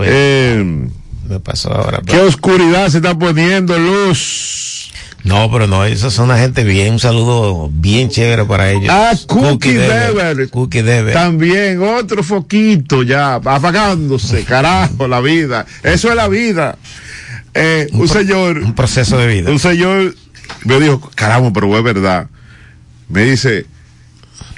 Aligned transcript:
pasó. 0.00 0.12
Eh, 0.12 0.88
me 1.28 1.40
pasó 1.40 1.72
ahora. 1.72 2.02
¿Qué 2.04 2.18
oscuridad 2.18 2.88
se 2.88 2.98
está 2.98 3.18
poniendo, 3.18 3.78
Luz? 3.78 4.90
No, 5.24 5.50
pero 5.50 5.66
no, 5.66 5.86
esos 5.86 6.12
son 6.12 6.26
una 6.26 6.38
gente 6.38 6.64
bien, 6.64 6.92
un 6.92 6.98
saludo 6.98 7.70
bien 7.72 8.10
chévere 8.10 8.44
para 8.44 8.70
ellos. 8.70 8.90
Ah, 8.90 9.12
Cookie, 9.26 9.72
Dever. 9.72 10.50
Cookie 10.50 10.82
Dever. 10.82 11.14
También 11.14 11.82
otro 11.82 12.22
foquito 12.22 13.02
ya, 13.02 13.36
apagándose, 13.36 14.44
carajo, 14.48 15.08
la 15.08 15.22
vida. 15.22 15.64
Eso 15.82 16.10
es 16.10 16.14
la 16.14 16.28
vida. 16.28 16.76
Eh, 17.54 17.88
un, 17.92 18.02
un 18.02 18.08
señor. 18.08 18.58
Un 18.58 18.74
proceso 18.74 19.16
de 19.16 19.26
vida. 19.26 19.50
Un 19.50 19.58
señor 19.58 20.14
me 20.64 20.78
dijo, 20.78 21.10
caramba, 21.14 21.50
pero 21.54 21.74
es 21.76 21.84
verdad. 21.84 22.28
Me 23.08 23.24
dice, 23.24 23.64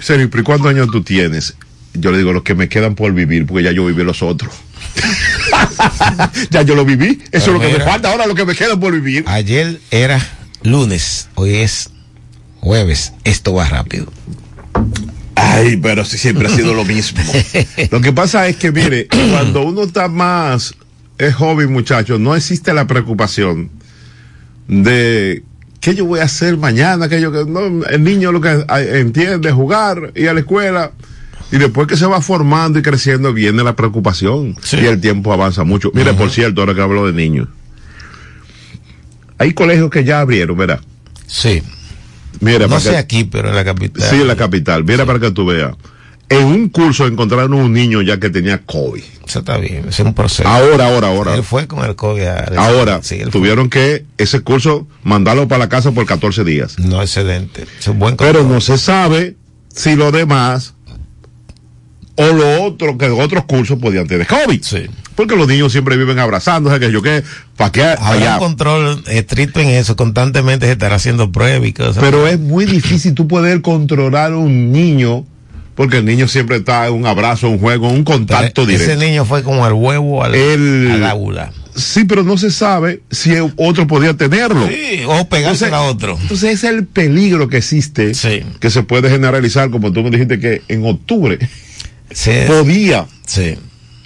serio, 0.01 0.29
¿y 0.33 0.43
cuántos 0.43 0.69
años 0.69 0.89
tú 0.91 1.03
tienes? 1.03 1.55
Yo 1.95 2.11
le 2.11 2.19
digo, 2.19 2.33
los 2.33 2.43
que 2.43 2.55
me 2.55 2.69
quedan 2.69 2.97
por 2.97 3.13
vivir, 3.13 3.47
porque 3.47 3.63
ya 3.63 3.73
yo 3.73 3.87
viví 3.87 4.03
los 4.03 4.23
otros. 4.23 4.53
ya 6.51 6.63
yo 6.63 6.75
lo 6.75 6.85
viví. 6.85 7.23
Eso 7.31 7.31
pero 7.31 7.39
es 7.41 7.47
lo 7.47 7.61
que 7.61 7.67
mira, 7.67 7.79
me 7.79 7.85
falta 7.85 8.11
ahora, 8.11 8.27
lo 8.27 8.35
que 8.35 8.45
me 8.45 8.55
queda 8.55 8.79
por 8.79 8.93
vivir. 8.93 9.25
Ayer 9.27 9.81
era 9.91 10.21
lunes, 10.63 11.29
hoy 11.35 11.57
es 11.57 11.91
jueves, 12.61 13.13
esto 13.25 13.55
va 13.55 13.69
rápido. 13.69 14.13
Ay, 15.37 15.77
pero 15.77 16.05
sí, 16.05 16.19
siempre 16.19 16.49
ha 16.49 16.51
sido 16.51 16.75
lo 16.75 16.85
mismo. 16.85 17.23
lo 17.91 18.01
que 18.01 18.13
pasa 18.13 18.49
es 18.49 18.57
que, 18.57 18.73
mire, 18.73 19.07
cuando 19.07 19.63
uno 19.63 19.83
está 19.83 20.09
más, 20.09 20.75
es 21.19 21.35
joven, 21.35 21.73
muchachos, 21.73 22.19
no 22.19 22.35
existe 22.35 22.73
la 22.75 22.87
preocupación 22.87 23.71
de 24.67 25.45
qué 25.81 25.95
yo 25.95 26.07
voy 26.07 26.21
a 26.21 26.25
hacer 26.25 26.57
mañana, 26.57 27.09
que 27.09 27.21
yo, 27.21 27.31
no, 27.31 27.85
el 27.87 28.03
niño 28.03 28.33
lo 28.33 28.41
que 28.41 28.65
entiende, 28.99 29.53
jugar, 29.53 30.13
ir 30.15 30.29
a 30.29 30.35
la 30.35 30.41
escuela. 30.41 30.93
Y 31.53 31.59
después 31.59 31.87
que 31.87 31.97
se 31.97 32.07
va 32.07 32.21
formando 32.21 32.79
y 32.79 32.83
creciendo, 32.83 33.33
viene 33.33 33.63
la 33.63 33.77
preocupación. 33.77 34.57
Sí. 34.63 34.79
Y 34.83 34.87
el 34.87 35.01
tiempo 35.01 35.33
avanza 35.33 35.65
mucho. 35.65 35.91
Mire, 35.95 36.13
por 36.15 36.31
cierto, 36.31 36.61
ahora 36.61 36.75
que 36.75 36.81
hablo 36.81 37.07
de 37.07 37.13
niños. 37.13 37.49
Hay 39.39 39.53
colegios 39.53 39.91
que 39.91 40.05
ya 40.05 40.21
abrieron, 40.21 40.57
¿verdad? 40.57 40.81
Sí. 41.27 41.63
Mira, 42.41 42.67
no 42.67 42.81
sé 42.81 42.91
que, 42.91 42.97
aquí, 42.97 43.25
pero 43.25 43.49
en 43.49 43.55
la 43.55 43.65
capital. 43.65 44.03
Sí, 44.03 44.17
en 44.17 44.27
la 44.27 44.37
capital. 44.37 44.85
Mira 44.85 45.05
sí. 45.05 45.07
para 45.07 45.21
que 45.21 45.31
tú 45.31 45.47
veas. 45.47 45.75
En 46.29 46.45
un 46.45 46.69
curso 46.71 47.07
encontraron 47.07 47.55
un 47.55 47.73
niño 47.73 48.03
ya 48.03 48.19
que 48.19 48.31
tenía 48.31 48.59
COVID. 48.65 49.03
Eso 49.27 49.39
está 49.41 49.59
bien, 49.59 49.87
es 49.89 49.99
un 50.01 50.13
proceso. 50.13 50.49
Ahora, 50.49 50.87
ahora, 50.87 51.09
ahora. 51.09 51.35
Él 51.35 51.45
fue 51.45 51.69
con 51.69 51.85
el 51.85 51.95
COVID. 51.95 52.23
A... 52.23 52.45
Ahora, 52.57 53.01
sí, 53.03 53.21
tuvieron 53.31 53.71
fue. 53.71 54.05
que 54.17 54.23
ese 54.23 54.41
curso 54.41 54.89
mandarlo 55.05 55.47
para 55.47 55.61
la 55.61 55.69
casa 55.69 55.93
por 55.93 56.05
14 56.05 56.43
días. 56.43 56.79
No 56.81 57.01
excedente. 57.01 57.67
Es 57.79 57.87
un 57.87 58.01
buen 58.01 58.17
Pero 58.17 58.43
no 58.43 58.61
se 58.61 58.77
sabe 58.77 59.37
si 59.69 59.95
los 59.95 60.13
demás 60.13 60.75
o 62.17 62.27
lo 62.27 62.65
otro 62.65 62.99
que 62.99 63.09
otros 63.09 63.45
cursos 63.45 63.79
podían 63.79 64.07
tener 64.07 64.27
COVID. 64.27 64.63
Sí. 64.63 64.87
Porque 65.15 65.37
los 65.37 65.49
niños 65.49 65.73
siempre 65.73 65.97
viven 65.97 66.19
abrazándose, 66.19 66.79
que 66.79 66.93
yo 66.93 67.01
qué, 67.01 67.23
para 67.57 67.73
qué 67.73 67.83
Habrá 67.85 68.35
un 68.35 68.39
control 68.39 69.03
estricto 69.07 69.61
en 69.61 69.69
eso, 69.69 69.97
constantemente 69.97 70.67
se 70.67 70.73
estará 70.73 70.97
haciendo 70.97 71.33
pruebas 71.33 71.69
y 71.69 71.73
cosas. 71.73 71.99
Pero 72.01 72.27
es 72.27 72.39
muy 72.39 72.67
difícil 72.67 73.15
tú 73.15 73.27
poder 73.27 73.63
controlar 73.63 74.35
un 74.35 74.73
niño, 74.73 75.25
porque 75.75 75.99
el 75.99 76.05
niño 76.05 76.29
siempre 76.29 76.57
está 76.57 76.87
en 76.87 76.95
un 76.95 77.07
abrazo, 77.07 77.49
un 77.49 77.59
juego, 77.59 77.89
un 77.89 78.05
contacto 78.05 78.67
directo. 78.67 78.93
Ese 78.93 79.01
niño 79.03 79.25
fue 79.25 79.43
como 79.43 79.67
el 79.67 79.73
huevo 79.73 80.23
al, 80.23 80.35
el, 80.35 80.91
al 80.91 81.05
aula. 81.05 81.51
Sí, 81.75 82.05
pero 82.05 82.23
no 82.23 82.39
se 82.39 82.51
sabe 82.51 83.03
si 83.11 83.35
otro 83.57 83.87
podía 83.87 84.15
tenerlo. 84.15 84.67
Sí, 84.67 85.03
o 85.07 85.29
pegarse 85.29 85.67
a 85.67 85.83
otro. 85.83 86.19
Entonces 86.21 86.55
ese 86.55 86.69
es 86.69 86.75
el 86.75 86.87
peligro 86.87 87.49
que 87.49 87.59
existe, 87.59 88.15
sí. 88.15 88.43
que 88.61 88.71
se 88.71 88.83
puede 88.83 89.11
generalizar, 89.11 89.71
como 89.71 89.93
tú 89.93 90.03
me 90.03 90.11
dijiste 90.11 90.41
que 90.41 90.63
en 90.69 90.87
octubre 90.87 91.39
sí. 92.11 92.33
podía. 92.47 93.07
Sí. 93.27 93.57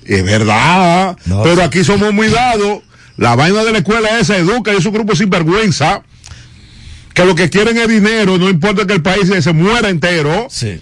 Es 0.05 0.25
verdad, 0.25 1.17
no, 1.27 1.43
pero 1.43 1.63
aquí 1.63 1.85
somos 1.85 2.13
muy 2.13 2.29
dados. 2.29 2.81
La 3.17 3.37
vaina 3.37 3.63
de 3.63 3.73
la 3.73 3.79
escuela 3.79 4.19
esa 4.19 4.37
educa 4.37 4.73
y 4.73 4.77
es 4.77 4.87
un 4.87 4.95
grupo 4.95 5.15
sinvergüenza 5.15 6.03
que 7.13 7.25
lo 7.25 7.35
que 7.35 7.51
quieren 7.51 7.77
es 7.77 7.89
dinero, 7.89 8.39
no 8.39 8.49
importa 8.49 8.87
que 8.87 8.95
el 8.95 9.03
país 9.03 9.31
se 9.43 9.53
muera 9.53 9.89
entero. 9.89 10.47
Sí. 10.51 10.81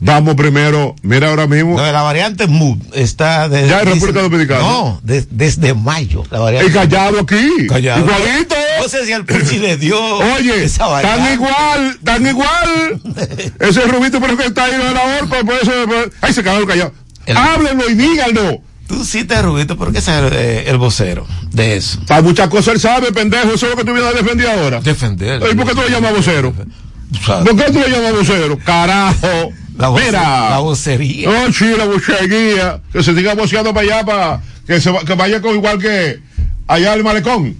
Vamos 0.00 0.36
primero, 0.36 0.94
mira 1.02 1.28
ahora 1.28 1.46
mismo. 1.46 1.76
No, 1.76 1.92
la 1.92 2.02
variante 2.02 2.46
MUD 2.46 2.78
está 2.92 3.48
desde. 3.48 3.68
Ya 3.68 3.80
en 3.80 3.86
República 3.86 4.22
Dominicana. 4.22 4.60
No, 4.60 5.00
de, 5.02 5.26
desde 5.30 5.74
mayo. 5.74 6.22
La 6.30 6.38
variante 6.38 6.70
y 6.70 6.72
callado 6.72 7.20
aquí. 7.20 7.66
Callado. 7.68 8.04
Igualito. 8.04 8.54
No 8.80 8.88
sé 8.88 9.06
si 9.06 9.12
al 9.12 9.24
Puchi 9.24 9.58
le 9.58 9.76
dio. 9.76 9.98
Oye, 9.98 10.68
tan 10.68 11.32
igual, 11.32 11.98
tan 12.04 12.26
igual. 12.26 13.00
Ese 13.60 13.82
rubito, 13.82 14.20
pero 14.20 14.36
que 14.36 14.46
está 14.46 14.64
ahí 14.64 14.72
de 14.72 14.94
la 14.94 15.18
horca, 15.20 15.44
por 15.44 15.54
eso. 15.54 15.72
Ay, 16.20 16.32
se 16.32 16.42
quedó 16.42 16.64
callado. 16.66 16.92
El... 17.26 17.36
Háblenlo 17.36 17.90
y 17.90 17.94
díganlo. 17.94 18.62
Tú 18.86 19.04
sí 19.04 19.24
te 19.24 19.42
rubito, 19.42 19.76
pero 19.76 19.92
¿qué 19.92 20.00
sabe 20.00 20.30
eh, 20.32 20.64
el 20.68 20.78
vocero 20.78 21.26
de 21.50 21.76
eso? 21.76 22.00
Para 22.06 22.22
muchas 22.22 22.48
cosas 22.48 22.74
él 22.74 22.80
sabe, 22.80 23.12
pendejo. 23.12 23.52
Eso 23.52 23.66
es 23.66 23.72
lo 23.72 23.76
que 23.76 23.84
tú 23.84 23.92
vienes 23.92 24.14
a 24.14 24.16
defender 24.16 24.48
ahora. 24.48 24.80
Defender. 24.80 25.42
¿Y 25.52 25.54
por 25.54 25.66
qué 25.66 25.74
tú 25.74 25.82
le 25.82 25.90
llamas 25.90 26.14
vocero? 26.14 26.54
¿Por 26.54 27.56
qué 27.56 27.64
tú 27.64 27.80
le 27.80 27.90
llamas 27.90 28.12
vocero? 28.14 28.58
Carajo. 28.64 29.52
La, 29.78 29.88
voce, 29.88 30.06
Mira, 30.06 30.50
la 30.50 30.58
vocería. 30.58 31.30
No, 31.30 31.52
sí, 31.52 31.72
la 31.76 31.84
vocería. 31.84 32.80
Que 32.92 33.02
se 33.02 33.14
siga 33.14 33.34
voceando 33.34 33.72
para 33.72 33.86
allá, 33.86 34.04
para 34.04 34.42
que, 34.66 34.80
se, 34.80 34.92
que 35.06 35.14
vaya 35.14 35.40
con 35.40 35.54
igual 35.54 35.78
que 35.78 36.18
allá 36.66 36.92
al 36.92 37.04
malecón. 37.04 37.56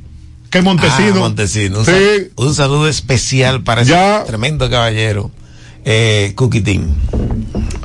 Que 0.51 0.61
Montesino. 0.61 1.15
Ah, 1.17 1.21
Montesino. 1.21 1.79
Un, 1.79 1.85
sí. 1.85 1.93
sal, 1.93 2.31
un, 2.37 2.55
saludo 2.55 2.89
especial 2.89 3.63
para 3.63 3.85
ya. 3.85 4.19
ese 4.19 4.27
tremendo 4.27 4.69
caballero. 4.69 5.31
Eh, 5.85 6.33
Cuquitín. 6.35 6.93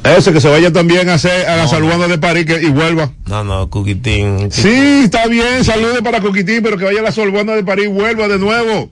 Ese 0.03 0.33
que 0.33 0.41
se 0.41 0.49
vaya 0.49 0.73
también 0.73 1.09
a 1.09 1.13
hacer 1.13 1.47
a 1.47 1.55
la 1.55 1.65
no, 1.79 2.07
de 2.07 2.17
París 2.17 2.45
que, 2.45 2.61
y 2.61 2.69
vuelva. 2.69 3.11
No, 3.27 3.43
no, 3.43 3.69
Cuquitín. 3.69 4.51
Sí, 4.51 5.03
está 5.05 5.27
bien, 5.27 5.63
salude 5.63 6.01
para 6.01 6.19
Cuquitín, 6.19 6.61
pero 6.63 6.77
que 6.77 6.85
vaya 6.85 6.99
a 6.99 7.03
la 7.03 7.11
saludanda 7.11 7.55
de 7.55 7.63
París 7.63 7.85
y 7.85 7.89
vuelva 7.89 8.27
de 8.27 8.39
nuevo. 8.39 8.89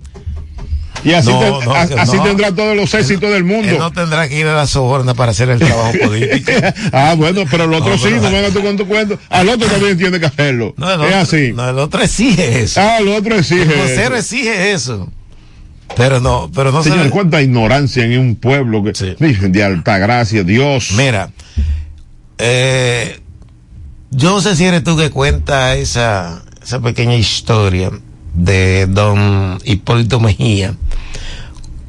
Y 1.04 1.14
así, 1.14 1.32
no, 1.32 1.40
te, 1.40 1.66
no, 1.66 1.74
a, 1.74 1.82
así 1.82 2.18
no. 2.18 2.24
tendrá 2.24 2.54
todos 2.54 2.76
los 2.76 2.94
éxitos 2.94 3.24
él, 3.24 3.34
del 3.34 3.44
mundo. 3.44 3.70
Él 3.70 3.80
no 3.80 3.92
tendrá 3.92 4.28
que 4.30 4.40
ir 4.40 4.46
a 4.46 4.56
la 4.56 4.68
soborna 4.68 5.14
para 5.14 5.32
hacer 5.32 5.50
el 5.50 5.60
trabajo 5.60 5.94
político. 6.04 6.52
ah, 6.92 7.16
bueno, 7.18 7.44
pero 7.50 7.64
el 7.66 7.74
otro 7.74 7.98
sí, 7.98 8.10
no 8.22 8.32
vengas 8.32 8.54
tú 8.54 8.62
con 8.62 8.78
tu 8.78 8.88
cuento. 8.88 9.18
Al 9.30 9.50
otro 9.50 9.68
también 9.68 9.98
tiene 9.98 10.20
que 10.20 10.26
hacerlo. 10.28 10.74
No, 10.78 10.92
el 10.92 11.02
es 11.02 11.08
otro, 11.08 11.18
así. 11.18 11.54
No, 11.54 11.70
el 11.70 11.80
otro 11.80 12.04
exige 12.04 12.64
eso. 12.64 12.82
Ah, 12.82 12.98
el 13.00 13.08
otro 13.08 13.36
exige. 13.36 13.64
El 13.64 13.80
vocero 13.80 14.16
exige 14.16 14.72
eso. 14.72 15.10
Pero 15.96 16.20
no, 16.20 16.50
pero 16.54 16.72
no 16.72 16.84
Señor, 16.84 17.06
se... 17.06 17.10
cuánta 17.10 17.42
ignorancia 17.42 18.06
en 18.06 18.18
un 18.18 18.36
pueblo 18.36 18.84
que. 18.84 18.94
Sí. 18.96 19.16
De 19.20 19.64
alta 19.64 19.98
gracia, 19.98 20.44
Dios. 20.44 20.92
Mira, 20.96 21.32
eh, 22.38 23.20
yo 24.12 24.30
no 24.30 24.42
sé 24.42 24.56
si 24.56 24.66
eres 24.66 24.84
tú 24.84 24.98
que 24.98 25.10
cuenta 25.10 25.76
esa, 25.76 26.44
esa 26.64 26.80
pequeña 26.80 27.16
historia 27.16 27.92
de 28.34 28.88
don 28.88 29.60
Hipólito 29.64 30.20
Mejía 30.20 30.76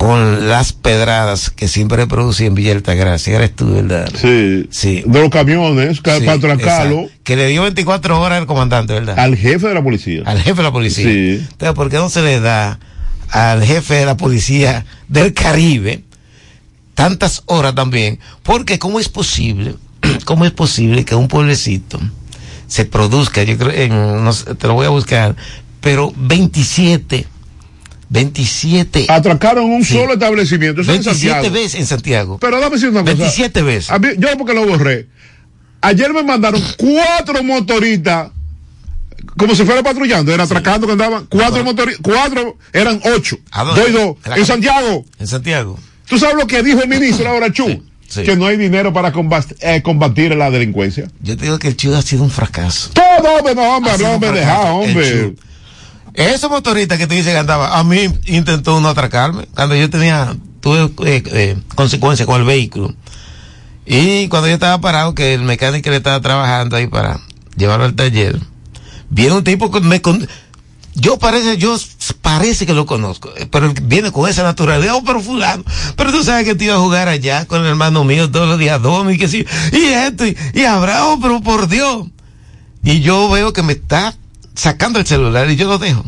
con 0.02 0.48
las 0.48 0.72
pedradas 0.72 1.50
que 1.50 1.68
siempre 1.68 2.08
producía 2.08 2.48
en 2.48 2.56
Villa 2.56 2.72
Altagracia. 2.72 3.36
Eres 3.36 3.54
tú, 3.54 3.72
¿verdad? 3.72 4.10
Sí. 4.20 4.66
Sí. 4.68 5.04
De 5.06 5.20
los 5.20 5.30
camiones, 5.30 5.98
sí, 5.98 6.02
para 6.02 6.32
atracarlo. 6.32 7.08
Que 7.22 7.36
le 7.36 7.46
dio 7.46 7.62
24 7.62 8.20
horas 8.20 8.40
al 8.40 8.46
comandante, 8.46 8.94
¿verdad? 8.94 9.16
Al 9.16 9.36
jefe 9.36 9.68
de 9.68 9.74
la 9.74 9.82
policía. 9.84 10.22
Al 10.26 10.40
jefe 10.40 10.56
de 10.56 10.62
la 10.64 10.72
policía. 10.72 11.04
Sí. 11.04 11.46
Entonces, 11.52 11.76
¿por 11.76 11.88
qué 11.88 11.98
no 11.98 12.10
se 12.10 12.20
le 12.22 12.40
da 12.40 12.80
al 13.28 13.62
jefe 13.62 13.94
de 13.94 14.06
la 14.06 14.16
policía 14.16 14.84
del 15.06 15.34
Caribe 15.34 16.02
tantas 16.94 17.44
horas 17.46 17.76
también? 17.76 18.18
Porque 18.42 18.80
¿cómo 18.80 18.98
es 18.98 19.08
posible? 19.08 19.76
¿Cómo 20.24 20.44
es 20.44 20.50
posible 20.50 21.04
que 21.04 21.14
un 21.14 21.28
pueblecito 21.28 22.00
se 22.66 22.86
produzca? 22.86 23.44
Yo 23.44 23.56
creo, 23.56 23.70
en, 23.70 24.24
no 24.24 24.32
sé, 24.32 24.56
te 24.56 24.66
lo 24.66 24.74
voy 24.74 24.86
a 24.86 24.90
buscar, 24.90 25.36
pero 25.82 26.12
27 26.16 27.26
27. 28.12 29.06
Atracaron 29.08 29.64
un 29.64 29.84
sí. 29.84 29.94
solo 29.94 30.12
establecimiento. 30.12 30.82
Eso 30.82 30.92
27 30.92 31.46
en 31.46 31.52
veces 31.52 31.80
en 31.80 31.86
Santiago. 31.86 32.38
Pero 32.38 32.60
dame 32.60 32.76
decir 32.76 32.90
una 32.90 33.02
27 33.02 33.52
cosa. 33.52 33.64
veces. 33.64 33.90
A 33.90 33.98
mí, 33.98 34.08
yo 34.18 34.28
porque 34.36 34.52
lo 34.52 34.66
borré. 34.66 35.08
Ayer 35.80 36.12
me 36.12 36.22
mandaron 36.22 36.62
cuatro 36.76 37.42
motoristas. 37.42 38.30
Como 39.38 39.54
si 39.54 39.64
fuera 39.64 39.82
patrullando, 39.82 40.32
era 40.32 40.44
sí. 40.44 40.52
atracando 40.52 40.86
que 40.86 40.92
andaban. 40.92 41.26
Cuatro 41.26 41.64
motoristas, 41.64 42.02
cuatro, 42.02 42.58
eran 42.72 43.00
ocho. 43.16 43.38
Dos 43.74 43.88
y 43.88 43.92
dos. 43.92 44.16
En, 44.26 44.32
en 44.34 44.46
Santiago. 44.46 45.06
En 45.18 45.26
Santiago. 45.26 45.78
¿Tú 46.06 46.18
sabes 46.18 46.36
lo 46.36 46.46
que 46.46 46.62
dijo 46.62 46.82
el 46.82 46.88
ministro 46.88 47.28
ahora, 47.30 47.50
Chu? 47.50 47.66
Sí. 47.66 47.82
Sí. 48.08 48.24
que 48.24 48.36
no 48.36 48.44
hay 48.44 48.58
dinero 48.58 48.92
para 48.92 49.10
combatir, 49.10 49.56
eh, 49.62 49.80
combatir, 49.80 50.36
la 50.36 50.50
delincuencia. 50.50 51.08
Yo 51.22 51.34
te 51.34 51.44
digo 51.44 51.58
que 51.58 51.68
el 51.68 51.78
Chu 51.78 51.94
ha 51.94 52.02
sido 52.02 52.22
un 52.22 52.30
fracaso. 52.30 52.90
Todo, 52.92 53.36
hombre, 53.38 53.54
no, 53.54 53.76
hombre, 53.78 53.92
no, 53.98 54.10
hombre, 54.10 54.32
deja, 54.32 54.60
hombre. 54.60 55.34
Ese 56.14 56.48
motorista 56.48 56.98
que 56.98 57.06
te 57.06 57.14
dice 57.14 57.30
que 57.30 57.38
andaba, 57.38 57.78
a 57.78 57.84
mí 57.84 58.08
intentó 58.26 58.76
uno 58.76 58.88
atracarme 58.88 59.46
cuando 59.54 59.74
yo 59.74 59.88
tenía, 59.88 60.36
tuve 60.60 60.92
eh, 61.06 61.22
eh, 61.26 61.56
consecuencias 61.74 62.26
con 62.26 62.40
el 62.40 62.46
vehículo. 62.46 62.94
Y 63.86 64.28
cuando 64.28 64.48
yo 64.48 64.54
estaba 64.54 64.80
parado, 64.80 65.14
que 65.14 65.34
el 65.34 65.42
mecánico 65.42 65.90
le 65.90 65.96
estaba 65.96 66.20
trabajando 66.20 66.76
ahí 66.76 66.86
para 66.86 67.20
llevarlo 67.56 67.86
al 67.86 67.94
taller, 67.94 68.38
viene 69.08 69.36
un 69.36 69.44
tipo 69.44 69.70
que 69.70 69.80
me 69.80 70.02
con, 70.02 70.28
yo 70.94 71.18
parece, 71.18 71.56
yo 71.56 71.78
parece 72.20 72.66
que 72.66 72.74
lo 72.74 72.84
conozco, 72.84 73.32
pero 73.50 73.72
viene 73.82 74.12
con 74.12 74.28
esa 74.28 74.42
naturalidad, 74.42 74.94
oh, 74.96 75.04
pero 75.04 75.20
fulano, 75.20 75.64
pero 75.96 76.12
tú 76.12 76.22
sabes 76.22 76.44
que 76.44 76.54
te 76.54 76.66
iba 76.66 76.74
a 76.74 76.80
jugar 76.80 77.08
allá 77.08 77.46
con 77.46 77.62
el 77.62 77.68
hermano 77.68 78.04
mío 78.04 78.30
todos 78.30 78.48
los 78.48 78.58
días, 78.58 78.80
dos, 78.82 79.10
y 79.12 79.18
que 79.18 79.28
sí, 79.28 79.46
y 79.72 79.84
esto, 79.84 80.26
y, 80.26 80.36
y 80.52 80.64
habrá, 80.64 81.02
pero 81.20 81.40
por 81.40 81.68
Dios. 81.68 82.08
y 82.84 83.00
yo 83.00 83.30
veo 83.30 83.52
que 83.54 83.62
me 83.62 83.72
está 83.72 84.14
sacando 84.54 84.98
el 84.98 85.06
celular 85.06 85.50
y 85.50 85.56
yo 85.56 85.68
lo 85.68 85.78
dejo. 85.78 86.04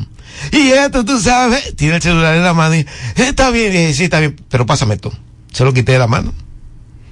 Y 0.53 0.71
esto, 0.73 1.05
tú 1.05 1.19
sabes, 1.21 1.75
tiene 1.77 1.97
el 1.97 2.03
celular 2.03 2.35
en 2.37 2.43
la 2.43 2.55
mano 2.55 2.75
y 2.75 2.85
está 3.17 3.51
bien, 3.51 3.91
y 3.91 3.95
sí, 3.95 4.05
está 4.05 4.21
bien, 4.21 4.37
pero 4.49 4.67
pásame 4.67 4.95
esto. 4.97 5.13
Se 5.53 5.65
lo 5.65 5.73
quité 5.73 5.93
de 5.93 5.99
la 5.99 6.07
mano. 6.09 6.33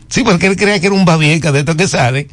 Sí, 0.09 0.23
porque 0.25 0.47
él 0.47 0.57
creía 0.57 0.79
que 0.81 0.87
era 0.89 0.95
un 0.97 1.05
babieca 1.05 1.53
de 1.53 1.61
estos 1.61 1.77
que 1.77 1.89
salen. 1.89 2.29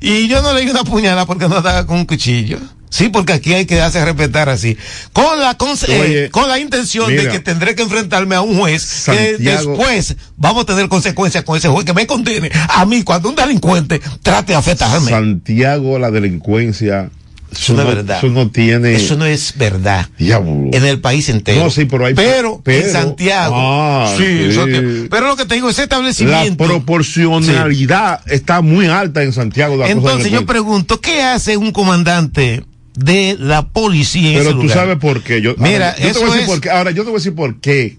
Y 0.00 0.26
yo 0.28 0.42
no 0.42 0.52
le 0.54 0.62
di 0.64 0.70
una 0.70 0.82
puñalada 0.82 1.26
porque 1.26 1.48
no 1.48 1.58
estaba 1.58 1.86
con 1.86 1.98
un 1.98 2.04
cuchillo. 2.06 2.58
Sí, 2.88 3.08
porque 3.08 3.34
aquí 3.34 3.54
hay 3.54 3.66
que 3.66 3.80
hacer 3.80 4.04
respetar 4.04 4.48
así. 4.48 4.76
Con 5.12 5.38
la, 5.38 5.56
con, 5.56 5.76
eh, 5.86 6.28
con 6.32 6.48
la 6.48 6.58
intención 6.58 7.06
mira, 7.08 7.22
de 7.24 7.28
que 7.28 7.38
tendré 7.38 7.76
que 7.76 7.82
enfrentarme 7.82 8.34
a 8.34 8.40
un 8.40 8.58
juez 8.58 8.82
Santiago- 8.82 9.38
que 9.38 9.44
después 9.44 10.16
vamos 10.36 10.64
a 10.64 10.66
tener 10.66 10.88
consecuencias 10.88 11.44
con 11.44 11.56
ese 11.56 11.68
juez 11.68 11.84
que 11.84 11.92
me 11.92 12.04
condene 12.08 12.50
a 12.68 12.84
mí 12.86 13.04
cuando 13.04 13.28
un 13.28 13.36
delincuente 13.36 14.00
trate 14.22 14.54
de 14.54 14.58
afectarme. 14.58 15.08
Santiago, 15.08 16.00
la 16.00 16.10
delincuencia, 16.10 17.10
eso, 17.52 17.74
no 17.74 17.82
es 17.82 17.88
verdad. 17.88 18.18
eso 18.18 18.28
no 18.28 18.50
tiene. 18.50 18.94
Eso 18.94 19.16
no 19.16 19.24
es 19.26 19.54
verdad. 19.56 20.08
Diablo. 20.18 20.68
En 20.72 20.84
el 20.84 21.00
país 21.00 21.28
entero. 21.28 21.64
No, 21.64 21.70
sí, 21.70 21.84
pero 21.84 22.06
hay- 22.06 22.14
Pero, 22.14 22.60
pero- 22.64 22.86
en 22.86 22.92
Santiago. 22.92 23.54
Ah, 23.56 24.14
sí, 24.16 24.24
sí. 24.48 24.52
Santiago. 24.54 24.88
Pero 25.10 25.26
lo 25.26 25.36
que 25.36 25.44
te 25.46 25.54
digo, 25.56 25.68
ese 25.70 25.80
La 25.80 25.84
establecimiento. 25.84 26.64
proporcionalidad 26.64 28.20
está 28.30 28.60
muy 28.60 28.86
alta 28.86 29.22
en 29.22 29.32
Santiago. 29.32 29.74
de 29.74 29.78
la 29.84 29.90
Entonces 29.90 30.30
yo 30.30 30.46
pregunto, 30.46 31.00
¿qué 31.00 31.22
hace 31.22 31.56
un 31.56 31.72
comandante 31.72 32.64
de 32.94 33.36
la 33.38 33.68
policía 33.68 34.28
en 34.30 34.38
Pero 34.38 34.42
ese 34.50 34.50
tú 34.56 34.62
lugar? 34.62 34.76
sabes 34.78 34.96
por 34.98 35.22
qué. 35.22 35.40
Yo, 35.40 35.54
Mira, 35.58 35.90
ahora, 35.90 35.96
yo 35.96 36.02
te 36.04 36.10
eso 36.10 36.20
voy 36.20 36.28
a 36.28 36.32
decir 36.32 36.42
es- 36.42 36.48
por 36.48 36.60
qué. 36.60 36.70
Ahora, 36.70 36.90
yo 36.90 37.02
te 37.02 37.10
voy 37.10 37.16
a 37.16 37.18
decir 37.20 37.34
por 37.34 37.60
qué. 37.60 37.96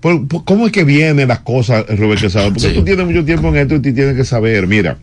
Por- 0.00 0.26
por- 0.28 0.44
¿Cómo 0.44 0.66
es 0.66 0.72
que 0.72 0.84
vienen 0.84 1.28
las 1.28 1.40
cosas, 1.40 1.84
Robert 1.88 2.20
Quesada? 2.20 2.46
Porque 2.46 2.60
Sí. 2.70 2.74
tú 2.74 2.84
tienes 2.84 3.04
mucho 3.06 3.24
tiempo 3.24 3.48
en 3.48 3.56
esto 3.56 3.74
y 3.74 3.80
tú 3.82 3.92
tienes 3.94 4.16
que 4.16 4.24
saber. 4.24 4.66
Mira, 4.66 4.96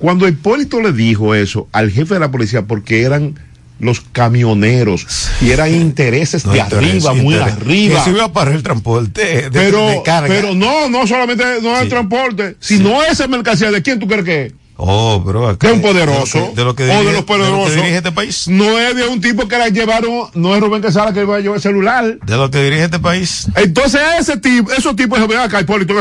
cuando 0.00 0.26
Hipólito 0.26 0.80
le 0.80 0.92
dijo 0.92 1.34
eso 1.34 1.68
al 1.72 1.90
jefe 1.92 2.14
de 2.14 2.20
la 2.20 2.30
policía, 2.30 2.62
porque 2.62 3.02
eran 3.02 3.38
los 3.78 4.00
camioneros 4.00 5.06
y 5.40 5.50
eran 5.50 5.74
intereses 5.74 6.44
No, 6.44 6.52
de 6.52 6.58
interés, 6.58 7.06
arriba, 7.06 7.14
muy 7.14 7.34
arriba. 7.34 7.96
Que 7.98 8.04
se 8.04 8.10
iba 8.10 8.32
para 8.32 8.52
el 8.52 8.62
transporte 8.62 9.24
de, 9.24 9.50
pero, 9.50 9.86
de 9.88 10.02
carga. 10.02 10.28
pero 10.28 10.54
no, 10.54 10.88
no 10.90 11.06
solamente 11.06 11.44
no 11.62 11.72
es 11.72 11.78
Sí. 11.78 11.84
el 11.84 11.88
transporte, 11.88 12.56
sino 12.60 13.02
esa 13.02 13.26
mercancía. 13.28 13.70
¿De 13.70 13.80
quién 13.82 13.98
tú 13.98 14.06
crees 14.06 14.24
que 14.24 14.46
es? 14.46 14.52
oh, 14.82 15.20
bro. 15.20 15.54
De 15.56 15.72
un 15.72 15.82
poderoso. 15.82 16.52
De 16.56 16.64
lo 16.64 16.74
que, 16.74 16.84
o 16.84 16.86
dirige, 16.86 17.04
de 17.06 17.12
los 17.12 17.24
poderosos. 17.24 17.56
de 17.56 17.60
lo 17.60 17.66
que 17.70 17.76
dirige 17.76 17.96
este 17.98 18.12
país. 18.12 18.48
No 18.48 18.78
es 18.78 18.96
de 18.96 19.06
un 19.06 19.20
tipo 19.20 19.46
que 19.48 19.58
la 19.58 19.68
llevaron, 19.68 20.28
no 20.34 20.54
es 20.54 20.60
Rubén 20.60 20.80
Quesada 20.82 21.12
que 21.12 21.20
iba 21.20 21.36
a 21.36 21.40
llevar 21.40 21.56
el 21.56 21.62
celular. 21.62 22.18
De 22.24 22.36
lo 22.36 22.50
que 22.50 22.62
dirige 22.62 22.84
este 22.84 22.98
país. 22.98 23.46
Entonces 23.56 24.00
ese 24.18 24.38
tipo, 24.38 24.72
esos 24.72 24.96
tipos 24.96 25.18
acá, 25.18 25.60
Hipólito, 25.60 25.94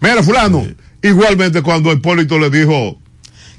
mira, 0.00 0.22
fulano, 0.22 0.66
igualmente 1.02 1.62
cuando 1.62 1.92
Hipólito 1.92 2.38
le 2.38 2.50
dijo, 2.50 2.98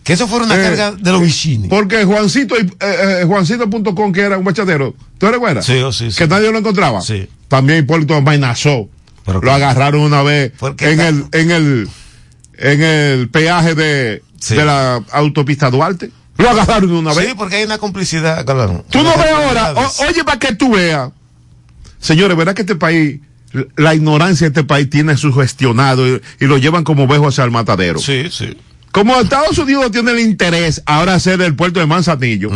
Que 0.04 0.14
eso 0.14 0.28
fuera 0.28 0.46
una 0.46 0.56
Eh, 0.56 0.64
carga 0.64 0.92
de 0.94 1.12
los 1.12 1.22
vicini. 1.22 1.68
porque 1.68 2.04
Juancito, 2.06 2.56
eh, 2.58 2.66
eh, 2.80 3.24
Juancito.com, 3.28 4.12
que 4.12 4.22
era 4.22 4.38
un 4.38 4.44
bachatero, 4.44 4.96
¿tú 5.20 5.28
recuerdas? 5.28 5.64
Sí, 5.66 5.74
oh, 5.80 5.92
sí, 5.92 6.10
sí. 6.12 6.18
Que 6.18 6.28
nadie 6.28 6.52
lo 6.52 6.58
encontraba. 6.58 7.02
Sí. 7.02 7.30
También 7.48 7.80
Hipólito 7.84 8.16
amenazó. 8.16 8.90
Pero 9.26 9.40
lo 9.42 9.52
agarraron 9.52 10.02
una 10.02 10.24
vez 10.24 10.54
en 10.60 10.68
está- 11.00 11.08
el, 11.10 11.26
en 11.34 11.52
el, 11.52 11.90
en 12.58 12.82
el 12.82 13.30
peaje 13.30 13.76
de, 13.76 14.24
Sí. 14.40 14.56
de 14.56 14.66
la 14.66 15.04
autopista 15.12 15.70
Duarte. 15.70 16.10
Lo 16.38 16.50
agarraron 16.50 16.92
una 16.92 17.14
vez. 17.14 17.28
Sí, 17.28 17.34
porque 17.38 17.58
hay 17.58 17.66
una 17.66 17.78
complicidad. 17.78 18.44
Claro, 18.44 18.84
Tú 18.90 19.04
no 19.04 19.16
ves 19.16 19.32
ahora, 19.32 19.74
o- 19.74 20.06
oye, 20.10 20.24
para 20.24 20.40
que 20.40 20.56
tú 20.56 20.72
veas. 20.74 21.12
Señores, 22.00 22.36
¿verdad 22.36 22.56
que 22.56 22.62
este 22.64 22.76
país, 22.76 23.20
la 23.76 23.96
ignorancia 23.96 24.46
de 24.50 24.60
este 24.60 24.64
país 24.64 24.90
tiene 24.90 25.18
sugestionado 25.18 26.08
y, 26.08 26.22
y 26.40 26.46
lo 26.46 26.58
llevan 26.58 26.84
como 26.84 27.04
ovejo 27.04 27.28
hacia 27.28 27.44
el 27.44 27.52
matadero? 27.52 28.00
Sí, 28.00 28.28
sí. 28.32 28.58
Como 28.92 29.16
Estados 29.20 29.58
Unidos 29.58 29.92
tiene 29.92 30.12
el 30.12 30.20
interés 30.20 30.82
ahora 30.86 31.14
hacer 31.16 31.42
el 31.42 31.56
puerto 31.56 31.80
de 31.80 31.86
Manzanillo, 31.86 32.50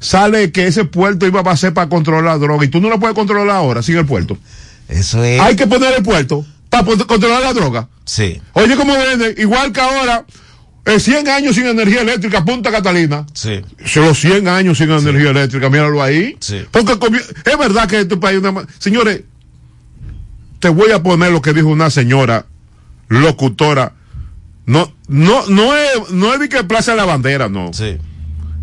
sale 0.00 0.50
que 0.50 0.66
ese 0.66 0.84
puerto 0.84 1.26
iba 1.26 1.40
a 1.40 1.56
ser 1.56 1.72
para 1.72 1.88
controlar 1.88 2.24
la 2.24 2.38
droga 2.38 2.64
y 2.64 2.68
tú 2.68 2.80
no 2.80 2.88
lo 2.88 2.98
puedes 2.98 3.14
controlar 3.14 3.50
ahora 3.50 3.82
sin 3.82 3.96
el 3.96 4.06
puerto. 4.06 4.36
Eso 4.88 5.22
es. 5.22 5.40
Hay 5.40 5.54
que 5.56 5.66
poner 5.66 5.94
el 5.96 6.02
puerto 6.02 6.44
para 6.68 6.84
controlar 6.84 7.42
la 7.42 7.52
droga. 7.52 7.88
Sí, 8.04 8.40
Oye, 8.54 8.76
¿cómo 8.76 8.92
venden? 8.94 9.34
Igual 9.38 9.72
que 9.72 9.80
ahora, 9.80 10.24
eh, 10.84 10.98
100 10.98 11.28
años 11.28 11.54
sin 11.54 11.66
energía 11.66 12.00
eléctrica, 12.00 12.44
Punta 12.44 12.70
Catalina. 12.72 13.24
sí. 13.32 13.60
Se 13.84 14.00
los 14.00 14.18
100 14.18 14.48
años 14.48 14.78
sin 14.78 14.90
energía 14.90 15.30
eléctrica, 15.30 15.70
míralo 15.70 16.02
ahí. 16.02 16.36
Sí. 16.40 16.62
Porque 16.70 16.92
es 17.44 17.58
verdad 17.58 17.88
que 17.88 18.00
este 18.00 18.16
país, 18.16 18.40
una 18.40 18.66
señores, 18.78 19.20
te 20.62 20.68
voy 20.68 20.92
a 20.92 21.02
poner 21.02 21.32
lo 21.32 21.42
que 21.42 21.52
dijo 21.52 21.66
una 21.66 21.90
señora 21.90 22.46
locutora. 23.08 23.94
No, 24.64 24.92
no, 25.08 25.44
no 25.48 25.74
es, 25.74 26.10
no 26.12 26.32
es 26.32 26.38
de 26.38 26.48
que 26.48 26.62
plaza 26.62 26.94
la 26.94 27.04
bandera, 27.04 27.48
no. 27.48 27.72
Sí. 27.72 27.98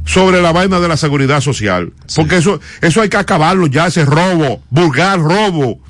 Sobre 0.06 0.42
la 0.42 0.54
vaina 0.54 0.80
de 0.80 0.88
la 0.88 0.96
seguridad 0.96 1.42
social. 1.42 1.92
Porque 2.16 2.38
eso, 2.38 2.62
eso 2.80 3.02
hay 3.02 3.10
que 3.10 3.18
acabarlo 3.18 3.68
ya, 3.68 3.88
ese 3.88 4.06
robo, 4.06 4.64
vulgar 4.70 5.20
robo. 5.20 5.82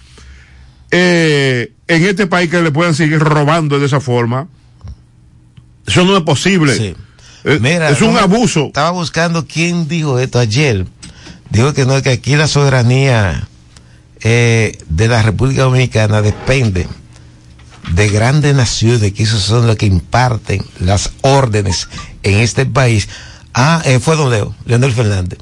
Eh, 0.90 1.74
en 1.88 2.04
este 2.04 2.26
país 2.26 2.50
que 2.50 2.64
le 2.64 2.72
puedan 2.72 2.96
seguir 2.96 3.20
robando 3.20 3.78
de 3.78 3.86
esa 3.86 4.00
forma. 4.00 4.48
Eso 5.86 6.06
no 6.06 6.18
es 6.18 6.24
posible. 6.24 6.76
Sí. 6.76 6.96
Es, 7.44 7.62
Mira, 7.62 7.92
es 7.92 8.02
un 8.02 8.14
no 8.14 8.20
abuso. 8.20 8.66
Estaba 8.66 8.90
buscando 8.90 9.46
quién 9.46 9.88
dijo 9.88 10.18
esto 10.18 10.40
ayer. 10.40 10.88
Dijo 11.52 11.72
que 11.76 11.86
no, 11.86 12.02
que 12.02 12.10
aquí 12.10 12.36
la 12.36 12.48
soberanía 12.48 13.48
eh, 14.22 14.78
de 14.90 15.08
la 15.08 15.22
República 15.22 15.64
Dominicana 15.64 16.22
depende 16.22 16.88
de 17.94 18.10
grandes 18.10 18.56
naciones, 18.56 19.14
que 19.14 19.24
esos 19.24 19.42
son 19.42 19.68
los 19.68 19.76
que 19.76 19.86
imparten 19.86 20.64
las 20.80 21.12
órdenes 21.22 21.88
en 22.24 22.40
este 22.40 22.66
país. 22.66 23.10
Ah, 23.54 23.82
eh, 23.86 24.00
fue 24.00 24.16
Don 24.16 24.30
Leo, 24.30 24.56
Leonel 24.66 24.92
Fernández. 24.92 25.40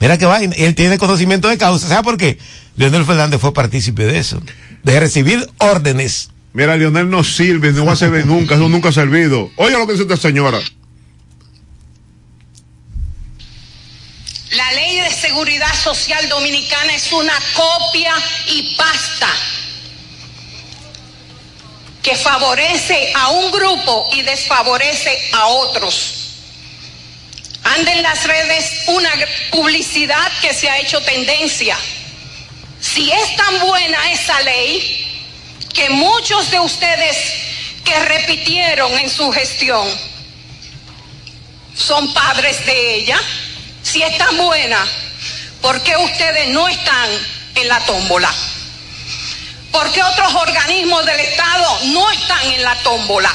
Mira 0.00 0.16
que 0.16 0.26
vaina, 0.26 0.54
él 0.56 0.74
tiene 0.74 0.98
conocimiento 0.98 1.48
de 1.48 1.58
causa. 1.58 1.88
¿Sabe 1.88 2.02
por 2.02 2.16
qué? 2.16 2.38
Leonel 2.76 3.04
Fernández 3.04 3.40
fue 3.40 3.52
partícipe 3.52 4.04
de 4.04 4.18
eso, 4.18 4.40
de 4.82 5.00
recibir 5.00 5.46
órdenes. 5.58 6.30
Mira, 6.52 6.76
Lionel 6.76 7.10
no 7.10 7.22
sirve, 7.22 7.72
no 7.72 7.84
va 7.84 7.92
a 7.92 7.96
servir 7.96 8.26
nunca, 8.26 8.54
eso 8.54 8.68
nunca 8.68 8.88
ha 8.88 8.92
servido. 8.92 9.50
Oye 9.56 9.78
lo 9.78 9.86
que 9.86 9.92
dice 9.92 10.04
esta 10.04 10.16
señora. 10.16 10.58
La 14.50 14.72
ley 14.72 14.96
de 14.96 15.10
seguridad 15.12 15.72
social 15.74 16.28
dominicana 16.28 16.94
es 16.94 17.12
una 17.12 17.38
copia 17.54 18.12
y 18.46 18.74
pasta 18.74 19.28
que 22.02 22.16
favorece 22.16 23.12
a 23.14 23.28
un 23.28 23.52
grupo 23.52 24.08
y 24.12 24.22
desfavorece 24.22 25.30
a 25.32 25.46
otros. 25.46 26.14
Anda 27.62 27.92
en 27.92 28.02
las 28.02 28.24
redes 28.24 28.72
una 28.88 29.10
publicidad 29.52 30.32
que 30.40 30.52
se 30.52 30.68
ha 30.68 30.78
hecho 30.78 31.00
tendencia. 31.02 31.76
Si 32.80 33.12
es 33.12 33.36
tan 33.36 33.60
buena 33.60 34.10
esa 34.10 34.40
ley, 34.40 35.06
que 35.72 35.90
muchos 35.90 36.50
de 36.50 36.58
ustedes 36.58 37.16
que 37.84 38.04
repitieron 38.04 38.98
en 38.98 39.08
su 39.08 39.30
gestión 39.30 39.86
son 41.76 42.12
padres 42.12 42.66
de 42.66 42.94
ella, 42.94 43.20
si 43.82 44.02
es 44.02 44.18
tan 44.18 44.36
buena, 44.36 44.86
¿por 45.60 45.80
qué 45.82 45.96
ustedes 45.96 46.48
no 46.48 46.68
están 46.68 47.10
en 47.54 47.68
la 47.68 47.80
tómbola? 47.80 48.32
¿Por 49.72 49.90
qué 49.92 50.02
otros 50.02 50.34
organismos 50.34 51.04
del 51.06 51.20
Estado 51.20 51.78
no 51.84 52.10
están 52.10 52.52
en 52.52 52.62
la 52.62 52.74
tómbola? 52.76 53.32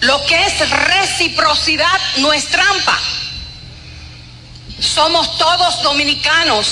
Lo 0.00 0.24
que 0.26 0.46
es 0.46 0.70
reciprocidad 0.70 2.00
no 2.18 2.32
es 2.32 2.46
trampa. 2.48 2.98
Somos 4.80 5.38
todos 5.38 5.82
dominicanos. 5.82 6.66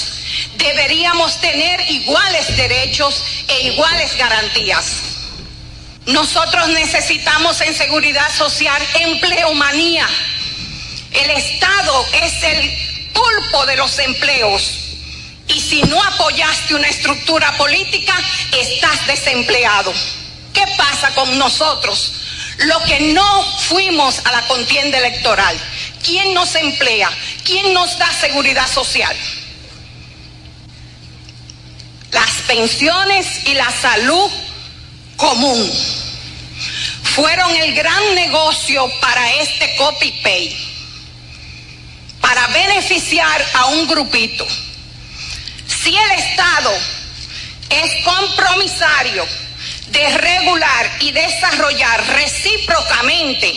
Deberíamos 0.57 1.41
tener 1.41 1.81
iguales 1.91 2.57
derechos 2.57 3.23
e 3.49 3.69
iguales 3.69 4.17
garantías. 4.17 4.85
Nosotros 6.07 6.69
necesitamos 6.69 7.61
en 7.63 7.75
seguridad 7.75 8.31
social 8.37 8.83
empleomanía. 9.01 10.07
El 11.15 11.31
Estado 11.31 12.07
es 12.13 12.43
el 12.43 13.13
pulpo 13.13 13.67
de 13.67 13.77
los 13.77 13.99
empleos. 13.99 14.81
Y 15.49 15.61
si 15.61 15.83
no 15.83 16.03
apoyaste 16.03 16.75
una 16.75 16.89
estructura 16.89 17.57
política, 17.57 18.15
estás 18.53 19.07
desempleado. 19.07 19.93
¿Qué 20.53 20.65
pasa 20.77 21.15
con 21.15 21.39
nosotros? 21.39 22.13
Lo 22.59 22.83
que 22.85 23.01
no 23.13 23.43
fuimos 23.69 24.21
a 24.25 24.33
la 24.33 24.47
contienda 24.47 24.99
electoral. 24.99 25.57
¿Quién 26.05 26.35
nos 26.35 26.55
emplea? 26.55 27.11
¿Quién 27.45 27.73
nos 27.73 27.99
da 27.99 28.13
seguridad 28.21 28.69
social? 28.69 29.17
Las 32.11 32.31
pensiones 32.47 33.27
y 33.47 33.55
la 33.55 33.71
salud 33.71 34.31
común 35.17 35.73
fueron 37.15 37.55
el 37.57 37.75
gran 37.75 38.15
negocio 38.15 38.91
para 39.01 39.33
este 39.35 39.77
copy-pay, 39.77 40.74
para 42.25 42.47
beneficiar 42.47 43.47
a 43.53 43.67
un 43.67 43.87
grupito. 43.87 44.47
Si 45.67 45.95
el 45.95 46.11
Estado 46.13 46.73
es 47.69 48.03
compromisario 48.03 49.27
de 49.89 50.09
regular 50.17 50.91
y 51.01 51.13
desarrollar 51.13 52.03
recíprocamente 52.15 53.55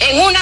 en 0.00 0.20
una 0.20 0.40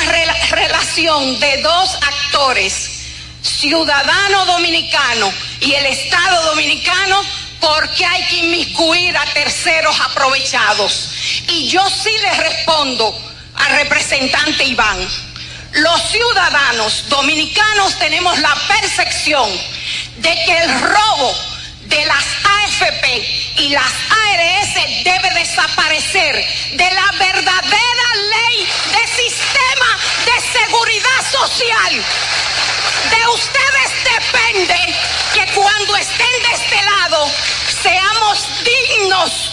relación 0.51 1.39
de 1.39 1.61
dos 1.61 1.99
actores, 2.01 3.03
ciudadano 3.43 4.47
dominicano 4.47 5.31
y 5.61 5.75
el 5.75 5.85
Estado 5.85 6.45
dominicano, 6.47 7.23
porque 7.61 8.07
hay 8.07 8.25
que 8.25 8.37
inmiscuir 8.37 9.15
a 9.15 9.27
terceros 9.35 10.01
aprovechados. 10.01 11.11
Y 11.47 11.69
yo 11.69 11.87
sí 11.91 12.17
le 12.23 12.35
respondo 12.41 13.15
al 13.55 13.73
representante 13.75 14.65
Iván. 14.65 15.28
Los 15.73 16.03
ciudadanos 16.11 17.09
dominicanos 17.09 17.99
tenemos 17.99 18.39
la 18.39 18.55
percepción 18.69 19.51
de 20.17 20.35
que 20.47 20.59
el 20.59 20.81
robo 20.81 21.35
de 21.85 22.05
las 22.07 22.25
AFP 22.45 23.07
y 23.57 23.69
las 23.71 23.85
ARS 23.85 24.75
debe 25.05 25.31
desaparecer 25.35 26.47
de 26.73 26.91
la 26.91 27.13
verdadera 27.19 28.15
ley 28.31 28.67
de 28.93 29.07
sistema 29.23 29.99
de 30.25 30.59
seguridad 30.59 31.31
social. 31.31 32.05
De 33.11 33.29
ustedes 33.29 33.91
depende 34.05 34.97
que 35.35 35.47
cuando 35.55 35.97
estén 35.97 36.43
de 36.43 36.53
este 36.55 36.83
lado 36.83 37.31
seamos 37.83 38.39
dignos 38.65 39.53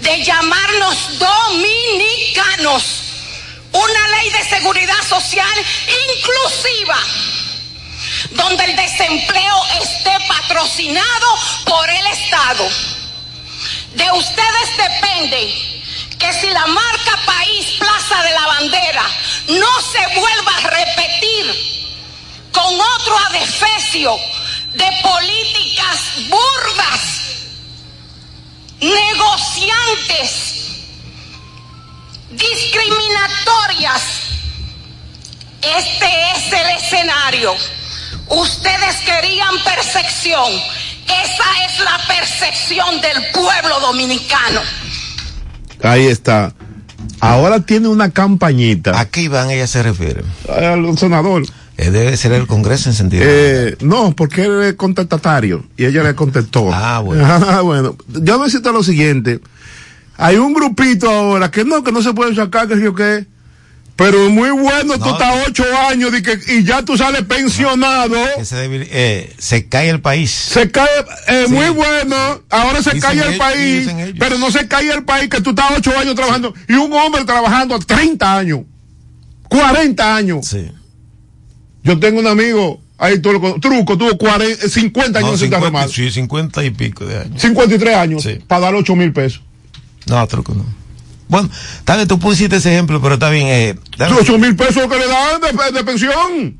de 0.00 0.24
llamarnos 0.24 1.18
dominicanos. 1.18 3.03
Una 3.74 4.08
ley 4.08 4.30
de 4.30 4.44
seguridad 4.48 5.02
social 5.08 5.66
inclusiva 6.16 6.96
donde 8.30 8.64
el 8.64 8.76
desempleo 8.76 9.56
esté 9.82 10.16
patrocinado 10.28 11.38
por 11.66 11.90
el 11.90 12.06
Estado. 12.06 12.68
De 13.94 14.10
ustedes 14.12 14.76
depende 14.76 15.52
que 16.18 16.32
si 16.32 16.48
la 16.50 16.66
marca 16.66 17.18
país 17.26 17.66
Plaza 17.78 18.22
de 18.22 18.30
la 18.30 18.46
Bandera 18.46 19.10
no 19.48 19.80
se 19.80 20.20
vuelva 20.20 20.56
a 20.56 20.70
repetir 20.70 21.94
con 22.52 22.80
otro 22.80 23.18
adefesio 23.30 24.16
de 24.74 24.90
políticas 25.02 26.00
burdas, 26.28 27.00
negociantes, 28.80 30.53
discriminatorias, 32.36 34.02
este 35.60 36.06
es 36.36 36.52
el 36.52 36.76
escenario 36.76 37.54
Ustedes 38.28 38.96
querían 39.04 39.54
percepción. 39.64 40.50
Esa 41.04 41.66
es 41.66 41.84
la 41.84 41.98
percepción 42.08 43.00
del 43.00 43.22
pueblo 43.32 43.80
dominicano. 43.80 44.60
Ahí 45.82 46.06
está. 46.06 46.54
Ahora 47.20 47.60
tiene 47.60 47.88
una 47.88 48.10
campañita. 48.10 48.98
¿A 48.98 49.04
qué 49.06 49.22
Iván 49.22 49.50
ella 49.50 49.66
se 49.66 49.82
refiere? 49.82 50.22
Al 50.48 50.96
senador. 50.96 51.44
Eh, 51.76 51.90
debe 51.90 52.16
ser 52.16 52.32
el 52.32 52.46
Congreso 52.46 52.88
en 52.88 52.94
sentido. 52.94 53.24
Eh, 53.26 53.76
no, 53.80 54.14
porque 54.16 54.44
él 54.44 54.62
es 54.62 54.74
contestatario 54.74 55.64
y 55.76 55.84
ella 55.84 56.02
le 56.02 56.14
contestó. 56.14 56.70
Ah, 56.72 57.00
bueno. 57.00 57.26
Ah, 57.46 57.60
bueno. 57.60 57.96
Yo 58.08 58.38
necesito 58.38 58.72
lo 58.72 58.82
siguiente. 58.82 59.40
Hay 60.16 60.36
un 60.36 60.52
grupito 60.52 61.10
ahora 61.10 61.50
que 61.50 61.64
no, 61.64 61.82
que 61.82 61.92
no 61.92 62.02
se 62.02 62.12
puede 62.12 62.34
sacar, 62.34 62.68
que 62.68 62.80
yo 62.80 62.94
qué 62.94 63.26
pero 63.96 64.28
muy 64.28 64.50
bueno, 64.50 64.98
tú 64.98 65.08
estás 65.08 65.46
ocho 65.46 65.64
años 65.88 66.10
y, 66.18 66.22
que, 66.22 66.36
y 66.48 66.64
ya 66.64 66.82
tú 66.82 66.96
sales 66.96 67.22
pensionado. 67.22 68.16
se, 68.42 68.66
eh, 68.90 69.32
se, 69.38 69.68
cae 69.68 69.88
el 69.88 70.00
país. 70.00 70.30
Se 70.32 70.68
cae, 70.70 70.88
eh, 71.28 71.46
muy 71.48 71.68
bueno, 71.68 72.16
ahora 72.50 72.82
se 72.82 72.98
cae 72.98 73.20
el 73.20 73.38
país, 73.38 73.88
pero 74.18 74.36
no 74.38 74.50
se 74.50 74.66
cae 74.66 74.90
el 74.90 75.04
país 75.04 75.28
que 75.30 75.40
tú 75.40 75.50
estás 75.50 75.66
ocho 75.76 75.96
años 75.96 76.16
trabajando 76.16 76.52
y 76.68 76.72
un 76.72 76.92
hombre 76.92 77.24
trabajando 77.24 77.78
30 77.78 78.36
años, 78.36 78.60
40 79.48 80.16
años. 80.16 80.46
Sí. 80.46 80.72
Yo 81.84 82.00
tengo 82.00 82.18
un 82.18 82.26
amigo, 82.26 82.82
ahí 82.98 83.20
tú 83.20 83.32
lo, 83.32 83.60
truco, 83.60 83.96
tuvo 83.96 84.18
40, 84.18 84.68
50 84.70 85.18
años 85.20 85.30
no, 85.30 85.38
50, 85.38 85.88
Sí, 85.88 86.10
50 86.10 86.64
y 86.64 86.70
pico 86.70 87.04
de 87.04 87.20
años. 87.20 87.40
53 87.40 87.94
años, 87.94 88.28
para 88.48 88.62
dar 88.62 88.74
8 88.74 88.96
mil 88.96 89.12
pesos. 89.12 89.42
No, 90.06 90.26
truco 90.26 90.54
no. 90.54 90.64
Bueno, 91.28 91.48
vez 91.86 92.08
tú 92.08 92.18
pusiste 92.18 92.56
ese 92.56 92.72
ejemplo, 92.72 93.00
pero 93.00 93.14
está 93.14 93.30
bien. 93.30 93.46
Eh, 93.48 93.74
¿Ocho 94.20 94.38
mil 94.38 94.54
pesos 94.54 94.86
que 94.88 94.98
le 94.98 95.06
dan 95.06 95.40
de, 95.72 95.84
pensión? 95.84 96.58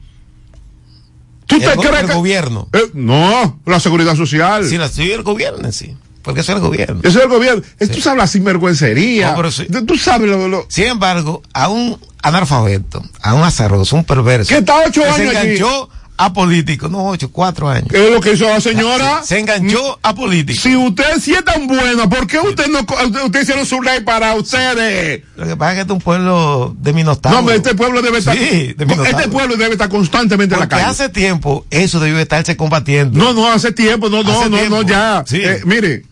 ¿Tú 1.47 1.59
te 1.59 1.77
crees 1.77 2.05
el 2.05 2.15
gobierno? 2.15 2.69
Eh, 2.73 2.91
no, 2.95 3.61
la 3.67 3.79
seguridad 3.79 4.17
social. 4.17 4.67
Sí, 4.67 4.79
la, 4.79 4.89
sí, 4.89 5.13
el 5.13 5.23
gobierno 5.23 5.71
sí. 5.71 5.95
Porque 6.23 6.41
eso 6.41 6.53
es 6.53 6.57
el 6.57 6.63
gobierno. 6.63 7.01
Eso 7.05 7.19
es 7.19 7.25
el 7.25 7.31
gobierno. 7.31 7.63
Tú 7.79 8.01
sabes 8.01 8.19
la 8.19 8.27
sinvergüencería. 8.27 9.31
No, 9.31 9.37
pero 9.37 9.53
sí. 9.53 9.67
Tú 9.87 9.97
sabes 9.99 10.31
lo, 10.31 10.65
Sin 10.69 10.85
embargo, 10.85 11.43
a 11.53 11.69
un 11.69 11.99
analfabeto, 12.23 13.03
a 13.23 13.35
un 13.35 13.43
azaroso, 13.43 13.95
un 13.95 14.05
perverso. 14.05 14.49
Que 14.49 14.59
está 14.59 14.79
ocho 14.87 15.05
años 15.05 15.17
se 15.17 15.27
enganchó 15.27 15.91
a 16.17 16.33
político, 16.33 16.89
no 16.89 17.07
ocho, 17.07 17.31
cuatro 17.31 17.69
años. 17.69 17.89
¿Qué 17.91 18.07
es 18.07 18.13
lo 18.13 18.21
que 18.21 18.33
hizo 18.33 18.45
la 18.45 18.61
señora? 18.61 19.23
Se, 19.25 19.39
enganchó 19.39 19.99
a 20.03 20.15
político. 20.15 20.61
Si 20.61 20.77
usted 20.77 21.21
sí 21.21 21.33
es 21.33 21.45
tan 21.45 21.67
buena, 21.67 22.09
¿por 22.09 22.27
qué 22.27 22.39
usted 22.39 22.69
no 22.69 22.81
usted 23.25 23.43
hicieron 23.43 23.67
su 23.67 23.83
ley 23.83 24.01
para 24.01 24.35
ustedes? 24.35 25.23
Lo 25.37 25.47
que 25.47 25.57
pasa 25.57 25.73
es 25.73 25.75
que 25.75 25.81
este 25.81 25.93
es 25.93 25.97
un 25.97 26.03
pueblo 26.03 26.77
de 26.79 26.93
Minotauro. 26.93 27.43
No, 27.43 27.51
este 27.51 27.75
pueblo 27.75 28.01
debe 28.01 28.19
estar. 28.19 28.37
Sí, 28.37 28.75
de 28.75 28.87
este 29.11 29.29
pueblo 29.29 29.57
debe 29.57 29.73
estar 29.73 29.89
constantemente 29.89 30.55
en 30.55 30.61
la 30.61 30.69
calle. 30.69 30.85
hace 30.85 31.09
tiempo 31.09 31.67
eso 31.71 31.99
debió 31.99 32.19
estarse 32.19 32.57
combatiendo. 32.57 33.19
No, 33.19 33.33
no, 33.33 33.51
hace 33.51 33.73
tiempo, 33.73 34.09
no, 34.09 34.23
no, 34.23 34.49
no, 34.49 34.69
no, 34.69 34.83
ya. 34.83 35.25
Eh, 35.33 35.63
mire, 35.65 36.05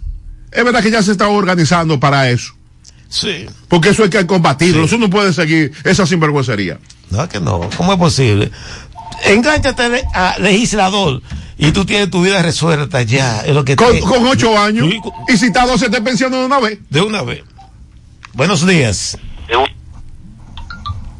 es 0.50 0.64
verdad 0.64 0.82
que 0.82 0.90
ya 0.90 1.02
se 1.02 1.12
está 1.12 1.28
organizando 1.28 2.00
para 2.00 2.28
eso. 2.28 2.54
Sí. 3.08 3.46
Porque 3.68 3.90
eso 3.90 4.04
hay 4.04 4.10
que 4.10 4.26
combatirlo. 4.26 4.84
Eso 4.84 4.98
no 4.98 5.10
puede 5.10 5.32
seguir 5.32 5.72
esa 5.84 6.06
sinvergüencería. 6.06 6.78
No, 7.10 7.28
que 7.28 7.40
no. 7.40 7.68
¿Cómo 7.76 7.92
es 7.92 7.98
posible? 7.98 8.50
Engánchate 9.24 10.04
a 10.14 10.36
legislador 10.38 11.22
y 11.62 11.70
tú 11.70 11.84
tienes 11.84 12.10
tu 12.10 12.22
vida 12.22 12.42
resuelta 12.42 13.02
ya. 13.02 13.42
Es 13.42 13.54
lo 13.54 13.64
que 13.64 13.76
con, 13.76 13.98
con 14.00 14.26
ocho 14.26 14.58
años. 14.58 14.88
y 15.28 15.36
si 15.36 15.46
está 15.46 15.78
se 15.78 15.90
te 15.90 16.00
pensiona 16.02 16.38
de 16.38 16.46
una 16.46 16.58
vez. 16.58 16.80
De 16.90 17.00
una 17.00 17.22
vez. 17.22 17.44
Buenos 18.32 18.66
días. 18.66 19.16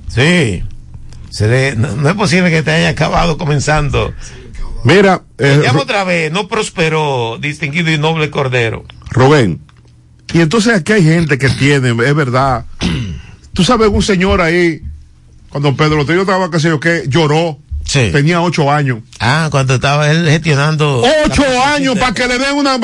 Sí. 0.08 0.64
Se 1.30 1.76
no, 1.76 2.08
es 2.08 2.14
posible 2.16 2.50
que 2.50 2.62
te 2.62 2.72
haya 2.72 2.88
acabado 2.88 3.38
comenzando. 3.38 4.12
Mira. 4.82 5.22
Eh, 5.38 5.62
otra 5.78 6.02
vez. 6.02 6.32
No 6.32 6.48
prosperó, 6.48 7.38
distinguido 7.38 7.92
y 7.92 7.98
noble 7.98 8.30
cordero. 8.30 8.84
Rubén. 9.10 9.60
Y 10.34 10.40
entonces 10.40 10.74
aquí 10.74 10.92
hay 10.92 11.04
gente 11.04 11.38
que 11.38 11.50
tiene, 11.50 11.90
es 11.90 12.14
verdad. 12.14 12.66
Tú 13.52 13.62
sabes, 13.62 13.88
un 13.88 14.02
señor 14.02 14.40
ahí, 14.40 14.82
cuando 15.50 15.76
Pedro 15.76 16.04
Trillo 16.04 16.22
estaba, 16.22 16.50
qué 16.50 16.58
sé 16.58 16.68
yo 16.68 16.80
qué, 16.80 17.04
lloró 17.06 17.61
Tenía 17.84 18.40
ocho 18.40 18.70
años. 18.70 19.00
Ah, 19.20 19.48
cuando 19.50 19.74
estaba 19.74 20.10
él 20.10 20.26
gestionando. 20.28 21.02
Ocho 21.26 21.44
años 21.64 21.98
para 21.98 22.14
que 22.14 22.26
le 22.26 22.38
den 22.38 22.54
una. 22.54 22.78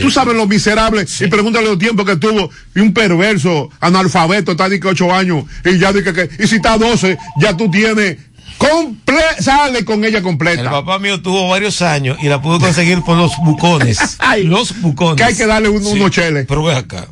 Tú 0.00 0.10
sabes 0.10 0.36
lo 0.36 0.46
miserable. 0.46 1.06
Y 1.20 1.26
pregúntale 1.28 1.66
los 1.66 1.78
tiempos 1.78 2.04
que 2.04 2.16
tuvo. 2.16 2.50
Y 2.74 2.80
un 2.80 2.92
perverso, 2.92 3.70
analfabeto, 3.80 4.52
está 4.52 4.68
de 4.68 4.80
que 4.80 4.88
ocho 4.88 5.12
años. 5.12 5.44
Y 5.64 5.78
ya 5.78 5.92
dije 5.92 6.12
que. 6.12 6.28
Y 6.42 6.46
si 6.46 6.56
está 6.56 6.76
doce, 6.78 7.18
ya 7.40 7.56
tú 7.56 7.70
tienes. 7.70 8.18
Comple 8.58 9.20
sale 9.40 9.84
con 9.84 10.04
ella 10.04 10.22
completa. 10.22 10.62
El 10.62 10.70
papá 10.70 10.98
mío 10.98 11.20
tuvo 11.20 11.48
varios 11.48 11.82
años 11.82 12.18
y 12.22 12.28
la 12.28 12.40
pudo 12.40 12.60
conseguir 12.60 13.02
por 13.02 13.16
los 13.16 13.32
bucones. 13.38 14.18
los 14.44 14.80
bucones. 14.80 15.16
Que 15.16 15.24
hay 15.24 15.36
que 15.36 15.46
darle 15.46 15.68
un, 15.68 15.84
unos 15.84 16.10
cheles. 16.10 16.46
Pero 16.46 16.62
ve 16.62 16.74
acá. 16.74 17.06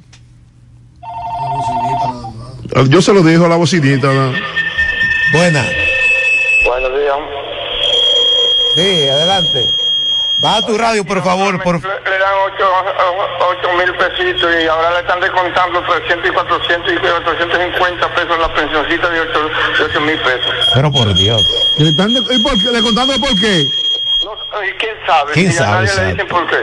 Yo 2.88 3.02
se 3.02 3.12
lo 3.12 3.22
dijo 3.22 3.44
a 3.46 3.48
la 3.48 3.56
bocinita. 3.56 4.08
Buena. 5.32 5.64
Días. 7.20 7.52
Sí, 8.74 9.08
adelante. 9.08 9.82
Baja 10.42 10.66
tu 10.66 10.76
radio, 10.76 11.04
por 11.04 11.22
favor. 11.22 11.62
Por... 11.62 11.76
Le, 11.76 12.18
dan 12.18 12.34
8 12.44 13.68
mil 13.78 13.94
pesitos 13.96 14.50
y 14.60 14.66
ahora 14.66 14.90
le 14.90 15.00
están 15.00 15.20
descontando 15.20 15.80
300 15.82 16.28
y 16.28 16.32
400 16.32 16.92
y 16.92 16.96
450 16.96 18.14
pesos 18.14 18.38
la 18.40 18.54
pensioncita 18.54 19.08
de 19.08 19.20
8 19.20 20.00
mil 20.00 20.18
pesos. 20.18 20.70
Pero 20.74 20.90
por 20.90 21.14
Dios. 21.14 21.40
¿Le 21.78 21.90
están 21.90 22.10
¿Y 22.10 22.42
por, 22.42 22.56
descontando 22.56 23.12
por 23.20 23.40
qué? 23.40 23.64
No, 24.24 24.32
¿Quién 24.78 24.96
sabe? 25.06 25.32
¿Quién 25.32 25.52
sabe? 25.52 25.86
nadie 25.86 26.00
le 26.00 26.12
dicen 26.12 26.28
por 26.28 26.46
qué. 26.48 26.56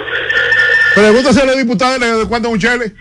Pregúntase 0.96 1.42
a 1.42 1.46
los 1.46 1.58
diputados 1.58 2.00
de 2.00 2.26
cuánto 2.28 2.50
un 2.50 2.60
chele. 2.60 2.92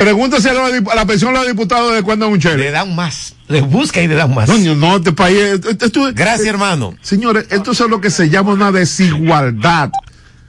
¿Eh? 0.00 0.04
Pregúntase 0.04 0.48
a 0.48 0.54
la, 0.54 1.06
pensión 1.06 1.34
de 1.34 1.40
los 1.40 1.48
diputados 1.48 1.94
de 1.94 2.02
cuándo 2.02 2.26
es 2.26 2.32
un 2.32 2.40
chele. 2.40 2.56
Le 2.56 2.70
dan 2.70 2.94
más. 2.94 3.34
Le 3.48 3.60
busca 3.60 4.00
y 4.00 4.08
le 4.08 4.14
dan 4.14 4.34
más. 4.34 4.48
No, 4.48 4.74
no, 4.74 4.96
este 4.96 5.12
país. 5.12 5.60
Gracias, 6.14 6.48
hermano. 6.48 6.94
Señores, 7.02 7.46
esto 7.50 7.72
es 7.72 7.80
lo 7.80 8.00
que 8.00 8.10
se 8.10 8.30
llama 8.30 8.52
una 8.52 8.72
desigualdad. 8.72 9.90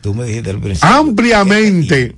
Tú 0.01 0.13
me 0.13 0.25
dijiste 0.25 0.51
al 0.51 0.60
principio. 0.60 0.89
Ampliamente. 0.89 2.15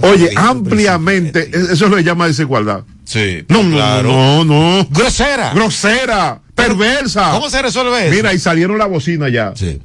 Oye, 0.00 0.30
ampliamente. 0.36 1.50
Eso 1.52 1.88
lo 1.88 1.98
llama 1.98 2.26
desigualdad. 2.26 2.84
Sí. 3.04 3.44
No, 3.48 3.62
no, 3.62 4.44
no, 4.44 4.86
Grosera. 4.90 5.52
Grosera. 5.54 6.40
Perversa. 6.54 7.30
¿Cómo 7.32 7.50
se 7.50 7.60
resuelve 7.62 8.06
eso? 8.06 8.16
Mira, 8.16 8.32
y 8.32 8.38
salieron 8.38 8.78
la 8.78 8.86
bocina 8.86 9.28
ya. 9.28 9.52
Sí. 9.54 9.80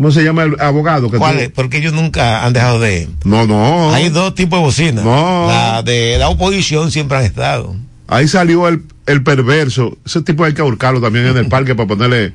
¿Cómo 0.00 0.12
se 0.12 0.24
llama 0.24 0.44
el 0.44 0.56
abogado? 0.58 1.10
Que 1.10 1.18
¿Cuál 1.18 1.40
es? 1.40 1.50
Porque 1.50 1.76
ellos 1.76 1.92
nunca 1.92 2.42
han 2.46 2.54
dejado 2.54 2.80
de. 2.80 3.06
No, 3.24 3.46
no. 3.46 3.92
Hay 3.92 4.08
dos 4.08 4.34
tipos 4.34 4.58
de 4.58 4.64
bocina. 4.64 5.02
No. 5.02 5.46
La 5.46 5.82
de 5.82 6.16
la 6.18 6.30
oposición 6.30 6.90
siempre 6.90 7.18
han 7.18 7.24
estado. 7.24 7.76
Ahí 8.08 8.26
salió 8.26 8.66
el, 8.66 8.82
el 9.04 9.22
perverso. 9.22 9.98
Ese 10.06 10.22
tipo 10.22 10.44
hay 10.44 10.54
que 10.54 10.62
ahorcarlo 10.62 11.02
también 11.02 11.26
en 11.26 11.36
el 11.36 11.48
parque 11.50 11.74
para 11.74 11.86
ponerle 11.86 12.32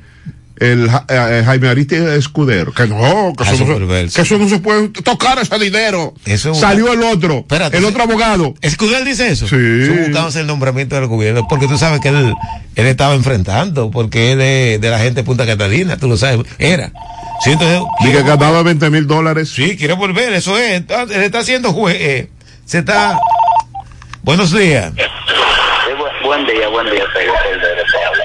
el, 0.60 0.88
eh, 1.08 1.42
Jaime 1.44 1.66
Ariste 1.66 2.16
Escudero. 2.16 2.72
Que 2.72 2.86
no, 2.86 3.32
que 3.36 3.42
Ah, 3.42 3.52
eso, 3.52 3.64
eso 3.64 3.80
no 3.80 3.88
se, 3.88 4.14
que 4.14 4.22
eso 4.22 4.38
no 4.38 4.48
se 4.48 4.58
puede 4.60 4.88
tocar 4.90 5.40
ese 5.40 5.58
dinero. 5.58 6.14
Eso 6.24 6.52
es 6.52 6.58
Salió 6.60 6.92
el 6.92 7.02
otro, 7.02 7.38
Espérate, 7.38 7.78
el 7.78 7.84
otro 7.84 8.04
abogado. 8.04 8.54
¿Escudel 8.60 9.04
dice 9.04 9.28
eso? 9.28 9.48
Sí. 9.48 9.56
Buscándose 9.88 10.38
el 10.38 10.46
nombramiento 10.46 10.94
del 10.94 11.08
gobierno, 11.08 11.44
porque 11.48 11.66
tú 11.66 11.76
sabes 11.76 11.98
que 11.98 12.10
él, 12.10 12.32
él 12.76 12.86
estaba 12.86 13.14
enfrentando, 13.14 13.90
porque 13.90 14.30
él 14.30 14.40
es 14.40 14.80
de 14.80 14.88
la 14.88 15.00
gente 15.00 15.22
de 15.22 15.24
Punta 15.24 15.44
Catalina, 15.44 15.96
tú 15.96 16.06
lo 16.06 16.16
sabes, 16.16 16.46
era. 16.60 16.92
Sí, 17.40 17.52
entonces, 17.52 17.80
Y 18.00 18.12
que 18.12 18.22
ganaba 18.22 18.62
20 18.62 18.90
mil 18.90 19.06
dólares. 19.06 19.50
sí, 19.54 19.76
quiere 19.76 19.94
volver, 19.94 20.32
eso 20.32 20.56
es, 20.58 20.80
está- 20.80 21.02
él 21.02 21.22
está 21.22 21.38
haciendo 21.40 21.72
juez, 21.72 21.96
eh, 22.00 22.30
se 22.64 22.78
está... 22.78 23.18
Buenos 24.22 24.50
días. 24.52 24.92
Sí, 24.96 25.02
buen 26.24 26.44
día, 26.46 26.68
buen 26.68 26.90
día, 26.90 27.04
habla. 27.04 28.24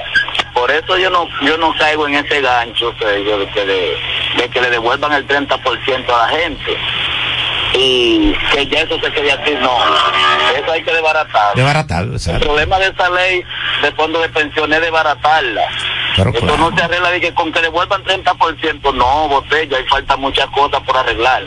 Por 0.54 0.70
eso 0.70 0.98
yo 0.98 1.10
no 1.10 1.26
yo 1.42 1.56
no 1.58 1.74
caigo 1.78 2.06
en 2.08 2.14
ese 2.16 2.40
gancho 2.40 2.92
Sergio, 2.98 3.38
de 3.38 3.46
que, 3.48 3.64
le, 3.64 3.96
de 4.42 4.48
que 4.52 4.60
le 4.60 4.70
devuelvan 4.70 5.12
el 5.12 5.26
30% 5.28 6.08
a 6.08 6.26
la 6.26 6.28
gente. 6.28 6.76
Y 7.74 8.32
que 8.52 8.66
ya 8.66 8.80
eso 8.80 8.98
se 9.00 9.10
quede 9.12 9.32
así, 9.32 9.52
no. 9.60 9.76
Eso 10.60 10.72
hay 10.72 10.82
que 10.82 10.92
desbaratar. 10.92 11.54
Desbaratar, 11.54 12.02
El 12.04 12.12
exacto. 12.14 12.40
problema 12.46 12.78
de 12.78 12.88
esa 12.88 13.08
ley 13.10 13.42
de 13.82 13.92
fondo 13.92 14.20
de 14.20 14.28
pensiones 14.28 14.76
es 14.78 14.82
desbaratarla. 14.84 15.62
Claro. 16.14 16.32
no 16.58 16.76
se 16.76 16.82
arregla 16.82 17.10
de 17.10 17.20
que 17.20 17.34
con 17.34 17.52
que 17.52 17.60
devuelvan 17.60 18.04
30%, 18.04 18.94
no, 18.94 19.28
botella, 19.28 19.78
hay 19.78 19.84
falta 19.84 20.16
muchas 20.16 20.46
cosas 20.50 20.80
por 20.82 20.96
arreglar. 20.96 21.44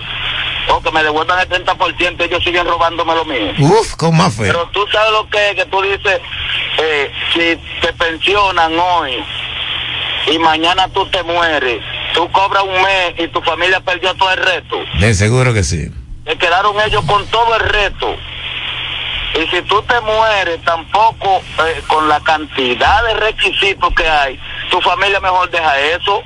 O 0.69 0.81
que 0.81 0.91
me 0.91 1.03
devuelvan 1.03 1.39
el 1.39 1.49
30%, 1.49 2.21
ellos 2.21 2.43
siguen 2.43 2.65
robándome 2.65 3.13
lo 3.15 3.25
mío. 3.25 3.53
Uf, 3.59 3.95
con 3.95 4.17
más 4.17 4.35
fe. 4.35 4.43
Pero 4.47 4.67
tú 4.71 4.85
sabes 4.91 5.11
lo 5.11 5.29
que 5.29 5.49
es, 5.49 5.55
que 5.55 5.65
tú 5.65 5.81
dices, 5.81 6.19
eh, 6.77 7.11
si 7.33 7.59
te 7.81 7.93
pensionan 7.93 8.73
hoy 8.77 9.23
y 10.31 10.39
mañana 10.39 10.87
tú 10.89 11.05
te 11.07 11.21
mueres, 11.23 11.83
tú 12.13 12.29
cobras 12.31 12.63
un 12.63 12.81
mes 12.81 13.13
y 13.19 13.27
tu 13.27 13.41
familia 13.41 13.79
perdió 13.81 14.13
todo 14.15 14.31
el 14.31 14.43
reto. 14.43 14.77
De 14.99 15.13
seguro 15.13 15.53
que 15.53 15.63
sí. 15.63 15.87
Se 16.25 16.35
quedaron 16.37 16.75
ellos 16.81 17.03
con 17.05 17.25
todo 17.27 17.55
el 17.55 17.61
reto. 17.61 18.15
Y 19.35 19.47
si 19.47 19.61
tú 19.63 19.81
te 19.83 19.99
mueres, 19.99 20.61
tampoco 20.63 21.41
eh, 21.67 21.81
con 21.87 22.07
la 22.07 22.21
cantidad 22.21 23.03
de 23.03 23.13
requisitos 23.15 23.93
que 23.93 24.07
hay, 24.07 24.39
tu 24.69 24.81
familia 24.81 25.19
mejor 25.19 25.49
deja 25.49 25.79
eso, 25.79 26.23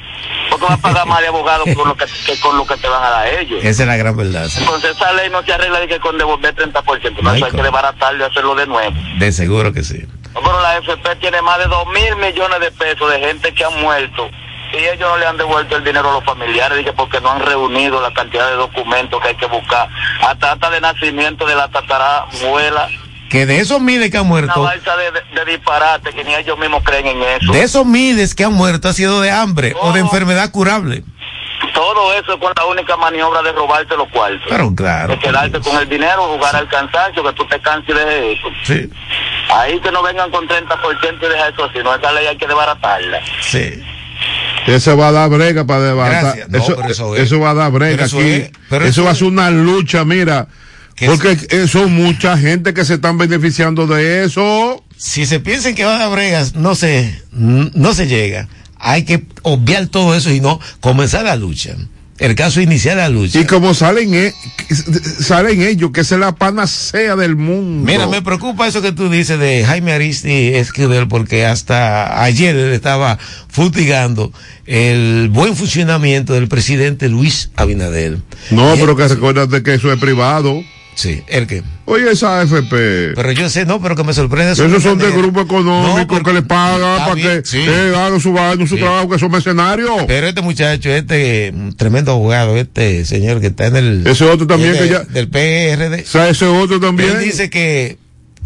porque 0.49 0.65
va 0.65 0.73
a 0.73 0.77
pagar 0.77 1.07
más 1.07 1.21
de 1.21 1.27
abogado 1.27 1.63
con 1.75 1.87
lo 1.87 1.95
que, 1.95 2.05
que 2.25 2.39
con 2.39 2.57
lo 2.57 2.65
que 2.65 2.77
te 2.77 2.87
van 2.87 3.03
a 3.03 3.09
dar 3.09 3.27
ellos. 3.27 3.63
Esa 3.63 3.83
es 3.83 3.87
la 3.87 3.97
gran 3.97 4.15
verdad. 4.15 4.47
sí. 4.47 4.59
Entonces 4.59 4.91
esa 4.91 5.13
ley 5.13 5.29
no 5.29 5.43
se 5.43 5.53
arregla 5.53 5.79
de 5.79 5.87
que 5.87 5.99
con 5.99 6.17
devolver 6.17 6.55
30%, 6.55 7.21
no, 7.21 7.29
hay 7.29 7.41
que 7.41 7.61
desbaratarlo 7.61 8.23
y 8.23 8.27
hacerlo 8.27 8.55
de 8.55 8.67
nuevo. 8.67 8.95
De 9.17 9.31
seguro 9.31 9.73
que 9.73 9.83
sí. 9.83 10.05
Pero 10.33 10.61
la 10.61 10.77
FP 10.77 11.15
tiene 11.17 11.41
más 11.41 11.57
de 11.57 11.65
dos 11.65 11.87
mil 11.87 12.15
millones 12.17 12.59
de 12.59 12.71
pesos 12.71 13.11
de 13.11 13.19
gente 13.19 13.53
que 13.53 13.63
han 13.63 13.81
muerto 13.81 14.29
y 14.71 14.77
ellos 14.77 15.09
no 15.09 15.17
le 15.17 15.25
han 15.25 15.37
devuelto 15.37 15.75
el 15.75 15.83
dinero 15.83 16.09
a 16.09 16.13
los 16.13 16.23
familiares 16.23 16.77
dije, 16.77 16.93
porque 16.93 17.19
no 17.21 17.31
han 17.31 17.41
reunido 17.41 18.01
la 18.01 18.13
cantidad 18.13 18.49
de 18.49 18.55
documentos 18.55 19.19
que 19.21 19.29
hay 19.29 19.35
que 19.35 19.47
buscar. 19.47 19.89
Hasta 20.21 20.51
hasta 20.51 20.69
de 20.69 20.81
nacimiento 20.81 21.45
de 21.45 21.55
la 21.55 21.67
tatarabuela, 21.69 22.87
Que 23.29 23.45
de 23.45 23.59
esos 23.59 23.79
miles 23.81 24.09
que 24.09 24.17
han 24.17 24.23
una 24.23 24.29
muerto, 24.29 24.61
balsa 24.63 24.95
de, 24.97 25.11
de, 25.11 25.21
de 25.45 25.51
disparate 25.51 26.11
que 26.11 26.23
ni 26.23 26.33
ellos 26.35 26.57
mismos 26.57 26.83
creen 26.83 27.05
en 27.07 27.21
eso. 27.21 27.51
de 27.51 27.61
esos 27.61 27.85
miles 27.85 28.33
que 28.35 28.43
han 28.43 28.53
muerto 28.53 28.89
ha 28.89 28.93
sido 28.93 29.21
de 29.21 29.31
hambre 29.31 29.73
o 29.81 29.91
de 29.93 29.99
enfermedad 29.99 30.51
curable. 30.51 31.03
Todo 31.73 32.13
eso 32.13 32.33
es 32.33 32.39
con 32.39 32.51
la 32.55 32.65
única 32.65 32.97
maniobra 32.97 33.41
de 33.41 33.51
robarse 33.51 33.95
los 33.95 34.07
cuartos. 34.09 34.41
Pero 34.49 34.73
claro. 34.75 35.09
de 35.09 35.19
quedarte 35.19 35.59
con 35.59 35.77
el 35.77 35.87
dinero, 35.87 36.23
jugar 36.23 36.55
al 36.55 36.67
cansancio, 36.67 37.23
que 37.23 37.33
tú 37.33 37.45
te 37.47 37.59
canses 37.61 37.95
de 37.95 38.33
eso. 38.33 38.47
Sí, 38.63 38.89
Ahí 39.53 39.79
que 39.79 39.91
no 39.91 40.01
vengan 40.03 40.29
con 40.31 40.47
30% 40.47 40.67
y 41.21 41.27
deja 41.29 41.47
eso 41.49 41.63
así, 41.65 41.79
no 41.83 41.93
esa 41.93 42.11
ley 42.11 42.27
hay 42.27 42.37
que 42.37 42.47
desbaratarla. 42.47 43.19
sí. 43.41 43.83
Eso 44.67 44.97
va 44.97 45.07
a 45.07 45.11
dar 45.13 45.29
brega 45.29 45.65
para. 45.65 45.93
Gracias. 45.93 46.49
No, 46.49 46.57
eso, 46.57 46.73
eso 46.83 47.15
eso, 47.15 47.35
es. 47.35 47.41
va 47.41 47.51
a 47.51 47.53
dar 47.53 47.71
brega 47.71 47.95
Pero 47.95 48.05
eso 48.05 48.17
aquí. 48.19 48.29
es. 48.29 48.51
Pero 48.69 48.85
eso 48.85 48.91
eso 48.91 49.03
va 49.05 49.11
a 49.11 49.15
ser 49.15 49.27
una 49.27 49.49
lucha, 49.49 50.03
mira. 50.03 50.47
Que 50.99 51.05
Porque 51.07 51.67
son 51.67 51.93
mucha 51.93 52.37
gente 52.37 52.73
que 52.73 52.83
se 52.85 52.95
están 52.95 53.17
beneficiando 53.17 53.87
de 53.87 54.25
eso. 54.25 54.83
Si 54.97 55.25
se 55.25 55.39
piensan 55.39 55.73
que 55.75 55.85
va 55.85 56.03
a 56.03 56.09
bregas, 56.09 56.55
no 56.55 56.75
se, 56.75 57.21
no 57.31 57.93
se 57.93 58.07
llega. 58.07 58.49
Hay 58.77 59.03
que 59.03 59.23
obviar 59.43 59.87
todo 59.87 60.13
eso 60.13 60.29
y 60.31 60.41
no 60.41 60.59
comenzar 60.81 61.23
la 61.23 61.35
lucha. 61.37 61.75
El 62.17 62.35
caso 62.35 62.59
inicial 62.59 62.97
la 62.97 63.07
lucha. 63.07 63.39
Y 63.39 63.45
como 63.45 63.73
salen, 63.73 64.13
eh, 64.13 64.33
salen 65.21 65.61
ellos, 65.61 65.91
que 65.91 66.01
es 66.01 66.11
la 66.11 66.35
panacea 66.35 67.15
del 67.15 67.37
mundo. 67.37 67.89
Mira, 67.89 68.07
me 68.07 68.21
preocupa 68.21 68.67
eso 68.67 68.81
que 68.81 68.91
tú 68.91 69.09
dices 69.09 69.39
de 69.39 69.63
Jaime 69.65 69.93
Aristi 69.93 70.49
Esquivel, 70.55 71.07
porque 71.07 71.45
hasta 71.45 72.21
ayer 72.21 72.57
él 72.57 72.73
estaba 72.73 73.17
futigando 73.47 74.33
el 74.65 75.29
buen 75.31 75.55
funcionamiento 75.55 76.33
del 76.33 76.49
presidente 76.49 77.07
Luis 77.07 77.51
Abinader. 77.55 78.17
No, 78.51 78.75
Y 78.75 78.79
pero 78.79 78.91
él- 78.91 78.97
que 78.97 79.07
recuérdate 79.07 79.63
que 79.63 79.75
eso 79.75 79.91
es 79.93 79.99
privado. 79.99 80.61
Sí, 80.99 81.23
el 81.27 81.47
que. 81.47 81.63
Oye, 81.85 82.11
esa 82.11 82.41
AFP. 82.41 83.13
Pero 83.15 83.31
yo 83.31 83.47
sé, 83.49 83.65
no, 83.65 83.81
pero 83.81 83.95
que 83.95 84.03
me 84.03 84.11
sorprende. 84.13 84.51
eso 84.51 84.65
Esos 84.65 84.83
son 84.83 84.97
de 84.97 85.09
grupo 85.11 85.39
económico 85.39 86.17
No, 86.17 86.23
que 86.25 86.33
le 86.33 86.41
pagan 86.41 86.97
para 86.99 87.13
bien, 87.15 87.41
que 87.41 87.47
sí. 87.47 87.59
eh, 87.65 87.93
hagan 87.95 88.19
su, 88.19 88.33
vaina, 88.33 88.67
su 88.67 88.75
Sí. 88.75 88.81
trabajo, 88.81 89.07
que 89.09 89.17
son 89.17 89.31
mercenarios. 89.31 89.91
Pero 90.07 90.27
este 90.27 90.41
muchacho, 90.41 90.89
este 90.89 91.53
mm, 91.53 91.71
tremendo 91.77 92.11
abogado, 92.11 92.57
este 92.57 93.05
señor 93.05 93.39
que 93.39 93.47
está 93.47 93.67
en 93.67 93.77
el. 93.77 94.07
Ese 94.07 94.25
otro 94.25 94.45
también 94.45 94.75
el 94.75 94.77
que 94.79 94.89
ya- 94.89 95.03
Del 95.05 95.29
PRD. 95.29 96.01
O 96.01 96.05
sea, 96.05 96.27
ese 96.27 96.45
otro 96.47 96.81
también. 96.81 97.11
Él 97.11 97.23
dice 97.23 97.49
que 97.49 97.97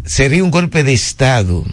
sería 0.04 0.44
un 0.44 0.52
golpe 0.52 0.84
de 0.84 0.92
Estado. 0.92 1.64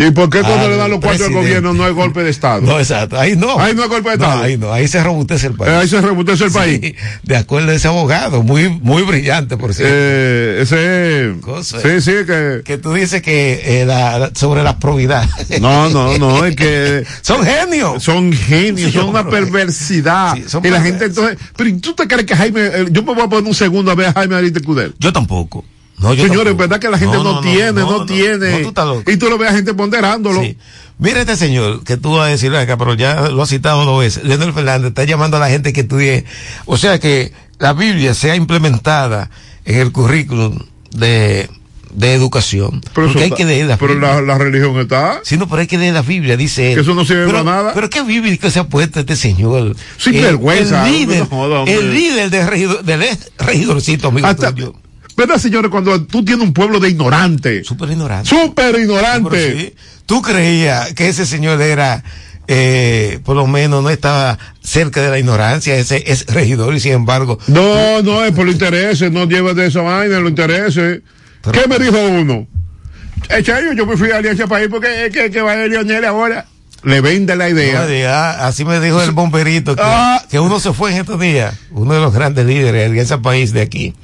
¿Y 0.00 0.10
por 0.12 0.30
qué 0.30 0.40
cuando 0.42 0.68
le 0.68 0.76
dan 0.76 0.90
los 0.90 1.00
cuartos 1.00 1.26
al 1.26 1.32
gobierno 1.32 1.74
no 1.74 1.84
hay 1.84 1.92
golpe 1.92 2.22
de 2.22 2.30
Estado? 2.30 2.60
No, 2.62 2.78
exacto. 2.78 3.18
Ahí 3.18 3.34
no. 3.36 3.58
Ahí 3.58 3.74
no 3.74 3.82
hay 3.82 3.88
golpe 3.88 4.10
de 4.10 4.16
No, 4.18 4.24
Estado. 4.24 4.42
ahí 4.44 4.56
no. 4.56 4.72
Ahí 4.72 4.86
se 4.86 5.02
robustece 5.02 5.48
el 5.48 5.54
país. 5.54 5.72
Eh, 5.72 5.76
ahí 5.76 5.88
se 5.88 6.00
rebotece 6.00 6.44
el 6.44 6.52
país. 6.52 6.94
De 7.24 7.36
acuerdo 7.36 7.70
a 7.72 7.74
ese 7.74 7.88
abogado, 7.88 8.42
muy, 8.44 8.68
muy 8.68 9.02
brillante, 9.02 9.56
por 9.56 9.74
cierto. 9.74 9.92
Eh, 9.94 10.60
ese. 10.62 11.40
Cosa. 11.40 11.80
Sí, 11.80 12.00
sí, 12.00 12.12
que. 12.26 12.62
que 12.64 12.78
tú 12.78 12.92
dices 12.94 13.22
que 13.22 13.60
eh, 13.82 13.86
la- 13.86 14.30
sobre 14.34 14.62
la 14.62 14.78
probidad. 14.78 15.28
No, 15.60 15.88
no, 15.90 16.16
no, 16.16 16.44
es 16.44 16.54
que. 16.54 17.04
Son 17.22 17.44
genios. 17.44 18.02
Son 18.02 18.32
genios, 18.32 18.92
Sí, 18.92 18.98
son 18.98 19.08
una 19.08 19.28
perversidad. 19.28 20.34
Sí, 20.36 20.44
son 20.46 20.64
y 20.64 20.70
la 20.70 20.80
gente 20.80 21.06
entonces. 21.06 21.36
Pero 21.56 21.70
¿y 21.70 21.72
¿tú 21.80 21.94
te 21.94 22.06
crees 22.06 22.24
que 22.24 22.36
Jaime. 22.36 22.60
eh, 22.66 22.86
yo 22.90 23.02
me 23.02 23.14
voy 23.14 23.24
a 23.24 23.28
poner 23.28 23.44
un 23.48 23.54
segundo 23.54 23.90
a 23.90 23.94
ver 23.94 24.06
a 24.06 24.12
Jaime 24.12 24.36
Ariste 24.36 24.60
Cudel? 24.60 24.94
Yo 24.98 25.12
tampoco. 25.12 25.64
No, 25.98 26.14
yo 26.14 26.22
Señores, 26.24 26.44
tampoco. 26.54 26.56
verdad 26.58 26.78
que 26.80 26.88
la 26.88 26.98
gente 26.98 27.16
no, 27.16 27.40
tiene, 27.40 27.72
no, 27.72 28.06
tiene. 28.06 28.50
No, 28.52 28.58
tú 28.62 28.68
estás 28.68 28.86
loco. 28.86 29.10
y 29.10 29.16
tú 29.16 29.28
lo 29.28 29.36
ves 29.38 29.50
a 29.50 29.54
gente 29.54 29.74
ponderándolo. 29.74 30.40
Sí. 30.42 30.56
Mira 30.98 31.20
este 31.20 31.36
señor 31.36 31.82
que 31.84 31.96
tú 31.96 32.12
vas 32.16 32.26
a 32.26 32.30
decir 32.30 32.54
acá, 32.54 32.76
pero 32.76 32.94
ya 32.94 33.28
lo 33.30 33.42
has 33.42 33.48
citado 33.48 33.84
dos 33.84 34.00
veces. 34.00 34.24
Leonel 34.24 34.52
Fernández 34.52 34.88
está 34.88 35.04
llamando 35.04 35.36
a 35.36 35.40
la 35.40 35.48
gente 35.48 35.72
que 35.72 35.80
estudie. 35.82 36.24
O 36.66 36.76
sea 36.76 36.98
que 37.00 37.32
la 37.58 37.72
Biblia 37.72 38.14
sea 38.14 38.34
implementada 38.36 39.30
en 39.64 39.78
el 39.80 39.92
currículum 39.92 40.58
de, 40.92 41.48
de 41.92 42.14
educación. 42.14 42.80
Pero, 42.94 43.06
porque 43.08 43.18
hay 43.20 43.24
está- 43.26 43.36
que 43.36 43.44
leer 43.44 43.66
la 43.66 43.76
pero 43.76 43.92
Biblia. 43.94 44.14
la, 44.14 44.20
la 44.22 44.38
religión 44.38 44.78
está. 44.78 45.20
Sí, 45.24 45.36
no, 45.36 45.48
pero 45.48 45.60
hay 45.60 45.66
que 45.68 45.78
leer 45.78 45.94
la 45.94 46.02
Biblia, 46.02 46.36
dice 46.36 46.70
él. 46.70 46.74
Que 46.76 46.80
eso 46.82 46.94
no 46.94 47.04
sirve 47.04 47.26
pero, 47.26 47.44
para 47.44 47.56
nada. 47.56 47.74
Pero 47.74 47.90
qué 47.90 48.02
bíblico 48.02 48.50
se 48.50 48.58
ha 48.60 48.64
puesto 48.68 49.00
este 49.00 49.14
señor. 49.16 49.74
Sin 49.98 50.14
El- 50.16 50.22
vergüenza, 50.22 50.86
El 50.86 50.92
líder, 50.92 51.18
no 51.20 51.26
joda, 51.26 51.62
el 51.64 51.92
líder 51.94 52.30
del, 52.30 52.46
regidor, 52.46 52.84
del 52.84 53.04
regidorcito, 53.38 54.08
amigo 54.08 54.26
Hasta, 54.26 54.52
tuyo. 54.52 54.74
¿Verdad, 55.18 55.36
señores? 55.38 55.68
Cuando 55.70 56.00
tú 56.04 56.24
tienes 56.24 56.44
un 56.46 56.52
pueblo 56.54 56.78
de 56.78 56.88
ignorantes. 56.90 57.66
Súper 57.66 57.90
ignorante. 57.90 58.28
Súper 58.30 58.76
sí, 59.58 59.74
Tú 60.06 60.22
creías 60.22 60.94
que 60.94 61.08
ese 61.08 61.26
señor 61.26 61.60
era, 61.60 62.04
eh, 62.46 63.18
por 63.24 63.34
lo 63.34 63.48
menos 63.48 63.82
no 63.82 63.90
estaba 63.90 64.38
cerca 64.62 65.02
de 65.02 65.10
la 65.10 65.18
ignorancia, 65.18 65.74
ese 65.76 66.04
es 66.06 66.24
regidor 66.26 66.72
y 66.74 66.80
sin 66.80 66.92
embargo. 66.92 67.38
No, 67.48 68.00
no, 68.02 68.24
es 68.24 68.32
por 68.32 68.46
los 68.46 68.54
intereses, 68.54 69.10
no 69.10 69.26
llevas 69.28 69.56
de 69.56 69.66
esa 69.66 69.82
vaina, 69.82 70.20
los 70.20 70.30
intereses. 70.30 71.02
Pero- 71.42 71.60
¿Qué 71.62 71.68
me 71.68 71.78
dijo 71.80 71.98
uno? 72.00 72.46
En 73.28 73.44
serio, 73.44 73.72
yo 73.72 73.86
me 73.86 73.96
fui 73.96 74.12
a 74.12 74.18
Alianza 74.18 74.46
País 74.46 74.68
porque 74.70 75.06
es 75.06 75.12
que, 75.12 75.30
que 75.32 75.42
va 75.42 75.52
a 75.52 75.66
Lionel 75.66 76.04
ahora. 76.04 76.46
Le 76.84 77.00
vende 77.00 77.34
la 77.34 77.48
no 77.48 77.58
idea. 77.58 78.46
así 78.46 78.64
me 78.64 78.78
dijo 78.78 79.02
el 79.02 79.10
bomberito 79.10 79.74
que, 79.74 79.82
Ah. 79.84 80.24
que 80.30 80.38
uno 80.38 80.60
se 80.60 80.72
fue 80.72 80.92
en 80.92 80.98
estos 80.98 81.18
días, 81.18 81.54
uno 81.72 81.92
de 81.94 82.00
los 82.00 82.14
grandes 82.14 82.46
líderes 82.46 82.92
de 82.92 83.00
ese 83.00 83.18
país 83.18 83.52
de 83.52 83.62
aquí, 83.62 83.94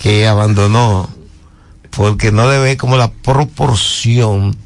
que 0.00 0.26
abandonó 0.26 1.08
porque 1.90 2.32
no 2.32 2.50
le 2.50 2.58
ve 2.58 2.76
como 2.76 2.96
la 2.96 3.12
proporción, 3.12 4.56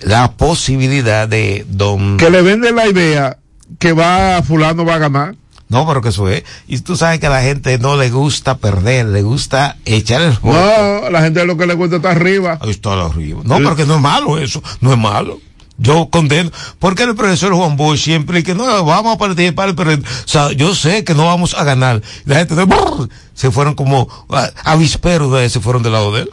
la 0.00 0.32
posibilidad 0.32 1.28
de 1.28 1.66
don 1.68 2.16
Que 2.16 2.30
le 2.30 2.42
vende 2.42 2.72
la 2.72 2.88
idea 2.88 3.38
que 3.78 3.92
va, 3.92 4.42
fulano 4.42 4.84
va 4.84 4.94
a 4.94 4.98
ganar. 4.98 5.34
No, 5.68 5.86
pero 5.86 6.00
que 6.00 6.08
eso 6.08 6.30
es. 6.30 6.44
Y 6.66 6.78
tú 6.78 6.96
sabes 6.96 7.20
que 7.20 7.26
a 7.26 7.30
la 7.30 7.42
gente 7.42 7.78
no 7.78 7.96
le 7.96 8.08
gusta 8.08 8.56
perder, 8.56 9.06
le 9.06 9.20
gusta 9.20 9.76
echar 9.84 10.22
el 10.22 10.34
juego. 10.34 10.56
No, 10.56 11.10
la 11.10 11.20
gente 11.20 11.44
lo 11.44 11.58
que 11.58 11.66
le 11.66 11.74
gusta 11.74 11.96
está 11.96 12.12
arriba. 12.12 12.58
Ahí 12.62 12.70
está 12.70 12.94
arriba. 13.04 13.42
No, 13.44 13.56
pero 13.56 13.76
que 13.76 13.84
no 13.84 13.96
es 13.96 14.00
malo 14.00 14.38
eso, 14.38 14.62
no 14.80 14.92
es 14.92 14.98
malo. 14.98 15.40
Yo 15.78 16.10
condeno. 16.10 16.50
Porque 16.78 17.04
el 17.04 17.14
profesor 17.14 17.54
Juan 17.54 17.76
Bosch 17.76 18.00
siempre 18.00 18.42
que 18.42 18.54
no 18.54 18.84
vamos 18.84 19.14
a 19.14 19.18
participar, 19.18 19.74
pero 19.76 19.94
o 19.94 19.98
sea, 20.24 20.52
yo 20.52 20.74
sé 20.74 21.04
que 21.04 21.14
no 21.14 21.26
vamos 21.26 21.54
a 21.54 21.64
ganar. 21.64 22.02
La 22.24 22.36
gente 22.36 22.56
de, 22.56 22.64
brrr, 22.64 23.08
se 23.32 23.50
fueron 23.50 23.74
como 23.74 24.08
ah, 24.28 24.50
avisperos 24.64 25.32
de 25.32 25.48
se 25.48 25.60
fueron 25.60 25.82
del 25.82 25.92
lado 25.92 26.12
de 26.12 26.22
él. 26.22 26.30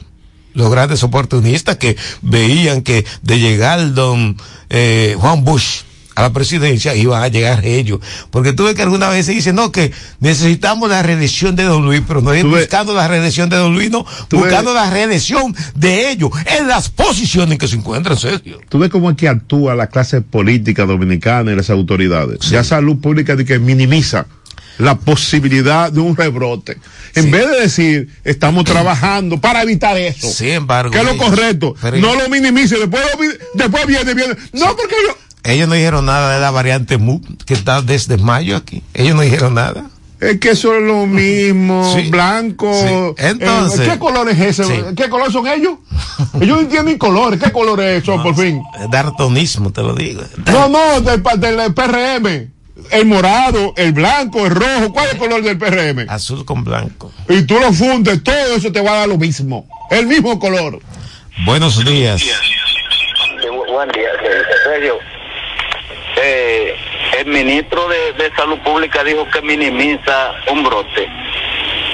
los 0.53 0.71
grandes 0.71 1.03
oportunistas 1.03 1.77
que 1.77 1.95
veían 2.21 2.81
que 2.81 3.05
de 3.21 3.39
llegar 3.39 3.93
don 3.93 4.37
eh, 4.69 5.15
Juan 5.19 5.43
Bush 5.43 5.83
a 6.15 6.21
la 6.21 6.31
presidencia 6.33 6.95
iban 6.95 7.21
a 7.21 7.27
llegar 7.27 7.65
ellos. 7.65 7.99
Porque 8.31 8.53
tú 8.53 8.63
ves 8.63 8.73
que 8.75 8.81
alguna 8.81 9.09
vez 9.09 9.25
se 9.25 9.33
dice, 9.33 9.51
no, 9.53 9.71
que 9.71 9.91
necesitamos 10.19 10.89
la 10.89 11.03
reelección 11.03 11.55
de 11.55 11.63
Don 11.63 11.83
Luis, 11.85 12.01
pero 12.07 12.21
no 12.21 12.33
es 12.33 12.43
buscando 12.43 12.93
la 12.93 13.07
reelección 13.07 13.49
de 13.49 13.57
Don 13.57 13.73
Luis, 13.73 13.91
no, 13.91 14.05
buscando 14.31 14.73
ves- 14.73 14.81
la 14.83 14.89
reelección 14.89 15.55
de 15.75 16.09
ellos, 16.11 16.31
en 16.57 16.67
las 16.67 16.89
posiciones 16.89 17.51
en 17.51 17.57
que 17.57 17.67
se 17.67 17.75
encuentran, 17.75 18.17
Sergio. 18.17 18.59
Tú 18.69 18.79
ves 18.79 18.89
cómo 18.89 19.09
es 19.11 19.17
que 19.17 19.27
actúa 19.27 19.75
la 19.75 19.87
clase 19.87 20.21
política 20.21 20.85
dominicana 20.85 21.51
y 21.51 21.55
las 21.55 21.69
autoridades. 21.69 22.39
Ya 22.49 22.63
salud 22.63 22.97
pública 22.99 23.35
de 23.35 23.45
que 23.45 23.59
minimiza 23.59 24.25
la 24.77 24.95
posibilidad 24.95 25.89
de 25.91 26.01
un 26.01 26.15
rebrote. 26.17 26.77
En 27.15 27.23
Sí. 27.25 27.29
vez 27.31 27.49
de 27.49 27.61
decir, 27.61 28.09
estamos 28.25 28.63
trabajando 28.65 29.39
para 29.39 29.61
evitar 29.61 29.97
eso. 29.97 30.27
Sin 30.29 30.49
embargo, 30.49 30.91
que 30.91 30.99
es 30.99 31.05
lo 31.05 31.15
correcto. 31.17 31.75
no 31.99 32.15
lo 32.15 32.27
minimice. 32.29 32.77
Después, 32.77 33.01
lo 33.17 33.25
después 33.53 33.85
viene, 33.87 34.13
viene. 34.13 34.35
No, 34.53 34.75
porque 34.75 34.95
yo. 35.07 35.17
Ellos 35.45 35.67
no 35.67 35.75
dijeron 35.75 36.05
nada 36.05 36.33
de 36.35 36.41
la 36.41 36.51
variante 36.51 36.97
MU, 36.97 37.21
que 37.45 37.53
está 37.53 37.81
desde 37.81 38.17
mayo 38.17 38.57
aquí. 38.57 38.83
Ellos 38.93 39.15
no 39.15 39.21
dijeron 39.21 39.53
nada. 39.53 39.85
Es 40.19 40.39
que 40.39 40.51
eso 40.51 40.73
es 40.73 40.81
lo 40.81 41.05
mismo, 41.05 41.93
Sí. 41.95 42.09
blanco. 42.09 42.71
Sí. 42.73 43.23
Entonces- 43.23 43.81
Eh, 43.87 43.91
¿Qué 43.91 43.99
color 43.99 44.29
es 44.29 44.39
ese? 44.39 44.63
Sí. 44.63 44.81
¿Qué 44.95 45.09
color 45.09 45.31
son 45.31 45.45
ellos? 45.47 45.73
ellos 46.41 46.57
no 46.57 46.59
entienden 46.61 46.97
colores. 46.97 47.39
¿Qué 47.41 47.51
color 47.51 47.81
es 47.81 48.01
eso, 48.03 48.21
por 48.23 48.35
fin? 48.35 48.61
Dartonismo, 48.89 49.71
te 49.71 49.81
lo 49.81 49.93
digo. 49.93 50.21
No, 50.47 50.67
no, 50.69 51.01
del, 51.01 51.21
del 51.39 51.73
PRM. 51.73 52.51
El 52.91 53.05
morado, 53.05 53.73
el 53.77 53.93
blanco, 53.93 54.45
el 54.45 54.53
rojo. 54.55 54.91
¿Cuál 54.93 55.07
es 55.07 55.13
el 55.13 55.19
color 55.19 55.41
del 55.43 55.57
PRM? 55.57 56.05
Azul 56.09 56.43
con 56.45 56.63
blanco. 56.63 57.11
Y 57.29 57.43
tú 57.43 57.57
lo 57.59 57.71
fundes, 57.73 58.21
todo 58.23 58.55
eso 58.55 58.71
te 58.71 58.81
va 58.81 58.91
a 58.91 58.95
dar 58.99 59.07
lo 59.09 59.17
mismo. 59.17 59.67
El 59.91 60.07
mismo 60.07 60.39
color. 60.39 60.79
Buenos 61.45 61.83
días. 61.85 62.21
Buen 63.71 63.89
día, 63.89 64.09
eh, 64.23 64.41
Sergio. 64.63 64.95
Eh, 66.17 66.75
el 67.19 67.25
ministro 67.27 67.87
de, 67.87 68.13
de 68.13 68.35
Salud 68.35 68.57
Pública 68.59 69.03
dijo 69.03 69.27
que 69.31 69.41
minimiza 69.41 70.31
un 70.51 70.63
brote. 70.63 71.09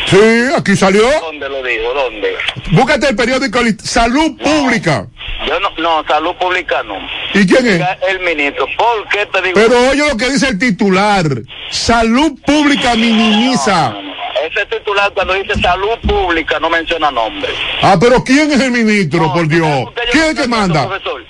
Sí, 0.05 0.19
aquí 0.57 0.75
salió. 0.75 1.03
¿Dónde 1.21 1.47
lo 1.47 1.63
dijo? 1.63 1.93
¿Dónde? 1.93 2.35
Búscate 2.71 3.09
el 3.09 3.15
periódico 3.15 3.59
Salud 3.81 4.37
Pública. 4.37 5.07
Yo 5.47 5.59
no, 5.59 5.69
no, 5.77 6.03
Salud 6.07 6.35
Pública 6.35 6.83
no. 6.83 6.97
¿Y 7.33 7.47
quién 7.47 7.65
es? 7.65 7.81
El 8.09 8.19
ministro. 8.19 8.67
¿Por 8.77 9.07
qué 9.09 9.25
te 9.27 9.41
digo? 9.41 9.53
Pero 9.55 9.89
oye 9.89 10.07
lo 10.09 10.17
que 10.17 10.29
dice 10.29 10.49
el 10.49 10.59
titular. 10.59 11.25
Salud 11.69 12.33
Pública 12.45 12.95
minimiza. 12.95 13.95
Ese 14.43 14.65
titular 14.65 15.11
cuando 15.13 15.33
dice 15.35 15.53
salud 15.61 15.99
pública 16.07 16.59
no 16.59 16.69
menciona 16.69 17.11
nombre. 17.11 17.53
Ah, 17.83 17.95
pero 17.99 18.23
¿quién 18.23 18.51
es 18.51 18.59
el 18.59 18.71
ministro, 18.71 19.31
por 19.31 19.47
Dios? 19.47 19.89
¿Quién 20.11 20.23
es 20.25 20.41
que 20.41 20.47
manda? 20.47 20.87
profesor. 20.87 21.23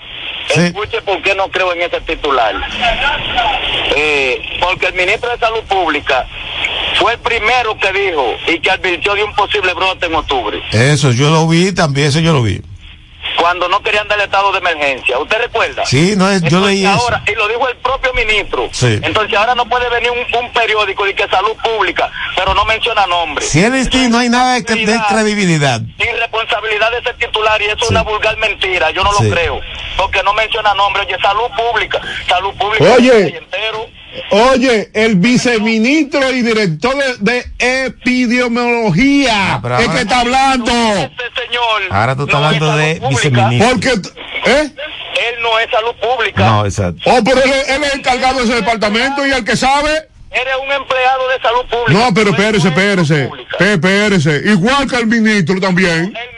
Sí. 0.54 0.62
Escuche 0.62 1.02
por 1.02 1.22
qué 1.22 1.36
no 1.36 1.50
creo 1.50 1.74
en 1.74 1.82
ese 1.82 2.02
titular. 2.02 2.56
Eh, 3.96 4.42
porque 4.60 4.88
el 4.88 4.94
ministro 4.94 5.30
de 5.30 5.38
Salud 5.38 5.64
Pública 5.64 6.28
fue 6.96 7.14
el 7.14 7.20
primero 7.20 7.78
que 7.78 7.92
dijo 7.92 8.36
y 8.48 8.60
que 8.60 8.72
advirtió 8.72 9.16
de 9.16 9.24
un 9.24 9.34
posible 9.34 9.74
brote 9.74 10.06
en 10.06 10.16
octubre, 10.16 10.62
Eso 10.72 11.12
yo 11.12 11.30
lo 11.30 11.48
vi 11.48 11.72
también, 11.74 12.08
eso 12.08 12.20
yo 12.20 12.34
lo 12.34 12.44
vi. 12.44 12.62
Cuando 13.42 13.68
no 13.68 13.82
querían 13.82 14.08
dar 14.08 14.20
estado 14.20 14.52
de 14.52 14.60
emergencia. 14.60 15.18
¿Usted 15.18 15.38
recuerda? 15.40 15.84
Sí, 15.86 16.14
no 16.16 16.30
es, 16.30 16.44
yo 16.44 16.60
leí 16.62 16.84
eso. 16.86 16.92
ahora, 16.94 17.24
y 17.28 17.34
lo 17.34 17.48
dijo 17.48 17.68
el 17.68 17.76
propio 17.78 18.14
ministro. 18.14 18.70
Sí. 18.72 19.00
Entonces 19.02 19.36
ahora 19.38 19.56
no 19.56 19.66
puede 19.68 19.90
venir 19.90 20.12
un, 20.12 20.20
un 20.40 20.54
periódico 20.54 21.06
de 21.06 21.16
que 21.16 21.28
salud 21.28 21.56
pública, 21.64 22.12
pero 22.36 22.54
no 22.54 22.64
menciona 22.66 23.08
nombre. 23.08 23.44
Si 23.44 23.64
él 23.64 23.74
está, 23.74 23.98
no 24.10 24.20
hay 24.20 24.30
nada 24.30 24.54
de, 24.60 24.62
de 24.62 25.00
credibilidad. 25.10 25.82
Irresponsabilidad 25.98 26.92
de 26.92 27.00
ese 27.00 27.14
titular 27.16 27.60
y 27.62 27.66
eso 27.66 27.78
es 27.86 27.90
una 27.90 28.04
vulgar 28.04 28.38
mentira, 28.38 28.92
yo 28.92 29.04
no 29.04 29.12
Sí. 29.14 29.24
lo 29.26 29.32
creo. 29.36 29.60
Porque 29.98 30.22
no 30.24 30.34
menciona 30.34 30.74
nombre, 30.76 31.02
oye, 31.04 31.18
salud 31.22 31.50
pública, 31.58 32.00
salud 32.28 32.54
pública. 32.56 32.86
Oye. 32.96 33.38
entero. 33.38 33.88
Oye, 34.32 34.90
el 34.94 35.16
viceministro 35.16 36.32
y 36.32 36.42
director 36.42 36.96
de, 37.20 37.46
de 37.58 37.86
epidemiología 37.86 39.56
Ah, 39.56 39.60
es 39.64 39.72
ahora- 39.72 39.94
que 39.94 40.02
está 40.02 40.20
hablando. 40.22 40.72
Este 40.72 41.24
señor. 41.46 41.82
Ahora 41.90 42.16
tú 42.16 42.24
estás 42.24 42.40
no 42.42 42.46
hablando 42.48 42.76
de 42.78 42.96
pública. 42.96 43.10
viceministro. 43.10 43.70
Porque, 43.72 43.90
¿eh? 44.52 44.72
Él 44.72 45.36
no 45.42 45.60
es 45.60 45.70
salud 45.72 45.96
pública. 46.02 46.46
No, 46.46 46.66
exacto. 46.66 47.02
Oh, 47.06 47.20
pero 47.24 47.44
él, 47.44 47.52
él 47.52 47.84
es 47.84 47.94
el 47.94 48.00
encargado 48.00 48.40
de 48.40 48.46
ese 48.46 48.56
departamento 48.56 49.26
y 49.26 49.32
el 49.32 49.44
que 49.46 49.56
sabe. 49.56 50.08
Eres 50.32 50.54
un 50.64 50.72
empleado 50.72 51.28
de 51.28 51.42
salud 51.42 51.66
pública. 51.70 51.92
No, 52.06 52.14
pero 52.14 52.30
espérese, 52.32 52.70
espérese. 52.70 53.30
Espérese. 53.60 54.42
Igual 54.46 54.90
que 54.90 54.96
el 54.96 55.08
ministro 55.08 55.60
también. 55.60 56.06
El 56.16 56.38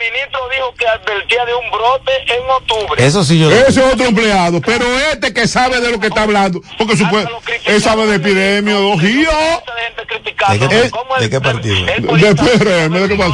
que 0.77 0.85
advertía 0.87 1.45
de 1.45 1.53
un 1.53 1.71
brote 1.71 2.11
en 2.27 2.49
octubre. 2.49 3.05
Eso 3.05 3.23
sí 3.23 3.39
yo 3.39 3.51
Ese 3.51 3.79
es 3.85 3.93
otro 3.93 4.05
empleado. 4.05 4.61
Pero 4.61 4.85
este 5.11 5.33
que 5.33 5.47
sabe 5.47 5.79
de 5.81 5.91
lo 5.91 5.99
que 5.99 6.07
está 6.07 6.23
hablando. 6.23 6.61
Porque 6.77 6.97
supone, 6.97 7.27
él 7.65 7.81
sabe 7.81 8.05
de 8.07 8.15
epidemiología. 8.15 9.29
¿De 10.51 10.59
qué- 10.59 10.91
de 11.19 11.29
qué 11.29 11.41
partido? 11.41 11.85
De 11.85 12.35
PRM, 12.35 12.99
¿de 12.99 13.07
qué 13.07 13.15
pasó? 13.15 13.33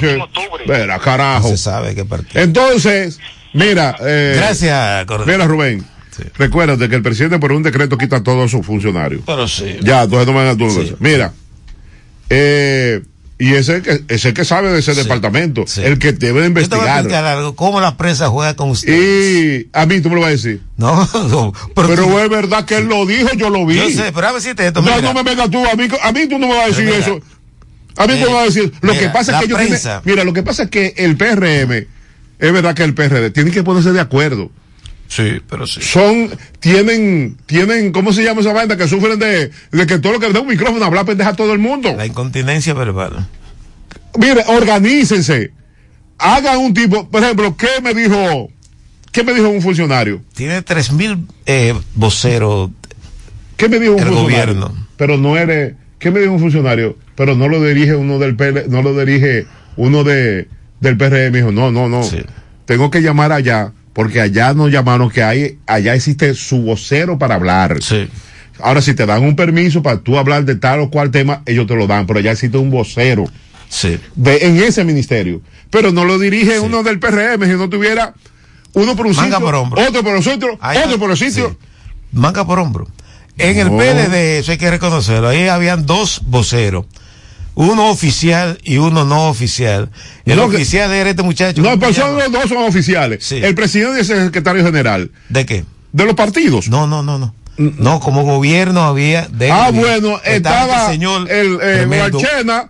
Verá, 0.68 1.00
carajo. 1.00 1.48
se 1.50 1.58
sabe 1.58 1.96
qué 1.96 2.06
partido. 2.06 2.42
Entonces, 2.44 3.20
mira. 3.54 3.96
Eh, 4.02 4.34
Gracias, 4.38 5.06
Cordero. 5.06 5.32
Mira, 5.32 5.48
Rubén. 5.48 5.86
Sí. 6.16 6.24
Recuérdate 6.38 6.90
que 6.90 6.96
el 6.96 7.02
presidente 7.02 7.40
por 7.40 7.52
un 7.54 7.64
decreto 7.64 7.98
quita 7.98 8.18
a 8.18 8.24
todos 8.24 8.52
sus 8.52 8.66
funcionarios. 8.66 9.22
Pero 9.26 9.48
sí. 9.48 9.78
Ya, 9.82 10.04
entonces 10.04 10.28
no 10.28 10.34
me. 10.34 10.70
Sí. 10.70 10.96
Mira. 11.00 11.32
Eh, 12.30 13.02
y 13.40 13.54
ese 13.54 13.82
que, 13.82 14.04
ese 14.10 14.34
que 14.34 14.44
sabe 14.46 14.70
de 14.72 14.80
ese 14.80 14.94
Sí. 14.94 15.02
departamento. 15.02 15.64
Sí. 15.66 15.82
El 15.82 15.98
que 15.98 16.12
debe 16.12 16.42
de 16.42 16.48
Yo 16.62 16.70
te 16.70 16.76
voy 16.76 16.86
a 16.88 16.98
investigar. 17.00 17.26
algo. 17.26 17.56
¿Cómo 17.56 17.80
la 17.82 17.96
prensa 17.98 18.28
juega 18.28 18.54
con 18.56 18.70
usted? 18.72 18.94
Y 18.94 19.70
a 19.74 19.86
mí 19.86 20.02
tú 20.02 20.10
me 20.10 20.16
lo 20.16 20.22
vas 20.22 20.28
a 20.28 20.32
decir. 20.32 20.62
No, 20.78 21.08
no. 21.30 21.54
Pero, 21.74 21.88
Pero 21.88 22.04
tú- 22.06 22.20
es 22.20 22.30
verdad 22.30 22.66
que 22.66 22.78
él 22.78 22.86
lo 22.88 23.06
dijo, 23.06 23.30
yo 23.38 23.50
lo 23.50 23.66
vi. 23.66 23.76
yo 23.78 23.90
sé, 23.90 24.12
pero 24.14 24.28
a 24.28 24.32
ver 24.34 24.42
si 24.42 24.54
te 24.54 24.68
esto. 24.68 24.82
no, 24.82 24.94
mira. 24.96 25.02
no 25.02 25.14
me 25.14 25.24
vengas 25.24 25.50
tú, 25.50 25.66
a 25.66 25.74
mí, 25.76 25.88
a 26.04 26.12
mí 26.12 26.28
tú 26.28 26.38
no 26.38 26.48
me 26.48 26.54
vas 26.56 26.66
a 26.66 26.68
decir 26.68 26.86
mira, 26.86 26.98
eso. 26.98 27.20
A 27.98 28.08
mí 28.08 28.14
tú 28.14 28.20
eh, 28.20 28.26
me 28.28 28.34
vas 28.34 28.42
a 28.42 28.46
decir. 28.46 28.74
Lo 28.82 28.94
mira, 28.94 29.04
que 29.06 29.10
pasa 29.10 29.32
es 29.32 29.38
que 29.40 29.46
ellos 29.46 29.60
tienen- 29.60 30.02
Mira, 30.04 30.24
lo 30.26 30.34
que 30.34 30.44
pasa 30.44 30.64
es 30.64 30.70
que 30.70 30.94
el 30.98 31.16
PRM, 31.18 31.88
es 32.40 32.54
verdad 32.54 32.76
que 32.76 32.84
el 32.84 32.94
PRD, 32.94 33.32
tienen 33.32 33.54
que 33.54 33.64
ponerse 33.64 33.92
de 33.94 34.00
acuerdo. 34.02 34.52
Sí, 35.10 35.42
pero 35.50 35.66
sí. 35.68 35.82
Son, 35.82 36.30
tienen, 36.60 37.36
tienen, 37.48 37.92
¿cómo 37.92 38.14
se 38.14 38.24
llama 38.24 38.42
esa 38.42 38.54
banda? 38.54 38.78
Que 38.78 38.88
sufren 38.88 39.18
de, 39.20 39.50
de 39.72 39.88
que 39.88 39.98
todo 40.00 40.14
lo 40.14 40.20
que 40.20 40.32
da 40.32 40.40
un 40.40 40.48
micrófono 40.48 40.86
habla 40.86 41.04
pendeja 41.04 41.32
a 41.32 41.36
todo 41.36 41.52
el 41.52 41.60
mundo. 41.60 41.94
La 41.98 42.06
incontinencia 42.06 42.74
verbal. 42.76 43.28
Mire, 44.18 44.44
organícense. 44.48 45.52
Hagan 46.20 46.60
un 46.60 46.74
tipo, 46.74 47.10
por 47.10 47.24
ejemplo, 47.24 47.56
¿qué 47.58 47.82
me 47.82 47.94
dijo, 47.94 48.50
qué 49.12 49.24
me 49.24 49.34
dijo 49.34 49.50
un 49.50 49.62
funcionario? 49.62 50.22
Tiene 50.36 50.62
tres 50.62 50.92
mil 50.92 51.26
eh, 51.46 51.74
voceros. 51.96 52.70
¿Qué 53.58 53.68
me 53.68 53.80
dijo 53.80 53.94
un 53.94 54.00
El 54.00 54.06
funcionario? 54.08 54.54
gobierno. 54.56 54.88
Pero 54.96 55.18
no 55.18 55.38
eres, 55.38 55.74
¿qué 55.98 56.12
me 56.12 56.20
dijo 56.20 56.34
un 56.34 56.40
funcionario? 56.40 56.98
Pero 57.16 57.36
no 57.36 57.48
lo 57.48 57.64
dirige 57.64 57.96
uno 57.96 58.20
del 58.20 58.36
PL, 58.36 58.66
no 58.70 58.82
lo 58.84 58.98
dirige 58.98 59.48
uno 59.76 60.04
de, 60.04 60.48
del 60.82 60.98
PRM. 60.98 61.32
Dijo, 61.34 61.52
no, 61.52 61.72
no, 61.72 61.88
no. 61.90 62.04
Sí. 62.04 62.20
Tengo 62.66 62.92
que 62.92 63.02
llamar 63.02 63.32
allá, 63.32 63.72
porque 63.94 64.22
allá 64.22 64.54
nos 64.54 64.72
llamaron 64.72 65.10
que 65.10 65.24
hay, 65.24 65.58
allá 65.68 65.96
existe 65.96 66.34
su 66.34 66.62
vocero 66.62 67.18
para 67.18 67.36
hablar. 67.36 67.78
Sí. 67.82 68.08
Ahora, 68.62 68.82
si 68.82 68.94
te 68.94 69.06
dan 69.06 69.24
un 69.24 69.36
permiso 69.36 69.82
para 69.82 70.00
tú 70.00 70.18
hablar 70.18 70.44
de 70.46 70.56
tal 70.56 70.82
o 70.82 70.90
cual 70.90 71.12
tema, 71.12 71.42
ellos 71.46 71.66
te 71.68 71.76
lo 71.76 71.88
dan, 71.88 72.06
pero 72.06 72.20
allá 72.20 72.32
existe 72.32 72.58
un 72.58 72.70
vocero 72.70 73.26
Sí. 73.70 74.00
de, 74.16 74.38
en 74.48 74.58
ese 74.64 74.84
ministerio. 74.84 75.42
Pero 75.70 75.92
no 75.92 76.04
lo 76.04 76.18
dirige 76.20 76.60
uno 76.60 76.82
del 76.84 77.00
PRM, 77.00 77.46
si 77.46 77.54
no 77.54 77.70
tuviera 77.70 78.14
uno 78.74 78.96
por 78.96 79.06
un 79.08 79.16
Manga 79.16 79.36
sitio, 79.38 79.46
por 79.46 79.56
hombro. 79.56 79.82
otro 79.82 80.04
por 80.04 80.16
el 80.16 80.24
Ahí 80.60 80.78
otro 80.84 81.00
por 81.00 81.12
el 81.12 81.18
sitio. 81.18 81.50
sí. 81.50 81.68
Manga 82.12 82.46
por 82.46 82.60
hombro. 82.60 82.88
En 83.38 83.58
el 83.58 83.68
No. 83.72 83.78
PLD, 83.78 84.40
eso 84.40 84.52
hay 84.52 84.58
que 84.58 84.70
reconocerlo, 84.70 85.30
ahí 85.30 85.48
habían 85.48 85.86
dos 85.86 86.22
voceros. 86.26 86.86
Uno 87.62 87.90
oficial 87.90 88.58
y 88.64 88.78
uno 88.78 89.04
no 89.04 89.28
oficial. 89.28 89.90
El 90.26 90.38
No, 90.38 90.50
que- 90.50 90.56
oficial 90.56 90.94
era 90.94 91.10
este 91.10 91.24
muchacho. 91.24 91.62
No, 91.62 91.72
¿cómo 91.72 91.80
pero 91.82 91.94
son 91.94 92.16
los 92.18 92.32
dos 92.32 92.48
son 92.48 92.60
oficiales. 92.64 93.24
Sí. 93.26 93.36
El 93.44 93.54
presidente 93.54 93.98
y 93.98 94.00
el 94.00 94.06
secretario 94.06 94.64
general 94.64 95.12
¿De 95.28 95.46
qué? 95.46 95.66
de 95.92 96.06
los 96.06 96.14
partidos. 96.16 96.70
No, 96.70 96.88
no, 96.88 97.04
no, 97.04 97.18
no. 97.20 97.34
No, 97.58 98.00
como 98.00 98.24
gobierno 98.24 98.84
había. 98.84 99.28
de- 99.28 99.52
ah, 99.52 99.72
bueno, 99.74 100.22
estaba 100.24 100.78
este 100.84 100.92
señor 100.94 101.30
el 101.30 101.60
eh, 101.62 101.86
Marchena, 101.86 102.70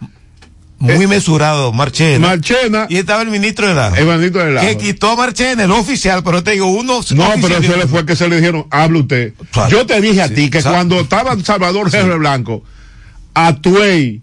muy 0.79 1.05
mesurado, 1.05 1.71
Marchena. 1.71 2.25
Marchena, 2.29 2.87
y 2.89 2.97
estaba 2.97 3.21
el 3.21 3.27
ministro 3.29 3.67
de 3.67 3.75
la. 3.75 3.89
el 3.89 4.07
bandito 4.07 4.39
del 4.39 4.47
que 4.57 4.63
lado. 4.65 4.77
quitó 4.79 5.11
a 5.11 5.15
Marchena, 5.17 5.65
el 5.65 5.71
oficial, 5.71 6.23
pero 6.23 6.41
te 6.41 6.51
digo, 6.53 6.65
uno. 6.65 7.01
No, 7.11 7.31
pero 7.39 7.61
se 7.61 7.77
le 7.77 7.85
fue 7.85 8.03
que 8.07 8.15
se 8.15 8.27
le 8.27 8.37
dijeron, 8.37 8.65
hable 8.71 9.01
usted. 9.01 9.33
Claro. 9.51 9.69
Yo 9.69 9.85
te 9.85 10.01
dije 10.01 10.23
a 10.23 10.27
Sí, 10.29 10.33
ti 10.33 10.49
que 10.49 10.63
cuando 10.63 10.99
estaba 11.01 11.37
Salvador 11.43 11.91
Jefe 11.91 12.15
Blanco, 12.15 12.63
Atuey, 13.35 14.21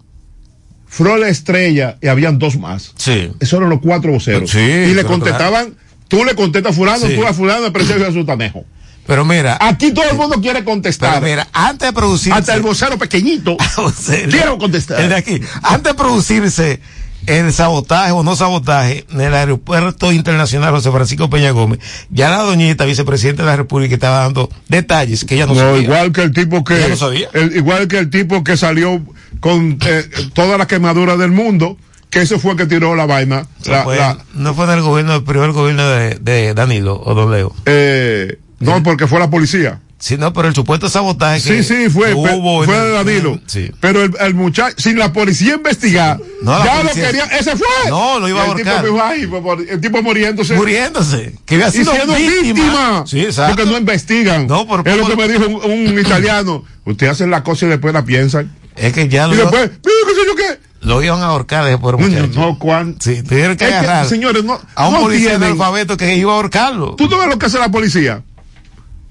Frola 0.87 1.27
Estrella 1.29 1.97
y 2.01 2.07
habían 2.07 2.39
dos 2.39 2.57
más. 2.57 2.93
Sí. 2.97 3.31
Esos 3.39 3.57
eran 3.59 3.69
los 3.69 3.81
cuatro 3.81 4.11
voceros. 4.11 4.49
Sí, 4.49 4.59
y 4.59 4.87
le 4.87 4.95
pero 4.95 5.07
contestaban, 5.09 5.75
tú 6.07 6.23
le 6.23 6.33
contestas 6.35 6.71
a 6.71 6.75
fulano, 6.75 7.05
Sí. 7.07 7.15
tú 7.15 7.25
a 7.27 7.33
fulano, 7.33 7.65
el 7.65 7.71
presidente 7.71 8.05
de 8.05 8.13
Sutanejo. 8.13 8.63
Pero 9.05 9.23
mira, 9.23 9.57
Aquí 9.61 9.91
todo 9.93 10.03
el 10.09 10.17
mundo 10.17 10.41
quiere 10.41 10.63
contestar. 10.65 11.15
pero 11.15 11.25
mira, 11.27 11.47
antes 11.53 11.87
de 11.87 11.93
producirse. 11.93 12.37
Hasta 12.37 12.53
el 12.55 12.61
vocero 12.61 12.97
pequeñito. 12.97 13.55
El- 14.11 14.29
Quiero 14.29 14.57
contestar. 14.57 14.99
El 15.01 15.09
de 15.09 15.15
aquí. 15.15 15.39
Antes 15.63 15.93
de 15.93 15.97
producirse 15.97 16.79
el 17.25 17.51
sabotaje 17.51 18.11
o 18.11 18.23
no 18.23 18.35
sabotaje 18.37 19.05
en 19.11 19.19
el 19.21 19.33
aeropuerto 19.33 20.13
internacional 20.13 20.71
José 20.71 20.91
Francisco 20.91 21.29
Peña 21.29 21.51
Gómez. 21.51 21.79
Ya 22.09 22.29
la 22.29 22.37
doñita, 22.37 22.85
vicepresidenta 22.85 23.43
de 23.43 23.47
la 23.49 23.55
República, 23.57 23.93
estaba 23.95 24.19
dando 24.19 24.49
detalles 24.69 25.25
que 25.25 25.35
ella 25.35 25.45
no, 25.45 25.53
No, 25.53 25.59
sabía. 25.61 25.81
igual 25.83 26.11
que 26.13 26.21
el 26.23 26.31
tipo 26.33 26.63
que. 26.63 26.87
No 26.89 26.95
sabía. 26.97 27.27
el- 27.33 27.55
igual 27.55 27.87
que 27.87 27.97
el 27.99 28.09
tipo 28.09 28.43
que 28.43 28.55
salió 28.57 29.01
con 29.39 29.77
eh, 29.85 30.09
toda 30.33 30.57
la 30.57 30.67
quemadura 30.67 31.17
del 31.17 31.31
mundo, 31.31 31.77
que 32.09 32.21
ese 32.21 32.39
fue 32.39 32.51
el 32.51 32.57
que 32.57 32.65
tiró 32.65 32.95
la 32.95 33.05
vaina. 33.05 33.45
Eso 33.61 33.71
la- 33.71 33.83
fue- 33.83 33.97
la- 33.97 34.17
no 34.33 34.53
fue 34.53 34.65
en 34.65 34.71
el 34.71 34.81
gobierno, 34.81 35.15
el 35.15 35.23
primer 35.23 35.51
gobierno 35.51 35.87
de, 35.87 36.15
de 36.21 36.53
Danilo 36.53 37.01
o 37.03 37.13
Don 37.13 37.31
Leo. 37.31 37.53
eh, 37.65 38.39
no, 38.59 38.81
porque 38.83 39.07
fue 39.07 39.19
la 39.19 39.29
policía. 39.29 39.81
Sí, 39.99 40.15
no, 40.15 40.31
pero 40.31 40.47
el 40.47 40.53
supuesto 40.53 40.89
sabotaje 40.89 41.41
que 41.41 41.63
Sí, 41.63 41.75
sí, 41.85 41.89
fue, 41.89 42.13
hubo 42.13 42.63
fue 42.65 42.79
de 42.79 42.91
Danilo. 42.91 43.39
Sí. 43.47 43.71
Pero 43.79 44.03
el, 44.03 44.13
el 44.19 44.35
muchacho, 44.35 44.75
sin 44.77 44.99
la 44.99 45.11
policía 45.11 45.55
investigar, 45.55 46.19
No, 46.43 46.51
la 46.59 46.65
ya 46.65 46.75
policía- 46.81 47.01
lo 47.05 47.07
quería, 47.09 47.23
ese 47.39 47.55
fue. 47.55 47.67
No, 47.89 48.19
lo 48.19 48.29
iba 48.29 48.43
a 48.43 48.47
Y 48.47 48.51
el 48.51 48.57
tipo 48.57 48.69
ahorcar. 48.69 48.85
dijo, 48.85 49.01
"Ay, 49.03 49.25
por- 49.25 49.41
por- 49.41 49.61
el 49.67 49.81
tipo 49.81 50.03
muriéndose. 50.03 50.53
Muriéndose. 50.53 51.33
Que 51.47 51.55
había 51.55 51.69
Y 51.69 51.71
sido 51.71 51.91
siendo 51.93 52.13
víctima. 52.13 52.43
víctima. 52.53 53.03
Sí, 53.07 53.21
exacto. 53.21 53.55
Porque 53.55 53.71
no 53.71 53.77
investigan. 53.79 54.45
No, 54.45 54.67
por 54.67 54.87
es 54.87 54.97
lo 54.97 55.07
que 55.07 55.15
me 55.15 55.27
dijo 55.27 55.47
un, 55.47 55.89
un 55.89 55.99
italiano. 55.99 56.63
Usted 56.85 57.07
hace 57.07 57.25
la 57.25 57.43
cosa 57.43 57.65
y 57.65 57.69
después 57.69 57.91
la 57.91 58.05
piensan. 58.05 58.51
Es 58.77 58.93
que 58.93 59.07
ya 59.09 59.27
Y 59.27 59.31
lo, 59.31 59.35
después, 59.37 59.69
mira, 59.69 59.95
qué 60.07 60.13
sé 60.15 60.21
yo 60.27 60.35
qué. 60.35 60.59
lo 60.81 61.01
iban 61.03 61.21
a 61.21 61.25
ahorcar 61.27 61.65
después, 61.65 61.95
No, 61.97 62.07
muchacho. 62.07 62.39
no, 62.39 62.55
Juan. 62.55 62.95
Sí, 62.99 63.23
tuvieron 63.23 63.57
que 63.57 63.65
Es 63.65 63.71
que, 63.71 63.75
agarrar 63.77 64.05
señores, 64.07 64.43
no- 64.43 64.59
a 64.75 64.87
un 64.87 64.93
no 64.93 64.99
policía 65.01 65.29
tienen- 65.31 65.43
analfabeto 65.49 65.97
que 65.97 66.15
iba 66.15 66.31
a 66.31 66.35
ahorcarlo. 66.35 66.95
¿Tú 66.95 67.09
no 67.09 67.17
ves 67.17 67.27
lo 67.27 67.39
que 67.39 67.45
hace 67.47 67.57
la 67.59 67.69
policía? 67.69 68.21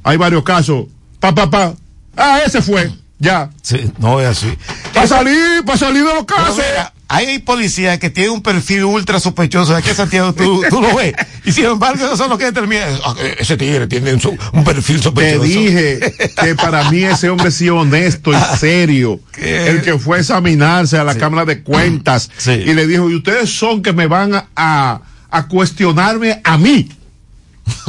Hay 0.04 0.16
varios 0.16 0.44
casos. 0.44 0.84
Pa, 1.18 1.34
pa, 1.34 1.50
pa. 1.50 1.74
Ah, 2.16 2.40
ese 2.46 2.62
fue. 2.62 2.90
Ya. 3.18 3.50
Sí, 3.62 3.90
no 3.98 4.20
es 4.20 4.28
así. 4.28 4.56
Para 4.94 5.06
salir, 5.06 5.64
para 5.64 5.78
salir 5.78 6.04
de 6.04 6.14
los 6.14 6.24
casos. 6.24 6.56
mira, 6.58 6.92
hay 7.08 7.38
policías 7.38 7.98
que 7.98 8.10
tienen 8.10 8.32
un 8.32 8.42
perfil 8.42 8.84
ultra 8.84 9.20
sospechoso. 9.20 9.76
Aquí 9.76 9.90
en 9.90 9.94
Santiago 9.96 10.32
tú, 10.32 10.62
tú 10.70 10.80
lo 10.82 10.94
ves. 10.96 11.14
Y 11.44 11.52
sin 11.52 11.66
embargo, 11.66 12.04
esos 12.04 12.18
son 12.18 12.28
los 12.30 12.38
que 12.38 12.46
determinan. 12.46 12.88
"Ah, 13.04 13.14
Ese 13.38 13.56
tigre 13.56 13.86
tiene 13.86 14.12
un, 14.14 14.64
perfil 14.64 14.96
Te 14.96 15.02
sospechoso. 15.04 15.42
dije 15.44 16.00
que 16.42 16.54
para 16.56 16.90
mí 16.90 17.04
ese 17.04 17.28
hombre 17.30 17.50
sí 17.50 17.68
honesto 17.68 18.32
y 18.32 18.58
serio. 18.58 19.20
¿Qué? 19.32 19.68
El 19.68 19.82
que 19.82 19.98
fue 19.98 20.16
a 20.16 20.20
examinarse 20.20 20.98
a 20.98 21.04
la 21.04 21.14
Cámara 21.14 21.44
de 21.44 21.62
Cuentas. 21.62 22.30
Sí. 22.38 22.50
Y 22.52 22.74
le 22.74 22.86
dijo, 22.86 23.08
y 23.08 23.14
ustedes 23.14 23.50
son 23.50 23.82
que 23.82 23.92
me 23.92 24.06
van 24.08 24.34
a, 24.34 24.48
a, 24.56 25.00
a 25.30 25.46
cuestionarme 25.48 26.40
a 26.42 26.58
mí. 26.58 26.88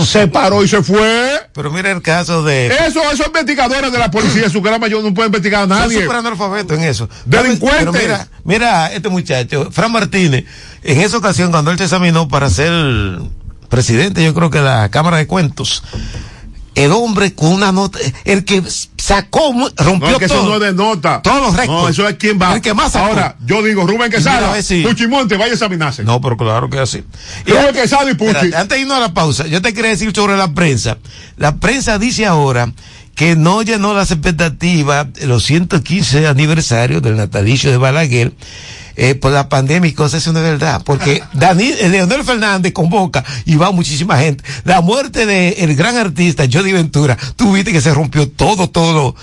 Se 0.04 0.28
paró 0.28 0.64
y 0.64 0.68
se 0.68 0.82
fue. 0.84 1.50
Pero 1.54 1.72
mira 1.72 1.92
el 1.92 2.02
caso 2.02 2.44
de. 2.44 2.68
Eso, 2.68 3.02
esos 3.12 3.28
investigadores 3.28 3.92
de 3.92 3.98
la 4.00 4.10
policía, 4.12 4.50
su 4.50 4.62
gran 4.62 4.80
mayoría 4.80 5.08
no 5.08 5.14
pueden 5.14 5.30
investigar 5.30 5.62
a 5.64 5.68
Son 5.68 5.70
nadie. 5.80 6.02
súper 6.02 6.18
analfabetos 6.18 6.78
en 6.78 6.84
eso. 6.84 7.10
Delincuentes. 7.26 7.80
Pero 7.86 7.92
mira, 7.94 8.28
mira 8.44 8.94
este 8.94 9.10
muchacho, 9.10 9.70
Fran 9.72 9.92
Martínez, 9.92 10.46
en 10.84 11.02
esa 11.02 11.18
ocasión 11.18 11.52
cuando 11.52 11.72
él 11.72 11.78
se 11.78 11.86
examinó 11.86 12.28
para 12.28 12.50
ser 12.50 12.72
presidente, 13.70 14.24
yo 14.24 14.34
creo 14.34 14.50
que 14.50 14.62
la 14.62 14.90
Cámara 14.90 15.18
de 15.18 15.28
Cuentos, 15.28 15.84
el 16.78 16.92
hombre 16.92 17.34
con 17.34 17.52
una 17.52 17.72
nota, 17.72 18.00
el 18.24 18.46
que 18.46 18.62
sacó, 18.98 19.52
rompió 19.78 20.12
No, 20.12 20.20
que 20.20 20.26
eso 20.26 20.36
todo. 20.36 20.46
no 20.50 20.56
es 20.56 20.62
de 20.62 20.74
nota. 20.74 21.22
Todos 21.22 21.42
los 21.42 21.56
récords. 21.58 21.82
No, 21.82 21.90
eso 21.90 22.08
es 22.08 22.16
quien 22.18 22.40
va. 22.42 22.54
El 22.56 22.62
que 22.62 22.74
más 22.74 22.92
sacó. 22.94 23.08
Ahora, 23.08 23.36
yo 23.46 23.62
digo, 23.64 23.86
Rubén 23.88 24.12
Quesada, 24.12 24.62
si- 24.62 24.84
Puchimonte, 24.84 25.36
vaya 25.38 25.52
a 25.52 25.54
examinarse. 25.54 26.04
No, 26.04 26.22
pero 26.22 26.38
claro 26.38 26.70
que 26.70 26.80
así. 26.80 27.04
Rubén 27.46 27.74
Quesada 27.74 28.10
y 28.10 28.14
Puchi. 28.14 28.30
Espérate, 28.30 28.56
antes 28.58 28.78
de 28.78 28.82
irnos 28.82 28.98
a 28.98 29.02
la 29.02 29.14
pausa, 29.14 29.48
yo 29.48 29.62
te 29.62 29.74
quería 29.74 29.92
decir 29.92 30.12
sobre 30.16 30.38
la 30.38 30.54
prensa. 30.54 30.98
La 31.38 31.56
prensa 31.58 31.98
dice 32.00 32.26
ahora 32.26 32.72
que 33.16 33.36
no 33.36 33.64
llenó 33.64 33.96
las 33.96 34.12
expectativas 34.12 35.08
los 35.26 35.44
115 35.46 36.28
aniversarios 36.28 37.02
del 37.02 37.18
natalicio 37.18 37.72
de 37.72 37.78
Balaguer. 37.78 38.34
Eh, 38.98 39.16
por 39.16 39.32
la 39.32 39.48
pandemia 39.48 39.90
y 39.90 39.94
cosas, 39.94 40.24
eso 40.24 40.34
no 40.34 40.40
es 40.40 40.46
verdad, 40.46 40.82
porque 40.84 41.24
Dani, 41.34 41.72
eh, 41.80 41.90
Leonel 41.90 42.24
Fernández 42.24 42.74
convoca 42.74 43.24
y 43.46 43.56
va 43.56 43.72
muchísima 43.72 44.18
gente. 44.18 44.44
La 44.64 44.82
muerte 44.82 45.26
del 45.26 45.76
gran 45.76 45.96
artista 45.96 46.46
Jody 46.52 46.74
Ventura, 46.74 47.18
tú 47.36 47.54
viste 47.54 47.72
que 47.72 47.82
se 47.82 47.94
rompió 47.94 48.28
todo, 48.30 48.70
todo 48.70 49.16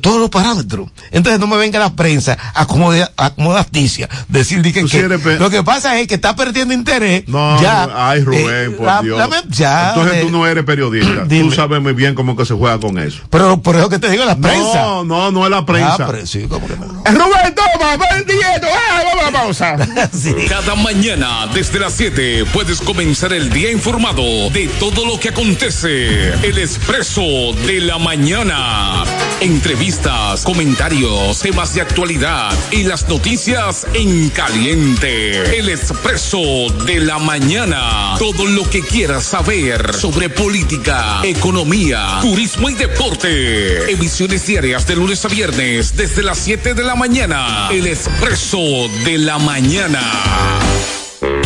todos 0.00 0.18
los 0.20 0.30
parámetros. 0.30 0.88
Entonces 1.10 1.38
no 1.40 1.46
me 1.46 1.56
venga 1.56 1.78
la 1.78 1.94
prensa 1.94 2.36
acomoda, 2.54 3.12
acomodaticia, 3.16 4.08
decir 4.28 4.62
que, 4.62 4.72
que- 4.72 4.98
eres 4.98 5.20
lo 5.40 5.50
que 5.50 5.62
pasa 5.62 5.98
es 6.00 6.06
que 6.08 6.14
está 6.14 6.34
perdiendo 6.36 6.72
interés. 6.74 7.24
No, 7.28 7.60
ya, 7.60 7.88
ay 8.10 8.22
Rubén, 8.24 8.46
eh, 8.48 8.70
por 8.70 8.86
la- 8.86 9.02
Dios. 9.02 9.18
la- 9.18 9.42
ya, 9.48 9.88
Entonces 9.90 10.16
eh, 10.16 10.20
tú 10.22 10.30
no 10.30 10.46
eres 10.46 10.64
periodista. 10.64 11.24
dime. 11.28 11.48
Tú 11.48 11.54
sabes 11.54 11.80
muy 11.82 11.92
bien 11.92 12.14
cómo 12.14 12.36
que 12.36 12.44
se 12.46 12.54
juega 12.54 12.78
con 12.80 12.98
eso. 12.98 13.20
Pero 13.30 13.60
por 13.60 13.76
eso 13.76 13.88
que 13.88 13.98
te 13.98 14.10
digo 14.10 14.24
la 14.24 14.36
prensa. 14.36 14.82
No, 14.84 15.04
no, 15.04 15.30
no 15.30 15.44
es 15.44 15.50
la 15.50 15.64
prensa. 15.66 15.96
Ah, 16.00 16.06
pero 16.10 16.26
sí, 16.26 16.46
¿cómo 16.48 16.66
que 16.66 16.76
no? 16.76 16.84
Eh, 16.86 17.10
Rubén, 17.10 17.54
toma, 17.54 17.96
ven 17.96 18.26
nieto, 18.26 18.66
ah, 18.72 19.02
vamos 19.04 19.22
a 19.22 19.30
la 19.30 19.32
pausa. 19.32 19.76
Sí. 20.14 20.34
Cada 20.48 20.74
mañana 20.74 21.46
desde 21.52 21.78
las 21.80 21.92
7 21.94 22.44
puedes 22.52 22.80
comenzar 22.80 23.32
el 23.32 23.50
día 23.50 23.70
informado 23.70 24.22
de 24.50 24.68
todo 24.80 25.04
lo 25.04 25.18
que 25.20 25.28
acontece. 25.30 26.28
El 26.46 26.58
expreso 26.58 27.20
de 27.66 27.80
la 27.80 27.98
mañana. 27.98 29.04
Entrevistas, 29.44 30.42
comentarios, 30.42 31.40
temas 31.40 31.74
de 31.74 31.82
actualidad 31.82 32.50
y 32.70 32.84
las 32.84 33.06
noticias 33.10 33.86
en 33.92 34.30
caliente. 34.30 35.58
El 35.58 35.68
expreso 35.68 36.40
de 36.86 37.00
la 37.00 37.18
mañana. 37.18 38.14
Todo 38.18 38.46
lo 38.46 38.62
que 38.70 38.80
quieras 38.80 39.24
saber 39.24 39.92
sobre 39.92 40.30
política, 40.30 41.20
economía, 41.22 42.20
turismo 42.22 42.70
y 42.70 42.74
deporte. 42.74 43.92
Emisiones 43.92 44.46
diarias 44.46 44.86
de 44.86 44.96
lunes 44.96 45.22
a 45.26 45.28
viernes 45.28 45.94
desde 45.94 46.22
las 46.22 46.38
7 46.38 46.72
de 46.72 46.82
la 46.82 46.94
mañana. 46.94 47.68
El 47.70 47.86
expreso 47.86 48.88
de 49.04 49.18
la 49.18 49.36
mañana. 49.36 50.00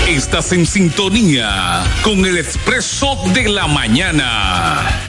Estás 0.07 0.53
en 0.53 0.67
sintonía 0.67 1.83
con 2.03 2.25
el 2.25 2.39
expreso 2.39 3.19
de 3.35 3.49
la 3.49 3.67
mañana. 3.67 5.09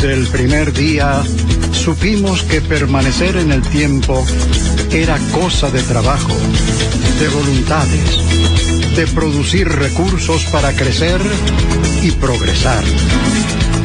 Desde 0.00 0.14
el 0.14 0.28
primer 0.28 0.72
día 0.72 1.24
supimos 1.72 2.44
que 2.44 2.60
permanecer 2.60 3.36
en 3.36 3.50
el 3.50 3.62
tiempo 3.62 4.24
era 4.92 5.18
cosa 5.32 5.72
de 5.72 5.82
trabajo, 5.82 6.36
de 7.18 7.28
voluntades, 7.28 8.94
de 8.94 9.08
producir 9.08 9.68
recursos 9.68 10.44
para 10.52 10.72
crecer 10.72 11.20
y 12.00 12.12
progresar. 12.12 12.84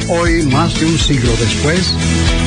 Hoy, 0.07 0.43
más 0.43 0.79
de 0.79 0.85
un 0.85 0.99
siglo 0.99 1.31
después, 1.39 1.95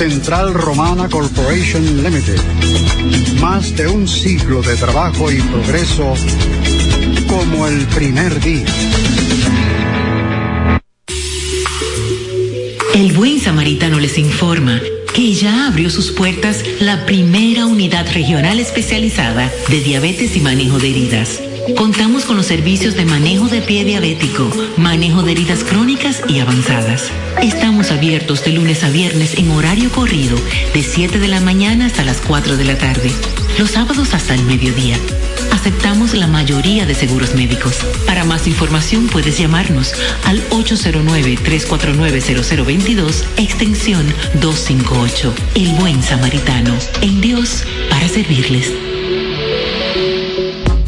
Central 0.00 0.54
Romana 0.54 1.10
Corporation 1.10 2.02
Limited. 2.02 2.40
Más 3.38 3.76
de 3.76 3.86
un 3.86 4.08
siglo 4.08 4.62
de 4.62 4.74
trabajo 4.76 5.30
y 5.30 5.42
progreso 5.42 6.14
como 7.28 7.66
el 7.66 7.86
primer 7.88 8.40
día. 8.40 8.64
El 12.94 13.12
buen 13.12 13.40
samaritano 13.40 14.00
les 14.00 14.16
informa 14.16 14.80
que 15.14 15.34
ya 15.34 15.66
abrió 15.66 15.90
sus 15.90 16.12
puertas 16.12 16.64
la 16.80 17.04
primera 17.04 17.66
unidad 17.66 18.10
regional 18.14 18.58
especializada 18.58 19.52
de 19.68 19.80
diabetes 19.80 20.34
y 20.34 20.40
manejo 20.40 20.78
de 20.78 20.88
heridas. 20.92 21.42
Contamos 21.76 22.24
con 22.24 22.36
los 22.36 22.46
servicios 22.46 22.94
de 22.94 23.04
manejo 23.04 23.48
de 23.48 23.60
pie 23.60 23.84
diabético, 23.84 24.48
manejo 24.76 25.22
de 25.22 25.32
heridas 25.32 25.64
crónicas 25.64 26.22
y 26.28 26.38
avanzadas. 26.40 27.10
Estamos 27.42 27.90
abiertos 27.90 28.44
de 28.44 28.52
lunes 28.52 28.84
a 28.84 28.90
viernes 28.90 29.36
en 29.38 29.50
horario 29.50 29.90
corrido, 29.90 30.38
de 30.72 30.82
7 30.82 31.18
de 31.18 31.28
la 31.28 31.40
mañana 31.40 31.86
hasta 31.86 32.04
las 32.04 32.20
4 32.20 32.56
de 32.56 32.64
la 32.64 32.78
tarde. 32.78 33.10
Los 33.58 33.72
sábados 33.72 34.14
hasta 34.14 34.34
el 34.34 34.44
mediodía. 34.44 34.96
Aceptamos 35.52 36.14
la 36.14 36.26
mayoría 36.26 36.86
de 36.86 36.94
seguros 36.94 37.34
médicos. 37.34 37.76
Para 38.06 38.24
más 38.24 38.46
información 38.46 39.08
puedes 39.08 39.36
llamarnos 39.38 39.92
al 40.24 40.42
809-349-0022, 40.50 43.24
extensión 43.36 44.06
258. 44.40 45.34
El 45.54 45.74
buen 45.74 46.02
samaritano. 46.02 46.74
En 47.02 47.20
Dios, 47.20 47.64
para 47.90 48.08
servirles. 48.08 48.89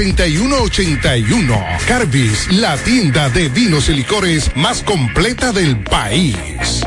6181. 0.00 1.62
Carbis, 1.86 2.50
la 2.52 2.74
tienda 2.78 3.28
de 3.28 3.50
vinos 3.50 3.90
y 3.90 3.92
licores 3.92 4.50
más 4.56 4.82
completa 4.82 5.52
del 5.52 5.78
país. 5.84 6.80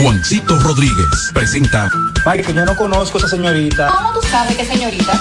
Juancito 0.00 0.56
Rodríguez 0.60 1.32
presenta. 1.34 1.90
Ay, 2.24 2.40
que 2.40 2.54
yo 2.54 2.64
no 2.64 2.76
conozco 2.76 3.18
a 3.18 3.22
esa 3.22 3.30
señorita. 3.30 3.88
¿Cómo 3.96 4.12
tú 4.12 4.28
sabes 4.28 4.56
qué 4.56 4.64
señorita? 4.64 5.20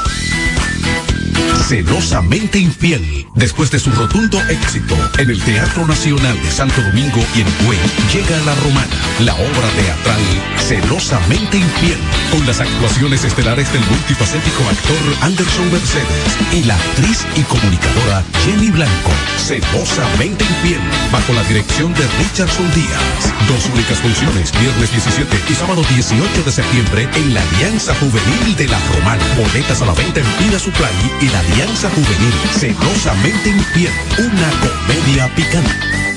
Celosamente 1.67 2.59
Infiel. 2.59 3.25
Después 3.35 3.69
de 3.71 3.79
su 3.79 3.91
rotundo 3.91 4.41
éxito 4.49 4.95
en 5.17 5.29
el 5.29 5.41
Teatro 5.41 5.85
Nacional 5.85 6.41
de 6.41 6.51
Santo 6.51 6.81
Domingo 6.81 7.23
y 7.35 7.41
en 7.41 7.47
Cue, 7.65 7.77
llega 8.13 8.39
La 8.45 8.55
Romana, 8.55 8.87
la 9.19 9.33
obra 9.33 9.69
teatral 9.75 10.21
Celosamente 10.67 11.57
Infiel, 11.57 11.97
con 12.31 12.45
las 12.45 12.59
actuaciones 12.59 13.23
estelares 13.23 13.71
del 13.71 13.81
multifacético 13.89 14.63
actor 14.69 14.97
Anderson 15.21 15.71
Mercedes 15.71 16.37
y 16.51 16.63
la 16.63 16.75
actriz 16.75 17.25
y 17.35 17.41
comunicadora 17.43 18.23
Jenny 18.43 18.69
Blanco. 18.71 19.11
Celosamente 19.37 20.43
Infiel, 20.43 20.81
bajo 21.11 21.31
la 21.33 21.43
dirección 21.43 21.93
de 21.93 22.05
Richardson 22.19 22.69
Díaz. 22.73 23.33
Dos 23.47 23.65
únicas 23.73 23.99
funciones, 23.99 24.51
viernes 24.59 24.91
17 24.91 25.37
y 25.49 25.53
sábado 25.53 25.81
18 25.95 26.43
de 26.43 26.51
septiembre 26.51 27.07
en 27.15 27.33
la 27.33 27.41
Alianza 27.41 27.93
Juvenil 27.95 28.55
de 28.57 28.67
La 28.67 28.79
Romana. 28.93 29.23
Boletas 29.37 29.81
a 29.81 29.85
la 29.85 29.93
venta 29.93 30.19
en 30.19 30.27
Pina 30.37 30.59
Supply 30.59 30.91
y 31.21 31.29
la 31.29 31.36
Alianza 31.37 31.89
Juvenil 31.89 32.33
Celosamente 32.59 33.49
Infiel, 33.49 33.91
una 34.17 34.49
comedia 34.59 35.27
picante. 35.35 36.16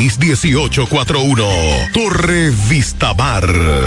809-696-1841. 0.00 1.92
Torre 1.92 2.50
Vista 2.68 3.12
Bar. 3.12 3.44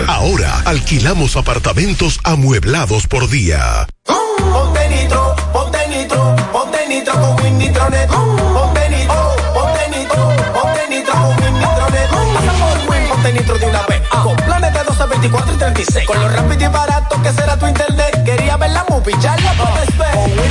Ahora 0.07 0.61
alquilamos 0.65 1.35
apartamentos 1.35 2.19
amueblados 2.23 3.07
por 3.07 3.29
día. 3.29 3.87
Ponte 4.05 4.89
nitro, 4.89 5.35
ponte 5.51 5.87
nitro, 5.87 6.35
ponte 6.51 6.87
nitro 6.87 7.13
con 7.13 7.43
Win 7.43 7.57
Nitronet. 7.57 8.07
Ponte 8.07 8.89
nitro, 8.89 9.35
ponte 9.53 9.89
nitro, 9.89 10.29
ponte 10.53 10.87
nitro 10.89 11.13
con 11.13 11.29
Win 11.43 11.53
Nitronet. 11.59 12.09
Pasa 12.33 12.53
por 12.59 12.77
ponte 13.09 13.33
nitro 13.33 13.57
de 13.57 13.65
una 13.65 13.81
vez. 13.83 14.01
Con 14.09 14.35
planes 14.35 14.73
de 14.73 14.83
12, 14.83 15.05
24 15.07 15.53
y 15.53 15.57
36. 15.57 16.05
Con 16.07 16.19
lo 16.19 16.29
rápido 16.29 16.65
y 16.65 16.67
barato 16.67 17.21
que 17.23 17.31
será 17.31 17.57
tu 17.57 17.65
internet. 17.67 18.23
Quería 18.23 18.57
ver 18.57 18.69
la 18.69 18.85
movie, 18.87 19.15
ya 19.19 19.35
la 19.37 19.53
puedes 19.53 19.87
ver. 19.87 19.92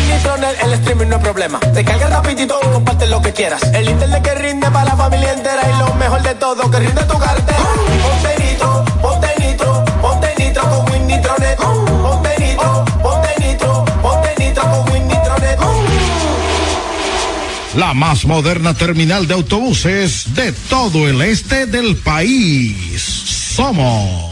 Nitronet 0.09 0.62
el 0.62 0.72
streaming 0.74 1.07
no 1.09 1.16
es 1.16 1.22
problema. 1.22 1.61
Te 1.61 1.85
cargas 1.85 2.11
rapidito 2.11 2.59
comparte 2.72 3.07
lo 3.07 3.20
que 3.20 3.33
quieras. 3.33 3.62
El 3.74 3.88
internet 3.88 4.22
que 4.22 4.35
rinde 4.35 4.70
para 4.70 4.85
la 4.85 4.96
familia 4.96 5.33
entera. 5.33 5.62
Y 5.68 5.78
lo 5.78 5.94
mejor 5.94 6.22
de 6.22 6.35
todo, 6.35 6.70
que 6.70 6.78
rinde 6.78 7.02
tu 7.05 7.18
cartera. 7.18 7.59
Ponte 8.02 8.44
nitro, 8.44 8.85
ponte 9.00 9.28
nitro, 9.38 9.85
ponte 10.00 10.35
nitro 10.38 10.62
con 10.62 10.92
Win 10.92 11.07
Nitronet. 11.07 11.57
Ponte 11.59 12.31
nitro, 12.38 12.85
ponte 13.02 13.28
nitro, 13.40 13.85
ponte 14.02 14.35
nitro 14.38 14.62
con 14.62 15.09
Nitronet. 15.09 15.59
La 17.74 17.94
más 17.94 18.24
moderna 18.24 18.74
terminal 18.74 19.26
de 19.26 19.35
autobuses 19.35 20.35
de 20.35 20.52
todo 20.52 21.09
el 21.09 21.22
este 21.22 21.66
del 21.66 21.96
país. 21.96 23.02
Somos 23.55 24.31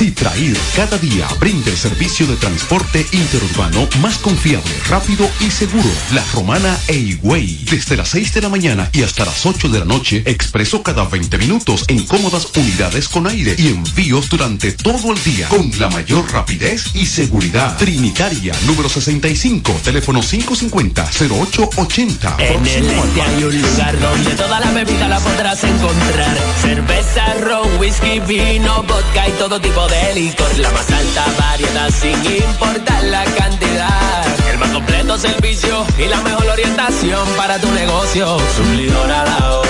Si 0.00 0.14
Ultrair 0.20 0.54
cada 0.76 0.98
día 0.98 1.26
brinda 1.38 1.70
el 1.70 1.78
servicio 1.78 2.26
de 2.26 2.36
transporte 2.36 3.06
interurbano 3.12 3.88
más 4.02 4.18
confiable, 4.18 4.70
rápido 4.88 5.26
y 5.40 5.50
seguro. 5.50 5.88
La 6.12 6.22
Romana 6.34 6.78
e 6.88 6.94
Higüey. 6.94 7.64
Desde 7.70 7.96
las 7.96 8.10
6 8.10 8.34
de 8.34 8.42
la 8.42 8.50
mañana 8.50 8.90
y 8.92 9.02
hasta 9.02 9.24
las 9.24 9.46
8 9.46 9.68
de 9.68 9.78
la 9.78 9.86
noche, 9.86 10.22
expreso 10.26 10.82
cada 10.82 11.04
20 11.04 11.38
minutos 11.38 11.84
en 11.88 12.04
cómodas 12.06 12.48
unidades 12.54 13.08
con 13.08 13.26
aire 13.26 13.54
y 13.56 13.68
envíos 13.68 14.28
durante 14.28 14.72
todo 14.72 15.12
el 15.12 15.22
día 15.22 15.48
con 15.48 15.70
la 15.78 15.88
mayor 15.88 16.30
rapidez 16.32 16.94
y 16.94 17.06
seguridad. 17.06 17.78
Trinitaria, 17.78 18.54
número 18.66 18.90
65, 18.90 19.80
teléfono 19.82 20.22
550-0880. 20.22 22.40
En 22.40 22.66
el 22.66 22.90
este 22.90 23.22
hay 23.22 23.44
un 23.44 23.62
lugar 23.62 23.98
donde 23.98 24.34
toda 24.34 24.60
la 24.60 24.70
bebida 24.72 25.08
la 25.08 25.18
podrás 25.20 25.64
encontrar. 25.64 26.36
Cerveza, 26.60 27.32
ron, 27.40 27.78
whisky, 27.78 28.20
vino, 28.20 28.82
vodka 28.82 29.26
y 29.28 29.32
todo 29.32 29.58
tipo 29.60 29.88
de 29.88 29.89
licor. 30.14 30.58
La 30.58 30.70
más 30.70 30.90
alta 30.90 31.24
variedad 31.38 31.90
sin 31.90 32.16
importar 32.24 33.04
la 33.04 33.24
cantidad. 33.24 34.24
El 34.50 34.58
más 34.58 34.70
completo 34.70 35.18
servicio 35.18 35.86
y 35.98 36.06
la 36.06 36.20
mejor 36.22 36.46
orientación 36.46 37.26
para 37.36 37.58
tu 37.58 37.70
negocio. 37.72 38.38
Suplidor 38.56 39.10
a 39.10 39.24
la 39.24 39.50
O. 39.50 39.62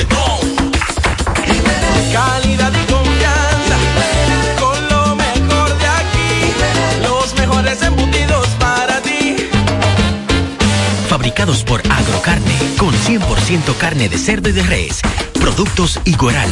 Agrocarne, 12.03 12.53
con 12.79 12.93
100% 12.93 13.77
carne 13.79 14.09
de 14.09 14.19
cerdo 14.19 14.49
y 14.49 14.53
de 14.53 14.63
res. 14.65 15.03
Productos 15.35 16.01
Igueral. 16.05 16.51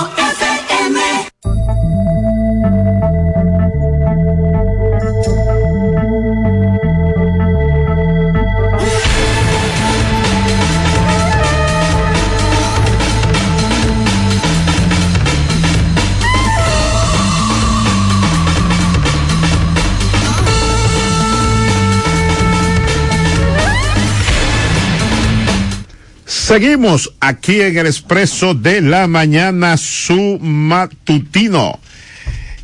Seguimos 26.49 27.13
aquí 27.21 27.61
en 27.61 27.77
el 27.77 27.87
expreso 27.87 28.55
de 28.55 28.81
la 28.81 29.07
mañana, 29.07 29.77
su 29.77 30.39
matutino. 30.41 31.79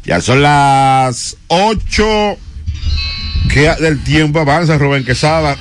Ya 0.05 0.23
son 0.23 0.41
las 0.41 1.37
ocho 1.49 2.39
que 3.53 3.71
del 3.81 4.03
tiempo 4.03 4.39
avanza, 4.39 4.79
Rubén 4.79 5.05
Quesada. 5.05 5.59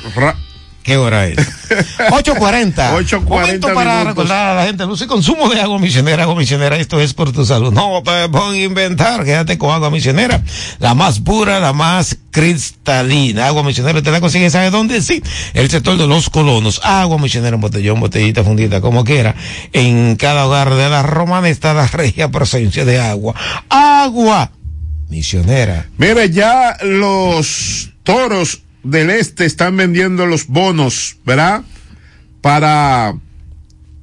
¿Qué 0.83 0.97
hora 0.97 1.27
es? 1.27 1.37
8.40. 2.11 2.73
8:40 2.73 3.21
Momento 3.21 3.73
para 3.73 3.91
minutos. 3.91 4.07
recordar 4.07 4.49
a 4.49 4.55
la 4.55 4.65
gente, 4.67 4.85
luz 4.85 5.01
y 5.01 5.07
consumo 5.07 5.47
de 5.49 5.61
agua 5.61 5.79
misionera. 5.79 6.23
Agua 6.23 6.35
misionera, 6.35 6.77
esto 6.77 6.99
es 6.99 7.13
por 7.13 7.31
tu 7.31 7.45
salud. 7.45 7.73
No 7.73 8.03
te 8.03 8.11
a 8.11 8.55
inventar, 8.55 9.23
quédate 9.23 9.57
con 9.57 9.73
agua 9.73 9.89
misionera. 9.89 10.43
La 10.79 10.93
más 10.93 11.21
pura, 11.21 11.61
la 11.61 11.71
más 11.71 12.17
cristalina. 12.31 13.47
Agua 13.47 13.63
misionera, 13.63 14.01
te 14.01 14.11
la 14.11 14.19
consigues, 14.19 14.51
¿sabe 14.51 14.71
dónde? 14.71 15.01
Sí, 15.01 15.23
el 15.53 15.69
sector 15.69 15.97
de 15.97 16.05
los 16.05 16.29
colonos. 16.29 16.81
Agua 16.83 17.17
misionera 17.17 17.55
botellón, 17.57 18.01
botellita, 18.01 18.43
fundita, 18.43 18.81
como 18.81 19.05
quiera. 19.05 19.35
En 19.71 20.17
cada 20.17 20.45
hogar 20.45 20.73
de 20.75 20.89
la 20.89 21.01
romana 21.01 21.47
está 21.47 21.73
la 21.73 21.87
regia 21.87 22.29
presencia 22.29 22.83
de 22.83 22.99
agua. 22.99 23.33
Agua 23.69 24.51
misionera. 25.09 25.87
Mire, 25.97 26.29
ya 26.29 26.75
los 26.81 27.91
toros 28.03 28.62
del 28.83 29.09
este 29.09 29.45
están 29.45 29.77
vendiendo 29.77 30.25
los 30.25 30.47
bonos, 30.47 31.17
¿verdad? 31.25 31.63
Para 32.41 33.15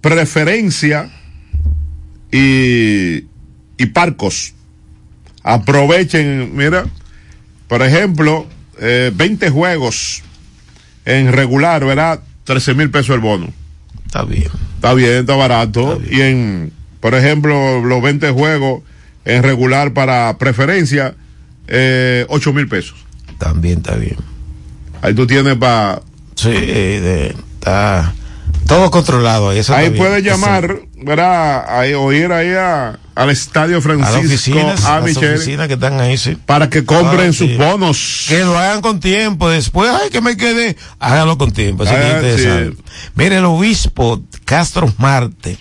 preferencia 0.01 1.11
y, 2.33 3.25
y 3.77 3.87
parcos. 3.93 4.55
Aprovechen, 5.43 6.55
mira, 6.55 6.87
por 7.69 7.83
ejemplo, 7.83 8.47
eh, 8.81 9.13
20 9.15 9.51
juegos 9.51 10.23
en 11.05 11.33
regular, 11.33 11.85
¿verdad? 11.85 12.21
13 12.45 12.75
mil 12.75 12.91
pesos 12.91 13.15
el 13.15 13.21
bono. 13.21 13.53
Está 14.07 14.25
bien. 14.25 14.49
Está 14.77 14.95
bien, 14.95 15.11
está 15.11 15.37
barato. 15.37 16.01
Y 16.11 16.21
en, 16.21 16.73
por 17.01 17.15
ejemplo, 17.15 17.81
los 17.81 18.03
20 18.03 18.31
juegos 18.31 18.83
en 19.25 19.43
regular 19.43 19.93
para 19.93 20.37
preferencia, 20.39 21.15
eh, 21.69 22.27
8 22.29 22.53
mil 22.53 22.69
pesos. 22.69 22.97
También 23.39 23.79
está 23.79 23.95
bien. 23.95 24.17
Ahí 25.03 25.15
tú 25.15 25.27
tienes 25.27 25.57
para... 25.57 26.03
Sí, 26.35 26.51
de- 26.51 27.35
está 27.59 28.15
todo 28.67 28.91
controlado. 28.91 29.51
ahí, 29.51 29.59
eso 29.59 29.75
puedes 29.97 30.23
llamar, 30.23 30.81
¿verdad? 31.03 31.65
Ahí, 31.69 31.93
o 31.93 32.13
ir 32.13 32.31
ahí 32.33 32.53
a- 32.53 32.99
al 33.17 33.31
Estadio 33.31 33.79
a 33.79 33.81
Francisco 33.81 34.21
oficinas, 34.21 34.85
A. 34.85 34.97
a 34.97 35.01
las 35.01 35.17
oficinas 35.17 35.67
que 35.69 35.75
están 35.75 36.01
ahí, 36.01 36.17
sí. 36.17 36.39
para 36.47 36.71
que 36.71 36.85
compren 36.85 37.31
Ah, 37.31 37.33
sus 37.33 37.49
sí. 37.49 37.57
bonos. 37.57 38.27
Que 38.29 38.41
lo 38.45 38.57
hagan 38.57 38.81
con 38.81 39.01
tiempo. 39.01 39.49
Después, 39.51 39.91
ay, 39.91 40.09
que 40.11 40.21
me 40.21 40.37
quede. 40.37 40.77
Hágalo 41.01 41.37
con 41.37 41.51
tiempo. 41.51 41.83
así 41.83 41.93
que 41.95 42.01
Ah, 42.01 42.15
ustedes 42.17 42.73
sí. 42.77 42.83
Mire, 43.17 43.37
el 43.39 43.45
obispo 43.45 44.23
Castro 44.45 44.91
Marte 44.99 45.59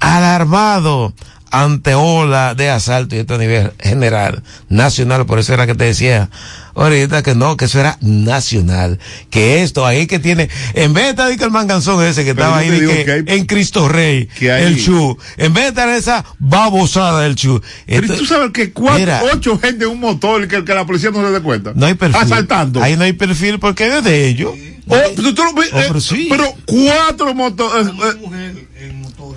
alarmado 0.00 1.12
ante 1.50 1.94
ola 1.94 2.54
de 2.54 2.70
asalto 2.70 3.14
y 3.16 3.18
esto 3.20 3.34
a 3.34 3.38
nivel 3.38 3.72
general, 3.80 4.42
nacional, 4.68 5.26
por 5.26 5.38
eso 5.38 5.54
era 5.54 5.66
que 5.66 5.74
te 5.74 5.84
decía 5.84 6.28
ahorita 6.76 7.22
que 7.22 7.34
no, 7.34 7.56
que 7.56 7.64
eso 7.64 7.80
era 7.80 7.98
nacional, 8.00 8.98
que 9.30 9.62
esto 9.62 9.84
ahí 9.86 10.06
que 10.06 10.18
tiene, 10.18 10.48
en 10.74 10.92
vez 10.92 11.04
de 11.04 11.10
estar 11.10 11.30
el 11.32 11.50
manganzón 11.50 12.04
ese 12.04 12.24
que 12.24 12.34
Pero 12.34 12.46
estaba 12.46 12.58
ahí 12.58 12.70
que 12.70 13.04
que 13.04 13.12
hay- 13.12 13.24
en 13.26 13.46
Cristo 13.46 13.88
Rey, 13.88 14.26
que 14.38 14.52
hay- 14.52 14.64
el 14.64 14.84
chu, 14.84 15.16
en 15.36 15.52
vez 15.54 15.64
de 15.64 15.68
estar 15.70 15.88
esa 15.88 16.24
babosada 16.38 17.22
del 17.22 17.34
chu, 17.34 17.60
Pero 17.86 18.02
esto- 18.06 18.16
tú 18.18 18.26
sabes 18.26 18.50
que 18.52 18.72
cuatro, 18.72 19.12
ocho 19.32 19.58
gente 19.58 19.84
en 19.84 19.90
un 19.90 20.00
motor 20.00 20.46
que, 20.46 20.64
que 20.64 20.74
la 20.74 20.84
policía 20.86 21.10
no 21.10 21.26
se 21.26 21.32
dé 21.32 21.40
cuenta. 21.40 21.72
no 21.74 21.86
hay 21.86 21.94
perfil. 21.94 22.20
Asaltando. 22.22 22.82
Ahí 22.82 22.96
no 22.96 23.04
hay 23.04 23.12
perfil 23.14 23.58
porque 23.58 23.98
es 23.98 24.04
de 24.04 24.28
ellos. 24.28 24.52
Oh, 24.88 24.96
tú 25.16 25.34
Oh, 25.36 25.62
eh, 25.62 25.84
pero 25.88 26.00
sí. 26.00 26.28
pero 26.30 26.44
cuatro 26.64 27.34
motos. 27.34 27.72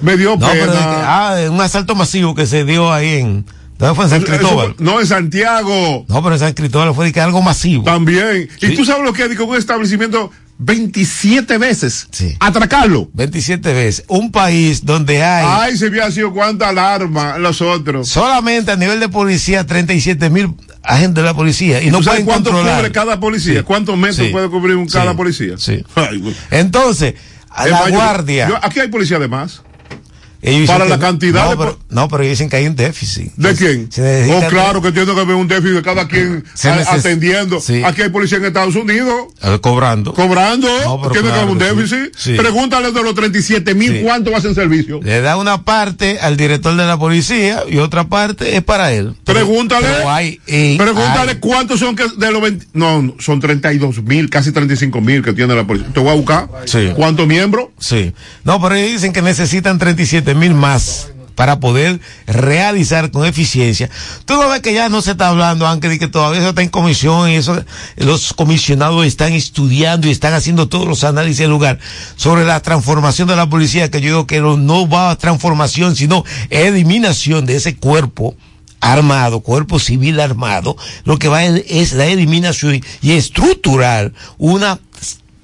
me 0.02 0.16
dio 0.18 0.36
No, 0.38 0.48
pero 0.52 0.72
ah, 0.76 1.38
un 1.50 1.60
asalto 1.60 1.96
masivo 1.96 2.36
que 2.36 2.46
se 2.46 2.66
dio 2.66 2.92
ahí 2.94 3.20
en, 3.20 3.46
¿dónde 3.80 3.96
fue 3.96 4.04
en 4.06 4.10
San 4.12 4.22
Eso- 4.24 4.28
Cristóbal? 4.32 4.76
no, 4.78 5.00
en 5.00 5.08
Santiago. 5.08 6.06
No, 6.08 6.22
pero 6.22 6.36
en 6.36 6.40
San 6.40 6.54
Cristóbal 6.54 6.94
fue 6.94 7.06
de 7.06 7.12
que 7.14 7.22
algo 7.22 7.42
masivo. 7.42 7.84
También. 7.84 8.48
Sí. 8.60 8.68
Y 8.68 8.76
tú 8.76 8.86
sabes 8.86 9.04
lo 9.04 9.14
que 9.14 9.28
dijo 9.28 9.46
un 9.46 9.56
establecimiento 9.58 10.30
27 10.62 11.58
veces. 11.58 12.08
Atracarlo. 12.40 13.10
27 13.14 13.74
veces. 13.74 14.04
Un 14.08 14.32
país 14.32 14.86
donde 14.86 15.24
hay 15.24 15.46
Ay, 15.72 15.78
se 15.78 15.86
había 15.88 16.12
sido 16.12 16.34
cuánta 16.34 16.70
alarma 16.70 17.38
los 17.38 17.62
otros. 17.62 18.10
solamente 18.10 18.72
a 18.72 18.76
nivel 18.76 19.00
de 19.00 19.08
policía 19.10 19.66
37 19.66 20.30
mil 20.30 20.54
agentes 20.84 21.16
de 21.16 21.24
la 21.24 21.34
policía 21.34 21.82
y 21.82 21.88
¿Y 21.88 21.92
no 21.92 22.02
pueden 22.02 22.26
cuánto 22.26 22.52
controlar. 22.52 22.78
cubre 22.80 22.92
cada 22.92 23.20
policía? 23.20 23.60
Sí. 23.60 23.64
¿Cuántos 23.64 23.98
metros 23.98 24.28
Sí. 24.28 24.34
puede 24.34 24.50
cubrir 24.50 24.76
un 24.76 24.90
Sí. 24.90 24.98
cada 24.98 25.16
policía? 25.16 25.54
Sí. 25.58 25.84
Ay. 25.96 26.36
Entonces, 26.52 27.14
a 27.50 27.66
la 27.68 27.90
guardia. 27.90 28.50
yo- 28.50 28.60
aquí 28.62 28.80
hay 28.82 28.90
policía 28.90 29.18
de 29.20 29.28
más. 29.30 29.62
Ellos 30.42 30.68
para 30.70 30.86
la 30.86 31.00
cantidad 31.00 31.46
no, 31.46 31.50
de 31.52 31.58
pero, 31.58 31.80
no, 31.90 32.08
pero 32.08 32.24
ellos 32.24 32.34
dicen 32.38 32.50
que 32.50 32.56
hay 32.58 32.68
un 32.68 32.76
déficit. 32.76 33.32
¿De 33.36 33.56
quién? 33.56 33.92
se 33.92 34.32
Oh, 34.34 34.48
claro 34.50 34.82
que 34.82 34.92
tiene 34.92 35.14
que 35.14 35.20
haber 35.20 35.36
un 35.36 35.48
déficit 35.48 35.76
de 35.76 35.82
cada 35.82 36.08
quien 36.08 36.44
a- 36.64 36.94
atendiendo. 36.94 37.60
Sí. 37.60 37.82
Aquí 37.84 38.02
hay 38.02 38.10
policía 38.10 38.38
en 38.38 38.46
Estados 38.46 38.76
Unidos 38.76 39.28
Eh, 39.42 39.58
cobrando. 39.62 40.14
cobrando. 40.14 40.68
No, 40.86 41.02
pero 41.02 41.12
tiene 41.14 41.30
que 41.30 41.34
haber 41.36 41.50
un 41.50 41.58
que 41.60 41.66
sí. 41.70 41.76
déficit. 41.76 42.16
Sí. 42.18 42.34
Pregúntale 42.36 42.92
de 42.92 43.04
los 43.04 43.14
37 43.16 43.74
mil 43.76 44.02
cuánto 44.02 44.36
hacen 44.36 44.56
servicio. 44.56 45.00
Le 45.04 45.22
da 45.22 45.38
una 45.38 45.64
parte 45.64 46.20
al 46.20 46.38
director 46.38 46.76
de 46.76 46.86
la 46.86 46.98
policía 46.98 47.64
y 47.70 47.78
otra 47.78 48.06
parte 48.08 48.56
es 48.56 48.64
para 48.64 48.92
él. 48.94 49.16
Pregúntale. 49.24 49.88
pero 49.88 50.10
hay- 50.10 50.40
eh, 50.48 50.76
Pregúntale 50.78 51.32
hay- 51.34 51.38
cuántos 51.40 51.80
son 51.80 51.96
que 51.96 52.06
de 52.18 52.32
los 52.32 52.42
20. 52.42 52.66
No, 52.74 53.14
son 53.20 53.40
32 53.40 54.02
mil, 54.04 54.30
casi 54.30 54.52
35 54.52 55.02
mil 55.02 55.22
que 55.24 55.34
tiene 55.34 55.56
la 55.56 55.66
policía. 55.66 55.90
Te 55.94 56.00
voy 56.00 56.10
a 56.10 56.14
buscar. 56.16 56.48
Sí. 56.66 56.92
¿Cuántos 56.96 57.28
miembros? 57.28 57.68
Sí. 57.80 58.14
No, 58.44 58.62
pero 58.62 58.76
ellos 58.76 58.94
dicen 58.94 59.14
que 59.14 59.22
necesitan 59.22 59.78
37 59.80 60.29
mil 60.36 60.54
más 60.54 61.10
para 61.40 61.62
poder 61.62 62.02
realizar 62.28 63.12
con 63.12 63.26
eficiencia. 63.26 63.90
Tú 64.26 64.34
no 64.34 64.50
ves 64.50 64.60
que 64.60 64.74
ya 64.74 64.90
no 64.90 65.02
se 65.02 65.12
está 65.12 65.30
hablando, 65.30 65.66
aunque 65.66 65.88
de 65.88 65.98
que 65.98 66.10
todavía 66.10 66.46
está 66.46 66.62
en 66.62 66.68
comisión 66.68 67.30
y 67.30 67.36
eso, 67.36 67.64
los 67.96 68.34
comisionados 68.34 69.06
están 69.06 69.32
estudiando 69.32 70.10
y 70.10 70.12
están 70.12 70.34
haciendo 70.34 70.68
todos 70.68 70.86
los 70.86 71.06
análisis 71.06 71.38
del 71.38 71.52
lugar 71.52 71.80
sobre 72.18 72.44
la 72.44 72.60
transformación 72.60 73.30
de 73.30 73.38
la 73.38 73.50
policía, 73.50 73.90
que 73.90 74.02
yo 74.02 74.08
digo 74.08 74.28
que 74.28 74.42
no, 74.42 74.90
va 74.90 75.12
a 75.12 75.16
transformación, 75.18 75.96
sino 75.96 76.26
eliminación 76.50 77.46
de 77.46 77.56
ese 77.56 77.78
cuerpo 77.78 78.36
armado, 78.82 79.40
cuerpo 79.40 79.80
civil 79.80 80.20
armado, 80.20 80.76
lo 81.06 81.18
que 81.20 81.30
va 81.30 81.46
es 81.46 81.94
la 81.94 82.06
eliminación 82.08 82.82
y 83.02 83.12
estructurar 83.14 84.12
una 84.38 84.78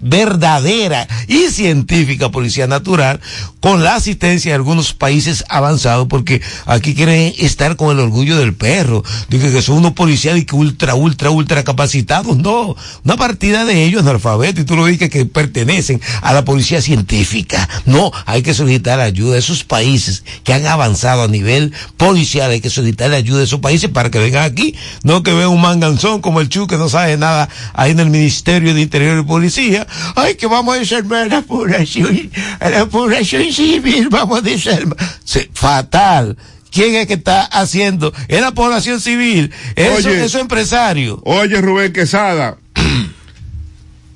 verdadera 0.06 1.08
y 1.28 1.50
científica 1.50 2.30
policía 2.30 2.68
natural 2.68 3.20
con 3.60 3.84
la 3.84 3.96
asistencia 3.96 4.52
de 4.52 4.56
algunos 4.56 4.94
países 4.94 5.44
avanzados 5.50 6.08
porque 6.08 6.42
aquí 6.68 6.94
quieren 6.94 7.34
estar 7.40 7.76
con 7.76 7.90
el 7.90 8.00
orgullo 8.00 8.38
del 8.38 8.54
perro. 8.54 9.04
Dije 9.30 9.52
que 9.52 9.64
son 9.64 9.78
unos 9.78 9.94
policías 9.94 10.38
y 10.38 10.46
que 10.46 10.56
ultra 10.56 10.94
ultra 10.94 11.32
ultra 11.32 11.64
capacitados. 11.64 12.38
No 12.38 12.76
una 13.04 13.18
partida 13.18 13.66
de 13.66 13.84
ellos 13.84 14.04
analfabetos 14.04 14.62
y 14.62 14.66
tú 14.66 14.76
lo 14.76 14.86
dices 14.86 15.10
que 15.10 15.26
pertenecen 15.26 16.00
a 16.22 16.34
la 16.34 16.46
policía 16.46 16.82
científica. 16.82 17.68
No 17.86 18.12
hay 18.28 18.44
que 18.44 18.54
solicitar 18.54 19.00
ayuda 19.00 19.36
a 19.36 19.40
esos 19.40 19.64
países 19.64 20.24
que 20.44 20.54
han 20.54 20.68
avanzado 20.68 21.24
a 21.24 21.28
nivel 21.28 21.74
policial. 21.98 22.52
Hay 22.52 22.62
que 22.62 22.70
solicitar 22.70 23.12
ayuda 23.12 23.42
a 23.42 23.46
esos 23.46 23.60
países 23.60 23.90
para 23.90 24.12
que 24.12 24.20
vengan 24.20 24.44
aquí. 24.44 24.76
No 25.02 25.24
que 25.24 25.34
vean 25.34 25.50
un 25.50 25.62
manganzón 25.62 26.22
como 26.22 26.42
el 26.42 26.50
Chu 26.50 26.68
que 26.68 26.78
no 26.78 26.90
sabe 26.90 27.18
nada 27.18 27.50
ahí 27.74 27.92
en 27.92 28.00
el 28.00 28.12
Ministerio 28.12 28.76
de 28.76 28.82
Interior 28.82 29.20
y 29.20 29.24
Policía 29.24 29.88
ay 30.16 30.36
que 30.36 30.48
vamos 30.48 30.76
a 30.76 30.80
desarmar 30.80 31.28
la 31.28 31.42
población 31.42 32.32
a 32.60 32.70
la 32.70 32.86
población 32.86 33.52
civil 33.52 34.10
vamos 34.10 34.40
a 34.40 34.42
desarmar 34.42 34.98
Sí, 35.24 35.50
fatal 35.54 36.38
¿Quién 36.72 36.96
es 36.96 37.08
que 37.08 37.14
está 37.14 37.44
haciendo? 37.46 38.12
Es 38.28 38.42
la 38.42 38.52
población 38.52 39.00
civil, 39.00 39.50
eso, 39.78 40.10
Oye. 40.10 40.26
eso 40.26 40.40
empresario. 40.40 41.22
Oye, 41.24 41.62
Rubén 41.62 41.94
Quesada. 41.94 42.58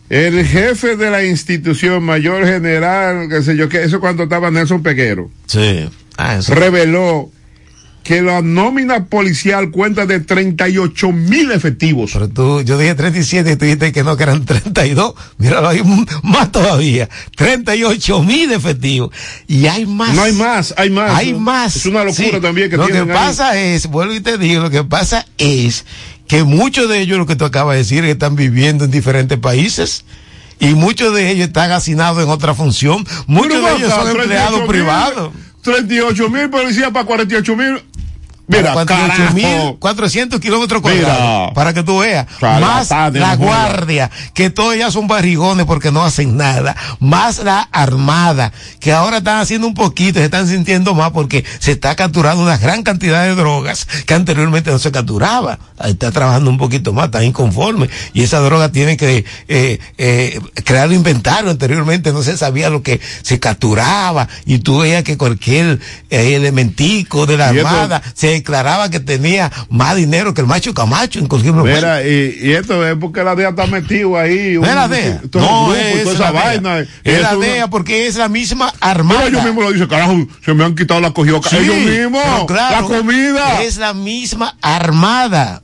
El 0.09 0.45
jefe 0.45 0.97
de 0.97 1.09
la 1.09 1.23
institución, 1.23 2.03
mayor 2.03 2.45
general, 2.45 3.29
qué 3.29 3.43
sé 3.43 3.55
yo, 3.55 3.69
que 3.69 3.83
eso 3.83 4.01
cuando 4.01 4.23
estaba 4.23 4.49
Nelson 4.51 4.81
Peguero, 4.83 5.29
Sí. 5.45 5.87
Ah, 6.17 6.35
eso. 6.37 6.53
reveló 6.53 7.31
que 8.03 8.21
la 8.21 8.41
nómina 8.41 9.05
policial 9.05 9.69
cuenta 9.71 10.05
de 10.05 10.19
38 10.19 11.11
mil 11.11 11.51
efectivos. 11.51 12.11
Pero 12.13 12.27
tú, 12.29 12.61
yo 12.61 12.77
dije 12.77 12.95
37 12.95 13.51
y 13.51 13.55
tú 13.55 13.65
dijiste 13.65 13.91
que 13.91 14.03
no, 14.03 14.17
que 14.17 14.23
eran 14.23 14.45
32. 14.45 15.13
Míralo, 15.37 15.67
hay 15.69 15.81
más 16.23 16.51
todavía. 16.51 17.07
38 17.35 18.23
mil 18.23 18.51
efectivos. 18.51 19.11
Y 19.47 19.67
hay 19.67 19.85
más. 19.85 20.13
No 20.15 20.23
hay 20.23 20.33
más, 20.33 20.73
hay 20.77 20.89
más. 20.89 21.11
Hay 21.15 21.33
más. 21.33 21.75
Es 21.75 21.85
una 21.85 22.03
locura 22.03 22.29
Sí. 22.29 22.41
también 22.41 22.69
que 22.69 22.77
Lo 22.77 22.87
que 22.87 22.97
ahí. 22.99 23.05
pasa 23.05 23.57
es, 23.59 23.87
vuelvo 23.87 24.13
y 24.13 24.21
te 24.21 24.37
digo, 24.37 24.61
lo 24.63 24.69
que 24.69 24.83
pasa 24.83 25.25
es 25.37 25.85
que 26.27 26.43
muchos 26.43 26.89
de 26.89 26.99
ellos, 27.01 27.17
lo 27.17 27.25
que 27.25 27.35
tú 27.35 27.45
acabas 27.45 27.73
de 27.75 27.79
decir, 27.79 28.03
están 28.05 28.35
viviendo 28.35 28.85
en 28.85 28.91
diferentes 28.91 29.37
países. 29.37 30.05
Y 30.59 30.73
muchos 30.75 31.13
de 31.15 31.31
ellos 31.31 31.47
están 31.47 31.71
asignados 31.71 32.21
en 32.21 32.29
otra 32.29 32.53
función. 32.53 33.05
Muchos 33.27 33.63
de 33.63 33.75
ellos 33.77 33.89
son 33.93 34.03
38 34.03 34.21
empleados 34.23 34.61
privados. 34.67 35.31
38 35.61 36.29
mil 36.29 36.49
policías 36.49 36.91
para 36.91 37.05
48 37.05 37.55
mil. 37.55 37.81
Mira, 38.49 38.73
48.400 38.73 39.77
400 39.77 40.39
kilómetros 40.39 40.81
cuadrados. 40.81 41.53
Para 41.53 41.71
que 41.73 41.83
tú 41.83 41.99
veas. 41.99 42.25
Más 42.41 42.89
la 42.89 43.35
guardia, 43.35 44.09
que 44.33 44.49
todos 44.49 44.75
ya 44.75 44.89
son 44.89 45.07
barrigones 45.07 45.67
porque 45.67 45.91
no 45.91 46.03
hacen 46.03 46.35
nada. 46.35 46.75
Más 46.99 47.43
la 47.43 47.61
armada, 47.71 48.51
que 48.79 48.91
ahora 48.91 49.17
están 49.17 49.39
haciendo 49.39 49.67
un 49.67 49.75
poquito, 49.75 50.17
se 50.17 50.25
están 50.25 50.47
sintiendo 50.47 50.95
más 50.95 51.11
porque 51.11 51.45
se 51.59 51.73
está 51.73 51.95
capturando 51.95 52.41
una 52.41 52.57
gran 52.57 52.81
cantidad 52.81 53.23
de 53.23 53.35
drogas 53.35 53.85
que 54.07 54.15
anteriormente 54.15 54.71
no 54.71 54.79
se 54.79 54.91
capturaba. 54.91 55.59
Está 55.85 56.11
trabajando 56.11 56.49
un 56.49 56.57
poquito 56.57 56.91
más, 56.91 57.05
está 57.05 57.23
inconforme. 57.23 57.87
Y 58.13 58.23
esa 58.23 58.39
droga 58.39 58.71
tiene 58.71 58.97
que 58.97 59.25
eh, 59.47 59.79
eh, 59.99 60.39
crear 60.65 60.91
inventario. 60.91 61.51
Anteriormente 61.51 62.11
no 62.11 62.23
se 62.23 62.35
sabía 62.35 62.71
lo 62.71 62.81
que 62.81 62.99
se 63.21 63.39
capturaba. 63.39 64.27
Y 64.45 64.57
tú 64.59 64.79
veías 64.79 65.03
que 65.03 65.17
cualquier 65.17 65.79
eh, 66.09 66.35
elementico 66.35 67.27
de 67.27 67.37
la 67.37 67.49
armada 67.49 68.01
se 68.15 68.38
declaraba 68.39 68.89
que 68.89 68.99
tenía 68.99 69.51
más 69.69 69.95
dinero 69.95 70.33
que 70.33 70.41
el 70.41 70.47
macho 70.47 70.73
Camacho 70.73 71.19
en 71.19 71.27
cualquier 71.27 71.53
momento. 71.53 71.77
Mira, 71.79 72.03
y, 72.05 72.37
y 72.41 72.51
esto 72.53 72.85
es 72.87 72.95
porque 72.99 73.23
la 73.23 73.35
DEA 73.35 73.49
está 73.49 73.65
metido 73.67 74.17
ahí. 74.17 74.55
Es 74.55 74.61
la 74.75 74.85
un- 74.85 74.91
DEA. 74.91 75.21
No 75.33 75.73
es 75.75 76.03
toda 76.03 76.05
la 76.05 76.11
esa 76.11 76.31
DEA. 76.31 76.31
vaina. 76.31 76.79
Es 77.03 77.21
la 77.21 77.37
una- 77.37 77.45
DEA 77.45 77.67
porque 77.69 78.07
es 78.07 78.15
la 78.15 78.27
misma 78.29 78.71
Pero 78.79 78.91
armada. 78.91 79.27
ellos 79.27 79.43
mismos 79.43 79.63
lo 79.63 79.71
dicen, 79.71 79.87
carajo, 79.87 80.27
se 80.43 80.53
me 80.53 80.65
han 80.65 80.75
quitado 80.75 80.99
la 80.99 81.11
cogioca. 81.11 81.49
Sí, 81.49 81.57
ellos 81.57 81.75
mismos, 81.77 82.21
pero 82.23 82.45
claro, 82.47 82.89
la 82.89 82.97
comida. 82.97 83.61
Es 83.63 83.77
la 83.77 83.93
misma 83.93 84.55
armada. 84.61 85.61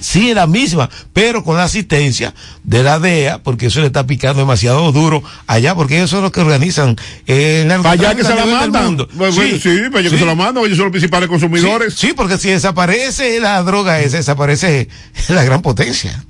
Sí, 0.00 0.30
es 0.30 0.36
la 0.36 0.46
misma, 0.46 0.88
pero 1.12 1.42
con 1.44 1.56
la 1.56 1.64
asistencia 1.64 2.34
de 2.62 2.82
la 2.82 2.98
DEA, 2.98 3.42
porque 3.42 3.66
eso 3.66 3.80
le 3.80 3.86
está 3.86 4.06
picando 4.06 4.40
demasiado 4.40 4.92
duro 4.92 5.22
allá, 5.46 5.74
porque 5.74 5.96
ellos 5.96 6.10
son 6.10 6.22
los 6.22 6.32
que 6.32 6.40
organizan 6.40 6.96
eh, 7.26 7.62
el 7.62 7.82
Para 7.82 7.90
allá 7.90 8.14
que 8.14 8.24
se 8.24 8.34
la 8.34 8.46
mandan. 8.46 8.96
bueno, 9.14 9.32
sí, 9.32 9.60
para 9.90 10.00
allá 10.00 10.10
que 10.10 10.16
sí. 10.16 10.18
se 10.18 10.26
la 10.26 10.34
mandan, 10.34 10.64
ellos 10.64 10.76
son 10.76 10.86
los 10.86 10.92
principales 10.92 11.28
consumidores. 11.28 11.94
Sí, 11.94 12.08
sí, 12.08 12.12
porque 12.14 12.38
si 12.38 12.50
desaparece 12.50 13.40
la 13.40 13.62
droga 13.62 14.00
esa, 14.00 14.18
desaparece 14.18 14.88
la 15.28 15.42
gran 15.44 15.62
potencia. 15.62 16.24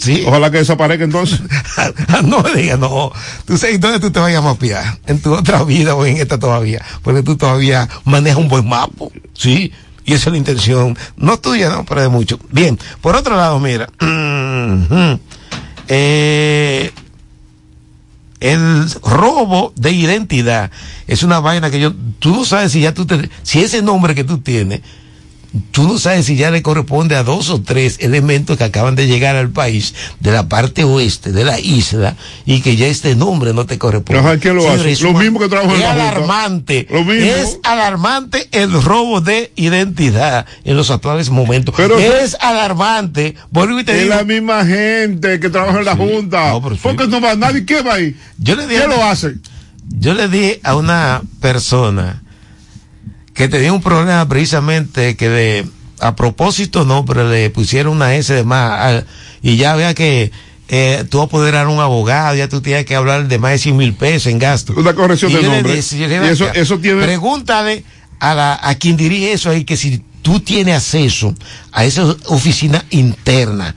Sí. 0.00 0.24
Ojalá 0.26 0.50
que 0.50 0.58
desaparezca 0.58 1.04
entonces. 1.04 1.40
no 2.24 2.40
me 2.40 2.54
digas, 2.54 2.78
no. 2.78 3.12
Tú 3.44 3.58
sabes 3.58 3.78
dónde 3.80 4.00
tú 4.00 4.10
te 4.10 4.18
vayas 4.18 4.38
a 4.38 4.42
mapear. 4.42 4.98
En 5.06 5.20
tu 5.20 5.34
otra 5.34 5.62
vida 5.62 5.94
o 5.94 6.06
en 6.06 6.16
esta 6.16 6.38
todavía. 6.38 6.82
Porque 7.02 7.22
tú 7.22 7.36
todavía 7.36 7.86
manejas 8.04 8.38
un 8.38 8.48
buen 8.48 8.66
mapa. 8.66 9.06
Sí. 9.34 9.72
Y 10.10 10.14
esa 10.14 10.30
es 10.30 10.32
la 10.32 10.38
intención. 10.38 10.98
No 11.16 11.38
tuya, 11.38 11.70
no, 11.70 11.84
pero 11.84 12.00
de 12.00 12.08
mucho. 12.08 12.36
Bien. 12.50 12.76
Por 13.00 13.14
otro 13.14 13.36
lado, 13.36 13.60
mira. 13.60 13.88
eh, 15.86 16.90
el 18.40 18.90
robo 19.02 19.72
de 19.76 19.92
identidad 19.92 20.72
es 21.06 21.22
una 21.22 21.38
vaina 21.38 21.70
que 21.70 21.78
yo, 21.78 21.92
tú 22.18 22.34
no 22.34 22.44
sabes 22.44 22.72
si 22.72 22.80
ya 22.80 22.92
tú 22.92 23.06
te, 23.06 23.30
si 23.44 23.60
ese 23.60 23.82
nombre 23.82 24.16
que 24.16 24.24
tú 24.24 24.38
tienes, 24.38 24.80
tú 25.72 25.88
no 25.88 25.98
sabes 25.98 26.26
si 26.26 26.36
ya 26.36 26.50
le 26.50 26.62
corresponde 26.62 27.16
a 27.16 27.24
dos 27.24 27.50
o 27.50 27.60
tres 27.60 27.96
elementos 28.00 28.56
que 28.56 28.64
acaban 28.64 28.94
de 28.94 29.06
llegar 29.06 29.34
al 29.36 29.50
país 29.50 29.94
de 30.20 30.30
la 30.30 30.48
parte 30.48 30.84
oeste 30.84 31.32
de 31.32 31.44
la 31.44 31.58
isla 31.58 32.16
y 32.46 32.60
que 32.60 32.76
ya 32.76 32.86
este 32.86 33.16
nombre 33.16 33.52
no 33.52 33.66
te 33.66 33.76
corresponde. 33.78 34.20
Ajá, 34.20 34.38
¿quién 34.38 34.54
lo 34.56 34.70
hace? 34.70 34.96
Lo 35.02 35.12
mismo 35.12 35.40
que 35.40 35.48
trabajan 35.48 35.74
en 35.74 35.80
la 35.80 35.88
Junta. 35.88 36.08
alarmante. 36.10 36.86
Lo 36.90 37.04
mismo. 37.04 37.24
Es 37.26 37.58
alarmante 37.64 38.48
el 38.52 38.80
robo 38.82 39.20
de 39.20 39.52
identidad 39.56 40.46
en 40.64 40.76
los 40.76 40.90
actuales 40.90 41.30
momentos. 41.30 41.74
Pero- 41.76 41.98
es 41.98 42.36
alarmante. 42.40 43.34
Y 43.80 43.84
te 43.84 43.92
Es 43.92 44.02
digo. 44.04 44.14
la 44.14 44.24
misma 44.24 44.64
gente 44.64 45.40
que 45.40 45.48
trabaja 45.50 45.78
en 45.80 45.84
la 45.84 45.96
Junta. 45.96 46.52
Porque 46.82 47.06
no 47.08 47.20
va 47.20 47.34
nadie. 47.34 47.64
¿Qué 47.64 47.82
va 47.82 47.94
ahí? 47.94 48.14
Yo 48.38 48.54
le 48.56 48.66
dije- 48.66 48.82
¿Qué 48.82 48.88
lo 48.88 49.02
hace? 49.04 49.34
Yo 49.98 50.14
le 50.14 50.28
dije 50.28 50.60
a 50.62 50.76
una 50.76 51.22
persona 51.40 52.22
que 53.40 53.48
tenía 53.48 53.72
un 53.72 53.80
problema 53.82 54.26
precisamente 54.28 55.16
que 55.16 55.28
de, 55.28 55.66
a 56.00 56.14
propósito 56.16 56.84
no, 56.84 57.04
pero 57.04 57.28
le 57.28 57.50
pusieron 57.50 57.94
una 57.96 58.14
S 58.14 58.32
de 58.32 58.44
más 58.44 58.80
al- 58.80 59.06
y 59.42 59.56
ya 59.56 59.74
vea 59.76 59.94
que 59.94 60.30
eh, 60.68 61.04
tú 61.10 61.20
apoderar 61.20 61.66
a 61.66 61.68
un 61.68 61.80
abogado, 61.80 62.36
ya 62.36 62.48
tú 62.48 62.60
tienes 62.60 62.84
que 62.86 62.94
hablar 62.94 63.26
de 63.28 63.38
más 63.38 63.52
de 63.52 63.58
100 63.58 63.76
mil 63.76 63.94
pesos 63.94 64.26
en 64.30 64.38
gasto. 64.38 64.72
Una 64.76 64.94
corrección 64.94 65.32
Y 65.32 65.34
de 65.36 65.42
nombre. 65.42 65.74
dije, 65.74 65.96
Y 65.98 66.28
eso- 66.28 66.44
"Acá, 66.44 66.60
eso 66.60 66.78
tiene- 66.78 67.02
Pregúntale 67.02 67.82
a, 68.20 68.34
la, 68.34 68.60
a 68.62 68.74
quien 68.76 68.96
dirige 68.96 69.32
eso 69.32 69.50
ahí 69.50 69.64
que 69.64 69.76
si 69.76 70.02
tú 70.22 70.38
tienes 70.40 70.76
acceso 70.76 71.34
a 71.72 71.84
esa 71.84 72.04
oficina 72.26 72.84
interna. 72.90 73.74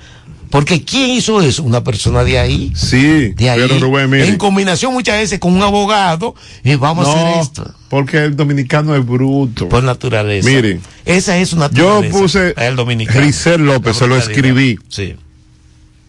Porque 0.54 0.84
¿quién 0.84 1.10
hizo 1.10 1.42
eso? 1.42 1.64
Una 1.64 1.84
persona 1.84 2.24
de 2.24 2.38
ahí. 2.38 2.72
Sí, 2.76 3.30
De 3.30 3.50
ahí. 3.50 3.60
pero 3.60 3.80
Rubén, 3.80 4.08
mire. 4.08 4.28
En 4.28 4.38
combinación 4.38 4.94
muchas 4.94 5.18
veces 5.18 5.40
con 5.40 5.52
un 5.52 5.64
abogado 5.64 6.36
y 6.64 6.76
vamos 6.76 7.08
a 7.08 7.16
No, 7.16 7.28
hacer 7.28 7.42
esto. 7.42 7.74
Porque 7.90 8.18
el 8.24 8.36
dominicano 8.36 8.96
es 8.96 9.04
bruto. 9.04 9.68
Por 9.68 9.84
naturaleza. 9.84 10.48
Mire, 10.48 10.80
Esa 11.06 11.40
es 11.40 11.54
una 11.54 11.72
yo 11.72 12.02
naturaleza. 12.02 12.20
puse 12.20 12.54
el 12.56 12.76
dominicano. 12.76 13.20
Rizel 13.22 13.66
López, 13.66 13.98
se 13.98 14.06
lo 14.08 14.16
escribí. 14.16 14.78
Sí. 14.90 15.16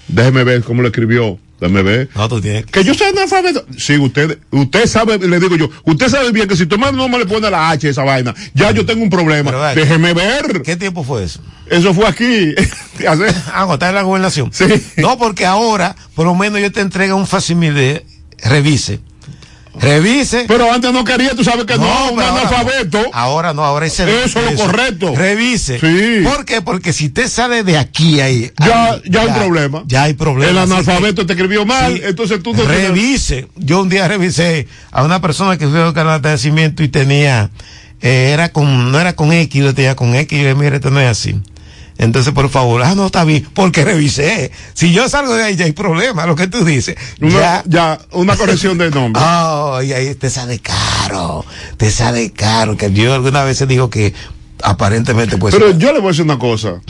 Déjeme 0.08 0.44
ver 0.44 0.62
cómo 0.62 0.82
lo 0.82 0.88
escribió. 0.88 1.38
Déjeme 1.60 1.82
ver. 1.82 2.08
No, 2.14 2.28
tú 2.28 2.40
tienes 2.40 2.66
Que 2.66 2.82
yo 2.84 2.92
soy 2.94 3.06
analfabeto. 3.08 3.64
Sí, 3.78 3.96
usted, 3.96 4.38
usted 4.50 4.86
sabe, 4.86 5.18
le 5.18 5.38
digo 5.40 5.56
yo, 5.56 5.70
usted 5.84 6.08
sabe 6.08 6.32
bien 6.32 6.48
que 6.48 6.56
si 6.56 6.66
tu 6.66 6.74
hermano 6.74 6.96
no 6.98 7.08
me 7.08 7.18
le 7.18 7.26
pone 7.26 7.48
la 7.50 7.70
H 7.70 7.86
a 7.86 7.90
esa 7.90 8.02
vaina, 8.04 8.34
ya 8.54 8.70
yo 8.72 8.84
tengo 8.84 9.02
un 9.02 9.10
problema. 9.10 9.50
Déjeme 9.74 10.12
ver. 10.14 10.62
¿Qué 10.62 10.76
tiempo 10.76 11.04
fue 11.04 11.24
eso? 11.24 11.40
Eso 11.70 11.94
fue 11.94 12.06
aquí. 12.06 12.54
Hace- 13.08 13.34
Ah, 13.52 13.66
está 13.72 13.88
en 13.88 13.94
la 13.94 14.02
gobernación. 14.02 14.50
Sí. 14.52 14.64
No, 14.98 15.16
porque 15.18 15.46
ahora, 15.46 15.94
por 16.14 16.26
lo 16.26 16.34
menos 16.34 16.60
yo 16.60 16.70
te 16.72 16.80
entrego 16.80 17.16
un 17.16 17.26
facsimile, 17.26 18.04
revise. 18.42 19.00
Revise. 19.80 20.44
Pero 20.46 20.72
antes 20.72 20.92
no 20.92 21.04
quería, 21.04 21.34
tú 21.34 21.42
sabes 21.44 21.64
que 21.64 21.76
no, 21.76 22.10
un 22.10 22.16
pero 22.16 22.28
ahora 22.28 22.40
analfabeto. 22.48 23.02
no. 23.02 23.08
Ahora 23.12 23.52
no, 23.54 23.64
ahora 23.64 23.86
es 23.86 23.98
el- 24.00 24.08
Eso 24.08 24.40
es 24.40 24.52
lo 24.58 24.64
correcto. 24.66 25.14
Revise. 25.14 25.78
Sí. 25.80 26.20
¿Por 26.24 26.44
qué? 26.44 26.62
Porque 26.62 26.92
si 26.92 27.08
te 27.08 27.28
sale 27.28 27.64
de 27.64 27.76
aquí 27.78 28.20
ahí. 28.20 28.50
Ya, 28.64 28.92
ahí, 28.92 29.02
ya 29.08 29.20
hay 29.22 29.26
un 29.28 29.34
problema. 29.34 29.82
Ya 29.86 30.02
hay 30.04 30.14
problema. 30.14 30.50
El 30.50 30.58
analfabeto 30.58 31.26
te 31.26 31.32
escribió 31.32 31.64
mal, 31.66 31.94
Sí. 31.94 32.02
entonces 32.04 32.42
tú 32.42 32.52
no 32.54 32.62
tienes- 32.62 32.88
Revise. 32.88 33.48
Yo 33.56 33.80
un 33.82 33.88
día 33.88 34.06
revisé 34.08 34.68
a 34.90 35.02
una 35.04 35.20
persona 35.20 35.56
que 35.58 35.66
fue 35.66 35.92
canal 35.92 36.20
de 36.22 36.30
nacimiento 36.30 36.82
y 36.82 36.88
tenía, 36.88 37.50
eh, 38.00 38.30
era 38.32 38.50
con, 38.50 38.92
no 38.92 39.00
era 39.00 39.14
con 39.14 39.32
X, 39.32 39.62
yo 39.62 39.74
tenía 39.74 39.94
con 39.96 40.14
X, 40.14 40.38
y 40.38 40.42
yo 40.42 40.48
dije, 40.48 40.54
mire, 40.60 40.76
esto 40.76 40.90
no 40.90 41.00
es 41.00 41.08
así. 41.08 41.34
Entonces, 41.96 42.32
por 42.32 42.50
favor, 42.50 42.82
ah, 42.82 42.94
no, 42.94 43.06
está 43.06 43.24
bien, 43.24 43.48
porque 43.54 43.84
revisé. 43.84 44.50
Si 44.74 44.92
yo 44.92 45.08
salgo 45.08 45.34
de 45.34 45.44
ahí, 45.44 45.56
ya 45.56 45.64
hay 45.64 45.72
problema, 45.72 46.26
lo 46.26 46.34
que 46.34 46.48
tú 46.48 46.64
dices. 46.64 46.96
Una, 47.20 47.32
ya, 47.32 47.64
ya, 47.66 48.00
una 48.12 48.36
corrección 48.36 48.78
de 48.78 48.90
nombre. 48.90 49.22
Oh, 49.36 49.82
y 49.82 49.92
ahí 49.92 50.14
te 50.14 50.30
sale 50.30 50.58
caro, 50.58 51.44
te 51.76 51.90
sale 51.90 52.30
caro, 52.32 52.76
que 52.76 52.92
yo 52.92 53.14
alguna 53.14 53.42
vez 53.42 53.66
digo 53.66 53.90
que 53.90 54.12
aparentemente 54.62 55.36
pues 55.38 55.54
Pero 55.54 55.76
yo 55.76 55.92
le 55.92 55.98
voy 55.98 56.08
a 56.08 56.10
decir 56.10 56.24
una 56.24 56.38
cosa. 56.38 56.80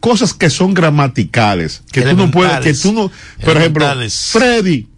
Cosas 0.00 0.34
que 0.34 0.50
son 0.50 0.74
gramaticales, 0.74 1.82
que 1.90 2.02
tú 2.02 2.16
no 2.16 2.30
puedes, 2.30 2.60
que 2.60 2.74
tú 2.74 2.92
no, 2.92 3.10
por 3.44 3.56
ejemplo. 3.56 3.86
Freddy, 4.08 4.88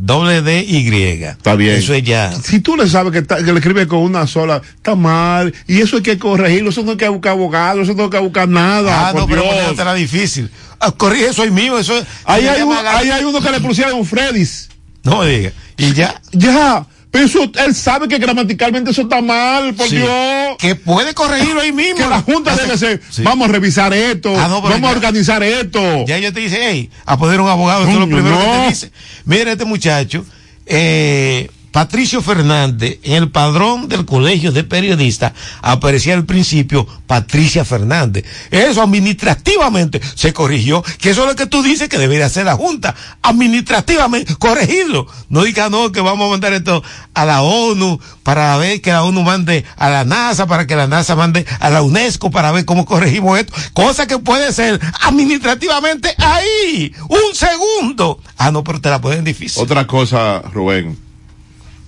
doble 0.00 0.42
D 0.42 0.64
Y. 0.66 1.22
está 1.24 1.54
bien. 1.54 1.76
Eso 1.76 1.94
es 1.94 2.02
ya. 2.02 2.32
Si 2.32 2.60
tú 2.60 2.76
le 2.76 2.88
sabes 2.88 3.12
que, 3.12 3.18
está- 3.18 3.36
que 3.44 3.52
le 3.52 3.58
escribe 3.58 3.86
con 3.86 4.00
una 4.00 4.26
sola, 4.26 4.60
está 4.76 4.94
mal, 4.94 5.54
y 5.66 5.80
eso 5.80 5.96
hay 5.96 6.02
que 6.02 6.18
corregirlo, 6.18 6.70
eso 6.70 6.82
no 6.82 6.92
hay 6.92 6.96
que 6.96 7.08
buscar 7.08 7.32
abogado, 7.32 7.82
eso 7.82 7.94
no 7.94 8.04
hay 8.04 8.10
que 8.10 8.18
buscar 8.18 8.48
nada, 8.48 9.08
Ah, 9.08 9.12
no, 9.14 9.26
pero 9.26 9.42
Dios. 9.42 9.54
ponértela 9.54 9.94
difícil. 9.94 10.50
Ah, 10.78 10.92
corrige, 10.92 11.26
eso 11.28 11.44
es 11.44 11.52
mío, 11.52 11.78
eso 11.78 11.96
es. 11.98 12.04
Ahí 12.24 12.46
hay, 12.46 12.62
un- 12.62 12.74
ahí 12.74 13.10
hay 13.10 13.24
uno 13.24 13.40
que 13.40 13.50
le 13.50 13.60
pusieron 13.60 13.94
un 13.94 14.06
Freddy's. 14.06 14.68
No 15.04 15.20
me 15.20 15.26
diga. 15.28 15.52
Y 15.76 15.92
ya. 15.92 16.20
Ya, 16.32 16.86
pero 17.10 17.24
eso, 17.24 17.50
él 17.66 17.74
sabe 17.74 18.06
que 18.08 18.18
gramaticalmente 18.18 18.90
eso 18.92 19.02
está 19.02 19.20
mal, 19.20 19.74
por 19.74 19.88
Sí. 19.88 19.96
Dios. 19.96 20.56
Que 20.58 20.74
puede 20.76 21.12
corregirlo 21.14 21.60
ahí 21.60 21.72
mismo. 21.72 21.96
Que 21.96 22.06
la 22.08 22.22
Junta 22.22 22.54
debe 22.56 22.76
ser, 22.78 23.00
Sí. 23.10 23.22
vamos 23.22 23.48
a 23.48 23.52
revisar 23.52 23.92
esto, 23.92 24.32
Ah, 24.38 24.46
no, 24.48 24.60
vamos 24.62 24.88
a 24.88 24.92
organizar 24.92 25.42
esto. 25.42 25.80
Ya 26.06 26.18
yo 26.18 26.32
te 26.32 26.40
dice, 26.40 26.58
hey, 26.60 26.90
a 27.06 27.18
poder 27.18 27.40
un 27.40 27.48
abogado, 27.48 27.82
eso 27.82 27.92
es 27.92 27.98
lo 27.98 28.06
primero 28.06 28.38
que 28.38 28.44
te 28.46 28.68
dice. 28.68 28.92
Mira 29.24 29.52
este 29.52 29.64
muchacho, 29.64 30.24
eh, 30.66 31.50
Patricio 31.72 32.20
Fernández, 32.22 32.98
en 33.02 33.14
el 33.14 33.30
padrón 33.30 33.88
del 33.88 34.04
colegio 34.04 34.52
de 34.52 34.64
periodistas, 34.64 35.32
aparecía 35.62 36.14
al 36.14 36.24
principio 36.24 36.86
Patricia 37.06 37.64
Fernández. 37.64 38.24
Eso 38.50 38.82
administrativamente 38.82 40.00
se 40.14 40.32
corrigió, 40.32 40.82
que 40.98 41.10
eso 41.10 41.22
es 41.22 41.28
lo 41.28 41.36
que 41.36 41.46
tú 41.46 41.62
dices 41.62 41.88
que 41.88 41.98
debería 41.98 42.26
hacer 42.26 42.46
la 42.46 42.56
Junta, 42.56 42.94
administrativamente, 43.22 44.34
corregirlo. 44.36 45.06
No 45.28 45.42
diga 45.42 45.70
no, 45.70 45.92
que 45.92 46.00
vamos 46.00 46.26
a 46.26 46.30
mandar 46.30 46.52
esto 46.52 46.82
a 47.14 47.24
la 47.24 47.42
ONU 47.42 48.00
para 48.22 48.56
ver 48.56 48.80
que 48.80 48.92
la 48.92 49.02
ONU 49.04 49.22
mande 49.22 49.64
a 49.76 49.88
la 49.88 50.04
NASA, 50.04 50.46
para 50.46 50.66
que 50.66 50.76
la 50.76 50.86
NASA 50.86 51.14
mande 51.16 51.46
a 51.60 51.70
la 51.70 51.82
UNESCO 51.82 52.30
para 52.30 52.52
ver 52.52 52.64
cómo 52.64 52.84
corregimos 52.84 53.38
esto. 53.38 53.52
Cosa 53.72 54.06
que 54.06 54.18
puede 54.18 54.52
ser 54.52 54.80
administrativamente 55.02 56.14
ahí, 56.18 56.92
un 57.08 57.34
segundo. 57.34 58.20
Ah, 58.36 58.50
no, 58.50 58.64
pero 58.64 58.80
te 58.80 58.90
la 58.90 59.00
ponen 59.00 59.24
difícil. 59.24 59.62
Otra 59.62 59.86
cosa, 59.86 60.42
Rubén. 60.52 61.09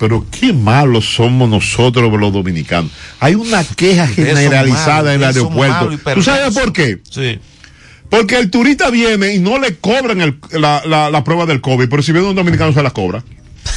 Pero 0.03 0.27
qué 0.33 0.53
malos 0.53 1.15
somos 1.15 1.49
nosotros 1.49 2.11
los 2.19 2.33
dominicanos. 2.33 2.91
Hay 3.21 3.37
una 3.37 3.63
queja 3.63 4.09
generalizada 4.09 5.15
en 5.15 5.21
el 5.23 5.29
aeropuerto. 5.29 5.75
¿Tú 6.17 6.23
sabes 6.25 6.59
por 6.59 6.73
qué? 6.73 6.99
Sí. 7.09 7.39
Porque 8.11 8.37
el 8.37 8.51
turista 8.51 8.91
viene 8.91 9.33
y 9.33 9.39
no 9.39 9.61
le 9.61 9.77
cobran 9.77 10.21
el- 10.21 10.39
la, 10.51 10.83
la- 10.87 11.09
la 11.09 11.23
prueba 11.23 11.47
del 11.47 11.61
COVID, 11.61 11.89
pero 11.89 12.03
si 12.03 12.11
viene 12.11 12.27
un 12.27 12.35
dominicano 12.35 12.73
se 12.73 12.83
la 12.83 12.91
cobra. 12.91 13.23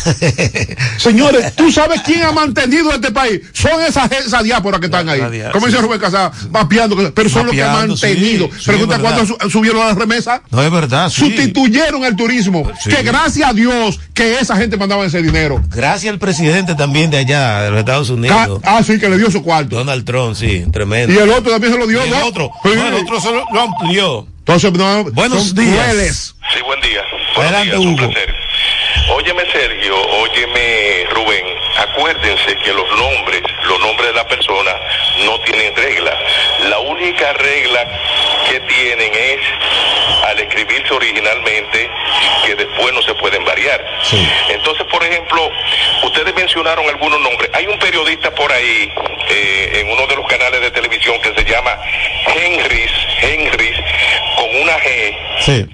Señores, 0.98 1.56
¿tú 1.56 1.72
sabes 1.72 2.02
quién 2.02 2.24
ha 2.24 2.32
mantenido 2.32 2.92
este 2.94 3.12
país? 3.12 3.42
Son 3.54 3.82
esas 3.82 4.12
esa 4.12 4.42
diáspora 4.44 4.80
que 4.80 4.86
están 4.86 5.08
ahí. 5.10 5.20
diáspora, 5.20 5.52
Como 5.52 5.66
dice 5.68 5.78
sí. 5.80 5.84
Rubén 5.84 6.00
Casado, 6.00 6.32
vapeando, 6.50 7.14
pero 7.14 7.30
son 7.30 7.48
los 7.48 7.56
que 7.56 7.64
han 7.64 7.82
sí, 7.82 7.88
mantenido. 7.88 8.50
sí, 8.58 8.66
Pregunta 8.66 8.98
verdad. 8.98 9.26
su- 9.26 9.50
subieron 9.50 9.86
las 9.86 9.96
remesas. 9.98 10.42
No 10.52 10.62
es 10.62 10.72
verdad, 10.72 11.10
sí. 11.10 11.22
Sustituyeron 11.22 12.04
el 12.06 12.16
turismo. 12.16 12.70
Sí. 12.82 12.90
Que 12.90 13.04
gracias 13.04 13.50
a 13.50 13.54
Dios 13.54 14.00
que 14.14 14.40
esa 14.40 14.56
gente 14.58 14.78
mandaba 14.78 15.06
ese 15.06 15.22
dinero. 15.22 15.62
Gracias 15.70 16.12
al 16.12 16.20
presidente 16.20 16.76
también 16.76 17.10
de 17.12 17.18
allá, 17.18 17.62
de 17.64 17.72
los 17.72 17.80
Estados 17.80 18.08
Ca- 18.08 18.14
Unidos. 18.14 18.62
Ah, 18.64 18.82
sí, 18.86 19.00
que 19.00 19.10
le 19.10 19.18
dio 19.18 19.30
su 19.32 19.44
cuarto. 19.44 19.76
Donald 19.76 20.06
Trump, 20.06 20.36
sí, 20.36 20.66
tremendo. 20.72 21.14
Y 21.14 21.18
el 21.18 21.30
otro 21.30 21.52
también 21.52 21.74
se 21.74 21.80
lo 21.80 21.88
dio, 21.88 22.00
Y 22.06 22.10
el 22.10 22.12
¿no? 22.20 22.26
otro, 22.26 22.52
Sí. 22.64 22.70
no, 22.76 22.88
el 22.88 22.94
otro 22.96 23.20
solo 23.22 23.44
lo 23.54 23.62
amplió. 23.62 24.28
Entonces, 24.40 24.72
no, 24.74 25.04
Buenos 25.06 25.56
días. 25.56 25.74
crueles. 25.86 26.36
Sí, 26.54 26.60
buen 26.64 26.80
día. 26.82 27.02
Buenos 27.36 27.54
Adelante, 27.54 27.66
días, 27.78 27.80
un 27.80 27.88
Hugo. 28.00 28.12
placer. 28.14 28.36
Óyeme, 29.10 29.44
Sergio, 29.52 29.96
óyeme, 30.00 31.06
Rubén. 31.12 31.46
Acuérdense 31.78 32.56
que 32.58 32.74
los 32.74 32.90
nombres, 32.98 33.42
los 33.64 33.80
nombres 33.80 34.08
de 34.08 34.14
la 34.14 34.28
persona 34.28 34.72
no 35.26 35.40
tienen 35.42 35.76
regla. 35.76 36.18
La 36.70 36.80
única 36.80 37.34
regla 37.34 37.86
que 38.50 38.60
tienen 38.62 39.14
es 39.14 39.40
al 40.26 40.40
escribirse 40.40 40.94
originalmente 40.94 41.90
que 42.46 42.56
después 42.56 42.94
no 42.94 43.02
se 43.02 43.14
pueden 43.16 43.44
variar. 43.46 43.84
Entonces, 44.50 44.86
por 44.88 45.04
ejemplo, 45.04 45.50
ustedes 46.04 46.34
mencionaron 46.36 46.88
algunos 46.88 47.20
nombres. 47.20 47.50
Hay 47.54 47.68
un 47.68 47.78
periodista 47.80 48.34
por 48.34 48.52
ahí 48.52 48.92
eh, 49.30 49.80
en 49.82 49.92
uno 49.92 50.08
de 50.08 50.16
los 50.16 50.28
canales 50.28 50.62
de 50.62 50.72
televisión 50.72 51.20
que 51.22 51.34
se 51.34 51.44
llama 51.44 51.78
Henrys, 52.28 52.92
Henrys, 53.22 53.78
una 54.62 54.74
G. 54.80 55.16
Sí. 55.46 55.68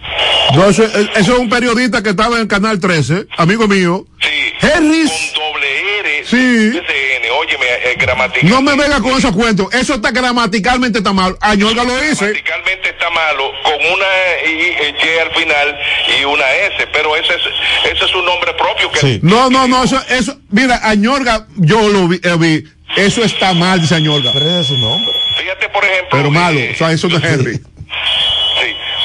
No, 0.55 0.69
eso, 0.69 0.83
eso 0.83 1.09
es 1.15 1.39
un 1.39 1.49
periodista 1.49 2.03
que 2.03 2.09
estaba 2.09 2.35
en 2.35 2.41
el 2.41 2.47
canal 2.47 2.79
13, 2.79 3.27
amigo 3.37 3.67
mío. 3.67 4.05
Sí. 4.19 4.67
Henrys. 4.67 5.11
Con 5.33 5.53
doble 5.53 5.99
R. 5.99 6.25
Sí. 6.25 6.71
SN. 6.71 7.31
Óyeme, 7.31 7.65
eh, 7.65 7.95
gramatical. 7.97 8.49
No 8.49 8.61
me 8.61 8.75
venga 8.75 8.99
con 9.01 9.17
esos 9.17 9.35
cuentos. 9.35 9.73
Eso 9.73 9.95
está 9.95 10.11
gramaticalmente 10.11 10.99
está 10.99 11.13
mal. 11.13 11.37
Añorga 11.41 11.83
lo 11.83 11.95
dice. 11.99 12.25
Gramaticalmente 12.25 12.89
está 12.89 13.09
malo, 13.09 13.51
con 13.63 13.73
una 13.73 14.05
I, 14.45 14.61
eh, 14.61 14.95
Y 15.03 15.19
al 15.19 15.31
final 15.31 15.79
y 16.19 16.23
una 16.25 16.51
S, 16.51 16.87
pero 16.93 17.15
ese 17.15 17.33
es, 17.33 17.41
ese 17.91 18.05
es 18.05 18.15
un 18.15 18.25
nombre 18.25 18.53
propio 18.53 18.91
que 18.91 19.19
No, 19.23 19.49
no, 19.49 19.67
no, 19.67 19.83
eso, 19.83 19.99
eso, 20.09 20.37
mira, 20.49 20.79
Añorga, 20.83 21.47
yo 21.55 21.87
lo 21.89 22.07
vi, 22.07 22.19
eh, 22.23 22.35
vi. 22.37 22.63
Eso 22.95 23.23
está 23.23 23.53
mal, 23.53 23.79
dice 23.81 23.95
Añorga. 23.95 24.31
Pero 24.33 24.45
ese 24.45 24.59
es 24.59 24.67
su 24.67 24.77
nombre. 24.77 25.13
Fíjate, 25.37 25.69
por 25.69 25.83
ejemplo. 25.83 26.09
Pero 26.11 26.31
malo, 26.31 26.59
eh, 26.59 26.71
o 26.73 26.77
sea, 26.77 26.91
eso 26.91 27.07
no 27.07 27.17
es 27.17 27.23
Henry. 27.23 27.59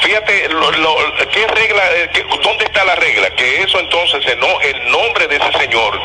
Fíjate, 0.07 0.47
lo, 0.47 0.71
lo- 0.71 0.95
¿qué 1.33 1.45
regla, 1.47 1.83
eh, 1.97 2.09
qué- 2.13 2.23
¿dónde 2.41 2.63
está 2.63 2.85
la 2.85 2.95
regla? 2.95 3.29
Que 3.31 3.61
eso 3.61 3.77
entonces, 3.77 4.25
eh, 4.25 4.37
no, 4.37 4.47
el 4.61 4.89
nombre 4.89 5.27
de 5.27 5.35
ese 5.35 5.51
señor, 5.59 5.99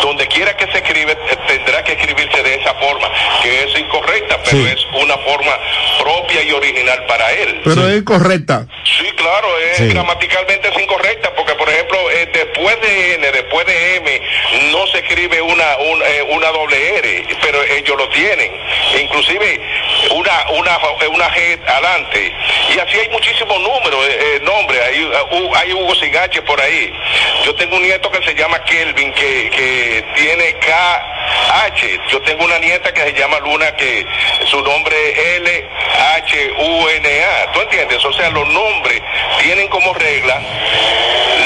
donde 0.00 0.28
quiera 0.28 0.56
que 0.56 0.70
se 0.70 0.78
escribe, 0.78 1.10
eh, 1.10 1.36
tendrá 1.48 1.82
que 1.82 1.94
escribirse 1.94 2.40
de 2.40 2.54
esa 2.54 2.72
forma, 2.74 3.10
que 3.42 3.64
es 3.64 3.76
incorrecta, 3.80 4.38
pero 4.44 4.58
Sí. 4.58 4.68
es 4.68 4.86
una 5.02 5.18
forma 5.18 5.58
propia 5.98 6.40
y 6.44 6.52
original 6.52 7.04
para 7.06 7.32
él. 7.32 7.60
Pero 7.64 7.88
es 7.88 8.02
correcta. 8.04 8.64
Sí, 8.84 9.10
claro, 9.16 9.48
es, 9.58 9.78
Sí. 9.78 9.88
gramaticalmente 9.88 10.68
es 10.68 10.78
incorrecta, 10.80 11.34
porque 11.34 11.54
por 11.56 11.68
ejemplo, 11.68 11.98
eh, 12.12 12.28
después 12.32 12.80
de 12.80 13.14
N, 13.14 13.32
después 13.32 13.66
de 13.66 13.96
M, 13.96 14.20
no 14.70 14.86
se 14.86 14.98
escribe 14.98 15.42
una, 15.42 15.76
un- 15.78 16.02
eh, 16.04 16.22
una 16.28 16.46
doble 16.52 16.96
R, 16.98 17.26
pero 17.42 17.60
ellos 17.64 17.96
lo 17.98 18.08
tienen. 18.10 18.52
Inclusive 19.02 19.60
una, 20.14 20.32
una, 20.58 20.76
eh, 21.00 21.08
una 21.08 21.28
G 21.30 21.58
adelante. 21.66 22.32
Y 22.74 22.78
así 22.78 22.98
hay 22.98 23.08
muchísimos 23.10 23.58
números, 23.60 24.06
eh, 24.08 24.18
eh, 24.36 24.40
nombres. 24.42 24.80
Hay, 24.82 25.04
uh, 25.04 25.10
Hu- 25.30 25.56
hay 25.56 25.72
Hugo 25.72 25.94
Sigache 25.94 26.42
por 26.42 26.60
ahí. 26.60 26.92
Yo 27.44 27.54
tengo 27.54 27.76
un 27.76 27.82
nieto 27.82 28.10
que 28.10 28.22
se 28.24 28.34
llama 28.34 28.62
Kelvin, 28.64 29.12
que, 29.12 29.50
que 29.50 30.04
tiene 30.14 30.54
KH. 30.60 32.08
Yo 32.10 32.20
tengo 32.22 32.44
una 32.44 32.58
nieta 32.58 32.92
que 32.92 33.02
se 33.02 33.12
llama 33.14 33.38
Luna, 33.40 33.72
que 33.76 34.06
su 34.46 34.60
nombre 34.62 34.94
es 35.10 35.18
L-H-U-N-A. 36.28 37.52
¿Tú 37.52 37.60
entiendes? 37.60 38.04
O 38.04 38.12
sea, 38.12 38.30
los 38.30 38.46
nombres 38.48 39.00
tienen 39.42 39.68
como 39.68 39.92
regla 39.94 40.40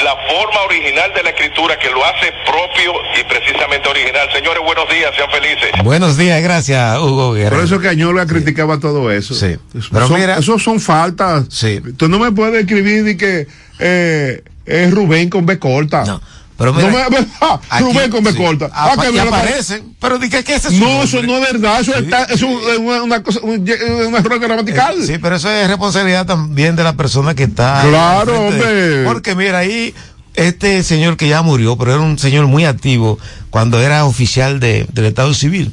la 0.03 0.15
forma 0.27 0.61
original 0.63 1.13
de 1.13 1.23
la 1.23 1.29
escritura 1.29 1.77
que 1.79 1.89
lo 1.89 2.03
hace 2.03 2.31
propio 2.45 2.93
y 3.17 3.23
precisamente 3.23 3.87
original. 3.87 4.29
Señores, 4.33 4.61
buenos 4.63 4.89
días, 4.89 5.15
sean 5.15 5.29
felices. 5.31 5.71
Buenos 5.83 6.17
días, 6.17 6.41
gracias, 6.41 6.97
Hugo 6.99 7.33
Guerrero. 7.33 7.55
Por 7.55 7.63
eso 7.65 7.79
que 7.79 7.87
Añola 7.87 8.25
criticaba 8.43 8.79
todo 8.79 9.11
eso. 9.11 9.33
Sí. 9.33 9.55
Pero 9.91 10.07
son, 10.07 10.19
mira- 10.19 10.37
eso 10.37 10.59
son 10.59 10.79
faltas. 10.79 11.45
Sí. 11.49 11.79
Tú 11.97 12.07
no 12.09 12.19
me 12.19 12.31
puedes 12.31 12.61
escribir 12.61 13.03
de 13.03 13.17
que 13.17 13.47
eh, 13.79 14.43
es 14.65 14.91
Rubén 14.93 15.29
con 15.29 15.45
B 15.45 15.57
corta. 15.59 16.03
No. 16.05 16.21
Pero 16.55 16.71
mira, 16.73 17.09
me, 17.09 17.17
ah, 17.41 17.59
aquí- 17.69 17.83
Rubén 17.83 18.11
con 18.11 18.23
B 18.23 18.31
sí. 18.31 18.37
corta. 18.37 18.69
Apa- 18.73 19.09
que 19.11 19.19
aparecen. 19.19 19.95
Pero 19.99 20.19
di 20.19 20.29
que, 20.29 20.43
¿qué 20.43 20.55
es 20.55 20.65
eso? 20.65 20.75
No, 20.79 21.03
eso 21.03 21.21
no 21.23 21.37
es 21.37 21.51
verdad. 21.51 21.81
Eso 21.81 21.95
está, 21.95 22.23
es 22.25 22.41
un, 22.43 22.51
es 22.71 22.77
una, 22.77 23.03
una 23.03 23.23
cosa, 23.23 23.39
un, 23.41 23.51
un 23.61 24.15
error 24.15 24.39
gramatical. 24.39 25.03
Sí, 25.03 25.17
pero 25.21 25.35
eso 25.37 25.49
es 25.49 25.67
responsabilidad 25.67 26.25
también 26.25 26.75
de 26.75 26.83
la 26.83 26.93
persona 26.93 27.33
que 27.33 27.43
está. 27.43 27.81
Claro, 27.87 28.47
hombre. 28.47 29.03
Porque 29.05 29.33
mira, 29.35 29.57
ahí 29.59 29.93
este 30.35 30.81
señor 30.83 31.17
que 31.17 31.27
ya 31.27 31.41
murió, 31.41 31.75
pero 31.77 31.93
era 31.93 32.01
un 32.01 32.17
señor 32.19 32.47
muy 32.47 32.65
activo 32.65 33.17
cuando 33.49 33.79
era 33.81 34.05
oficial 34.05 34.59
de, 34.59 34.85
del 34.93 35.05
Estado 35.05 35.33
Civil. 35.33 35.71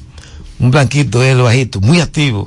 Un 0.59 0.71
blanquito, 0.71 1.23
él 1.23 1.41
bajito, 1.41 1.81
muy 1.81 2.01
activo. 2.01 2.47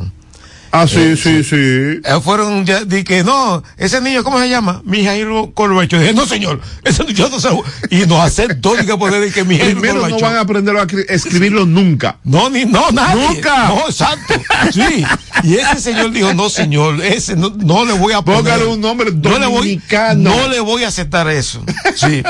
Ah, 0.75 0.87
sí, 0.87 1.15
sí, 1.15 1.43
sí. 1.43 1.55
Eh, 1.55 2.01
fueron 2.23 2.65
ya, 2.65 2.83
di 2.83 3.03
que 3.03 3.23
no, 3.23 3.61
ese 3.77 4.01
niño, 4.01 4.23
¿cómo 4.23 4.39
se 4.39 4.49
llama? 4.49 4.81
Mijailo 4.85 5.51
Corbacho. 5.53 5.99
Dije, 5.99 6.13
no, 6.13 6.25
señor, 6.25 6.59
ese 6.83 7.03
niño 7.03 7.29
no 7.29 7.39
se. 7.39 7.49
Y 7.91 8.07
nos 8.07 8.19
aceptó, 8.21 8.75
diga, 8.81 8.97
poder 8.97 9.21
decir 9.21 9.35
que 9.35 9.43
Mijailo 9.43 9.79
Primero 9.79 10.07
no 10.09 10.17
van 10.19 10.35
a 10.35 10.39
aprender 10.39 10.75
a 10.75 10.87
escri- 10.87 11.05
escribirlo 11.09 11.67
nunca. 11.67 12.17
No, 12.23 12.49
ni, 12.49 12.65
no, 12.65 12.89
nadie. 12.91 13.23
Nunca. 13.35 13.67
No, 13.67 13.81
exacto. 13.87 14.33
Sí. 14.71 15.05
Y 15.43 15.53
ese 15.57 15.79
señor 15.79 16.11
dijo, 16.11 16.33
no, 16.33 16.49
señor, 16.49 17.03
ese 17.05 17.35
no, 17.35 17.53
no 17.55 17.85
le 17.85 17.93
voy 17.93 18.13
a 18.13 18.23
poner. 18.23 18.41
Póngale 18.41 18.65
un 18.65 18.81
nombre 18.81 19.11
no 19.11 19.37
le 19.37 19.45
voy, 19.45 19.55
dominicano. 19.57 20.31
no 20.35 20.47
le 20.47 20.59
voy 20.59 20.85
a 20.85 20.87
aceptar 20.87 21.27
eso. 21.27 21.63
Sí. 21.95 22.23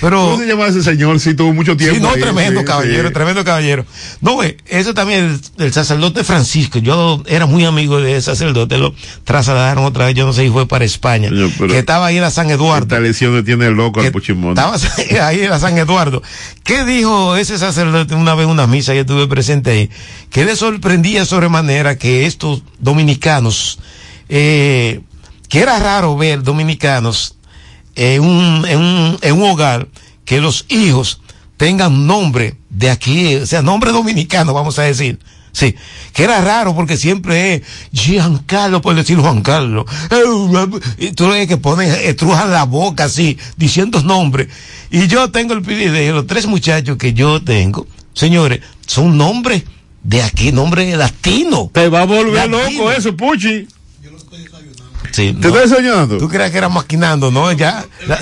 Pero. 0.00 0.30
¿Cómo 0.30 0.38
se 0.40 0.46
llama 0.48 0.66
ese 0.66 0.82
señor? 0.82 1.20
Sí, 1.20 1.34
tuvo 1.34 1.54
mucho 1.54 1.76
tiempo. 1.76 1.94
Sí, 1.94 2.02
no, 2.02 2.10
ahí, 2.10 2.20
tremendo 2.20 2.58
sí, 2.60 2.66
caballero, 2.66 3.06
sí. 3.08 3.14
tremendo 3.14 3.44
caballero. 3.44 3.86
No, 4.20 4.40
eso 4.42 4.94
también, 4.94 5.40
el, 5.58 5.64
el 5.66 5.72
sacerdote 5.72 6.24
Francisco, 6.24 6.80
yo 6.80 7.22
era 7.26 7.46
muy 7.46 7.64
amigo 7.64 7.83
de 7.88 8.16
ese 8.16 8.22
sacerdote, 8.22 8.78
lo 8.78 8.94
trasladaron 9.24 9.84
otra 9.84 10.06
vez, 10.06 10.14
yo 10.14 10.26
no 10.26 10.32
sé 10.32 10.44
si 10.44 10.50
fue 10.50 10.66
para 10.66 10.84
España, 10.84 11.30
que 11.58 11.78
estaba 11.78 12.06
ahí 12.06 12.16
en 12.16 12.22
la 12.22 12.30
San 12.30 12.50
Eduardo. 12.50 12.84
Esta 12.84 13.00
lesión 13.00 13.34
le 13.34 13.42
tiene 13.42 13.70
loco 13.70 14.00
al 14.00 14.10
Puchimón. 14.12 14.50
Estaba 14.50 14.76
ahí 15.28 15.42
en 15.42 15.50
la 15.50 15.58
San 15.58 15.76
Eduardo. 15.78 16.22
¿Qué 16.62 16.84
dijo 16.84 17.36
ese 17.36 17.58
sacerdote 17.58 18.14
una 18.14 18.34
vez 18.34 18.44
en 18.44 18.50
una 18.50 18.66
misa? 18.66 18.94
Yo 18.94 19.02
estuve 19.02 19.26
presente 19.26 19.70
ahí. 19.70 19.90
Que 20.30 20.44
le 20.44 20.56
sorprendía 20.56 21.24
sobremanera 21.24 21.96
que 21.96 22.26
estos 22.26 22.62
dominicanos, 22.78 23.78
eh, 24.28 25.00
que 25.48 25.60
era 25.60 25.78
raro 25.78 26.16
ver 26.16 26.42
dominicanos 26.42 27.36
en 27.94 28.22
un, 28.22 28.66
en 28.66 28.78
un, 28.78 29.18
en 29.20 29.34
un 29.34 29.50
hogar 29.50 29.88
que 30.24 30.40
los 30.40 30.64
hijos 30.68 31.20
tengan 31.56 32.06
nombre 32.06 32.56
de 32.70 32.90
aquí, 32.90 33.36
o 33.36 33.46
sea, 33.46 33.62
nombre 33.62 33.92
dominicano, 33.92 34.52
vamos 34.52 34.78
a 34.78 34.82
decir. 34.82 35.18
Sí, 35.56 35.76
que 36.12 36.24
era 36.24 36.40
raro 36.40 36.74
porque 36.74 36.96
siempre 36.96 37.54
es 37.54 37.62
Giancarlo, 37.92 38.82
por 38.82 38.96
decir 38.96 39.16
Juan 39.18 39.40
Carlos. 39.40 39.84
Y 40.98 41.12
tú 41.12 41.28
ves 41.28 41.46
que 41.46 41.56
ponen, 41.56 41.90
estrujan 41.92 42.50
la 42.50 42.64
boca 42.64 43.04
así, 43.04 43.38
diciendo 43.56 44.02
nombres. 44.02 44.48
Y 44.90 45.06
yo 45.06 45.30
tengo 45.30 45.54
el 45.54 45.62
privilegio, 45.62 46.12
los 46.12 46.26
tres 46.26 46.46
muchachos 46.46 46.96
que 46.98 47.12
yo 47.14 47.40
tengo, 47.40 47.86
señores, 48.14 48.62
son 48.86 49.16
nombres 49.16 49.62
de 50.02 50.22
aquí, 50.24 50.50
nombres 50.50 50.96
latinos. 50.96 51.68
Te 51.72 51.88
va 51.88 52.00
a 52.02 52.04
volver 52.04 52.50
Latino. 52.50 52.58
loco 52.80 52.90
eso, 52.92 53.16
Puchi. 53.16 53.68
Sí, 55.12 55.32
¿Te 55.40 55.48
no. 55.48 55.54
estás 55.56 55.70
soñando? 55.70 56.18
¿Tú 56.18 56.28
crees 56.28 56.50
que 56.50 56.58
era 56.58 56.68
maquinando, 56.68 57.30
no? 57.30 57.52
Ya. 57.52 57.84
la- 58.08 58.18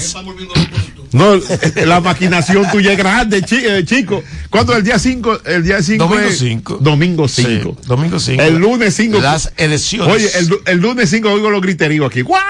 No, 1.13 1.35
eh, 1.35 1.87
la 1.87 2.01
maquinación 2.01 2.71
tuya 2.71 2.93
es 2.93 2.99
grande, 2.99 3.45
eh, 3.51 3.85
chico. 3.85 4.23
¿Cuándo 4.49 4.75
el 4.75 4.83
día 4.83 4.99
5? 4.99 5.41
El 5.45 5.63
día 5.63 5.83
5 5.83 6.03
Domingo 6.05 6.29
es... 6.29 6.39
cinco. 6.39 6.79
Domingo 6.81 7.29
5. 7.29 7.49
Sí, 7.49 7.87
domingo 7.87 8.19
5. 8.19 8.43
El 8.43 8.57
lunes 8.57 8.95
5. 8.95 9.19
Las 9.21 9.53
elecciones. 9.57 10.15
Oye, 10.15 10.31
el, 10.39 10.51
el 10.67 10.79
lunes 10.79 11.11
5 11.11 11.31
oigo 11.31 11.51
los 11.51 11.61
griteríos 11.61 12.07
aquí. 12.07 12.23
¡Guay! 12.23 12.43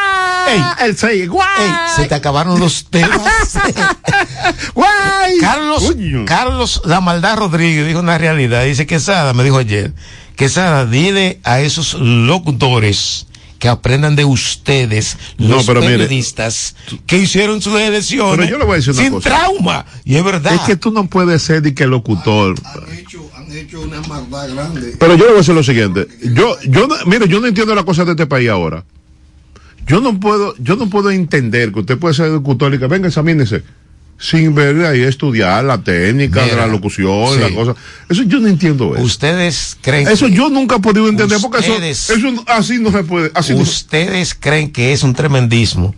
El 0.85 0.97
6. 0.97 1.29
¡Guay! 1.29 1.49
Ey, 1.61 1.73
se 1.97 2.07
te 2.07 2.15
acabaron 2.15 2.61
los 2.61 2.87
temas. 2.87 3.21
¡Guay! 4.75 5.39
Carlos. 5.41 5.95
Carlos 6.27 6.83
La 6.85 7.01
Maldad 7.01 7.39
Rodríguez 7.39 7.87
dijo 7.87 8.01
una 8.01 8.19
realidad. 8.19 8.65
Dice 8.65 8.87
que 8.87 9.01
Sada, 9.01 9.33
me 9.35 9.43
dijo 9.43 9.59
ayer, 9.59 9.93
que 10.37 10.49
Sada, 10.49 10.87
dile 10.87 11.41
a 11.43 11.61
esos 11.61 11.95
locutores 11.95 13.27
que 13.63 13.69
aprendan 13.69 14.17
de 14.17 14.25
ustedes, 14.25 15.17
No, 15.39 15.51
los 15.51 15.69
mire, 15.69 15.81
periodistas, 15.83 16.75
que 17.07 17.19
hicieron 17.19 17.63
sus 17.63 17.79
elecciones 17.79 18.37
Pero 18.39 18.51
yo 18.51 18.59
le 18.59 18.65
voy 18.65 18.73
a 18.73 18.77
decir 18.79 18.93
una 18.93 19.03
sin 19.05 19.13
cosa. 19.13 19.29
trauma. 19.29 19.87
Y 20.05 20.17
es 20.17 20.25
verdad. 20.25 20.53
Es 20.57 20.63
que 20.63 20.75
tú 20.75 20.91
no 20.91 21.07
puedes 21.07 21.43
ser 21.43 21.63
de 21.63 21.73
que 21.73 21.87
locutor. 21.87 22.57
Han 23.37 23.53
hecho 23.57 23.81
una 23.81 24.01
maldad 24.01 24.53
grande. 24.53 24.97
Pero 24.99 25.13
yo 25.15 25.19
le 25.19 25.27
voy 25.27 25.35
a 25.35 25.39
decir 25.39 25.55
lo 25.55 25.63
siguiente. 25.63 26.09
Yo, 26.35 26.57
yo, 26.65 26.89
no- 26.89 26.97
mire, 27.07 27.29
yo 27.29 27.39
no 27.39 27.47
entiendo 27.47 27.73
la 27.77 27.85
cosa 27.85 28.05
de 28.05 28.11
este 28.11 28.27
país 28.27 28.49
ahora. 28.51 28.85
Yo 29.87 30.01
no 30.01 30.19
puedo, 30.19 30.57
yo 30.59 30.75
no 30.75 30.91
puedo 30.91 31.13
entender 31.13 31.71
que 31.73 31.79
usted 31.81 31.99
puede 31.99 32.15
ser 32.15 32.31
locutor 32.31 32.75
y 32.75 32.81
que 32.81 32.89
venga, 32.89 33.07
examínese. 33.07 33.63
Sin 34.19 34.55
ver 34.55 34.85
ahí 34.87 35.03
estudiar 35.03 35.65
la 35.65 35.83
técnica 35.83 36.41
de 36.43 36.53
Mira, 36.53 36.67
la 36.67 36.73
locución, 36.73 37.35
sí. 37.35 37.41
la 37.41 37.51
cosa. 37.53 37.75
Eso 38.09 38.23
yo 38.23 38.39
no 38.39 38.47
entiendo 38.47 38.95
eso. 38.95 39.03
Ustedes 39.05 39.77
creen 39.81 40.07
Eso 40.07 40.27
que- 40.27 40.33
yo 40.35 40.49
nunca 40.49 40.77
he 40.77 40.81
podido 40.81 41.09
entender 41.09 41.39
porque 41.43 41.59
eso, 41.59 41.73
Ustedes- 41.73 42.09
eso 42.11 42.29
así 42.47 42.79
no 42.79 42.93
se 42.93 43.03
puede. 43.03 43.33
Así 43.35 43.53
no- 43.53 43.61
ustedes 43.61 44.35
creen 44.39 44.71
que 44.71 44.93
es 44.93 45.03
un 45.03 45.15
tremendismo. 45.15 45.93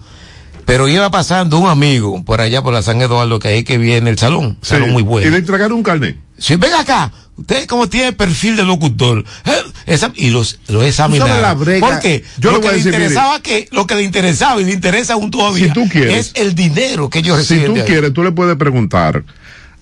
Pero 0.65 0.89
iba 0.89 1.11
pasando 1.11 1.59
un 1.59 1.69
amigo 1.69 2.25
por 2.25 2.41
allá 2.41 2.63
por 2.63 2.73
la 2.73 2.81
San 2.81 3.03
Eduardo, 3.03 3.39
que 3.39 3.49
ahí 3.49 3.65
que 3.65 3.77
viene 3.77 4.09
el 4.09 4.17
salón, 4.19 4.57
Sí. 4.63 4.71
salón 4.71 4.93
muy 4.93 5.03
bueno. 5.03 5.29
Y 5.29 5.31
le 5.31 5.37
entregaron 5.37 5.73
un 5.77 5.83
carnet. 5.83 6.17
Si 6.45 6.57
ven 6.57 6.75
acá, 6.75 7.11
usted 7.39 7.67
como 7.67 7.89
tiene 7.89 8.13
perfil 8.13 8.55
de 8.57 8.65
locutor, 8.65 9.25
eh, 9.47 9.53
esa- 9.87 10.13
y 10.15 10.29
los 10.29 10.59
lo 10.69 10.83
examinaron. 10.83 11.41
la 11.41 11.55
brega? 11.55 11.87
¿Por 11.89 12.01
qué? 12.01 12.23
Yo 12.39 12.51
lo 12.51 12.59
voy 12.61 12.67
que 12.67 12.69
le 12.73 12.77
decir, 12.77 12.93
mire. 12.93 13.05
interesaba 13.05 13.41
que, 13.41 13.69
lo 13.73 13.87
que 13.87 13.95
le 13.95 14.03
interesaba 14.03 14.61
y 14.61 14.65
le 14.67 14.73
interesa 14.73 15.15
aún 15.15 15.31
todavía 15.31 15.69
Si 15.69 15.73
tú 15.73 15.89
quieres. 15.89 16.33
es 16.35 16.43
el 16.43 16.55
dinero 16.55 17.09
que 17.09 17.21
ellos 17.21 17.37
Si 17.47 17.55
reciben. 17.55 17.67
tú 17.69 17.75
de 17.77 17.81
ahí. 17.81 17.87
quieres, 17.87 18.13
tú 18.13 18.23
le 18.23 18.33
puedes 18.33 18.57
preguntar 18.57 19.25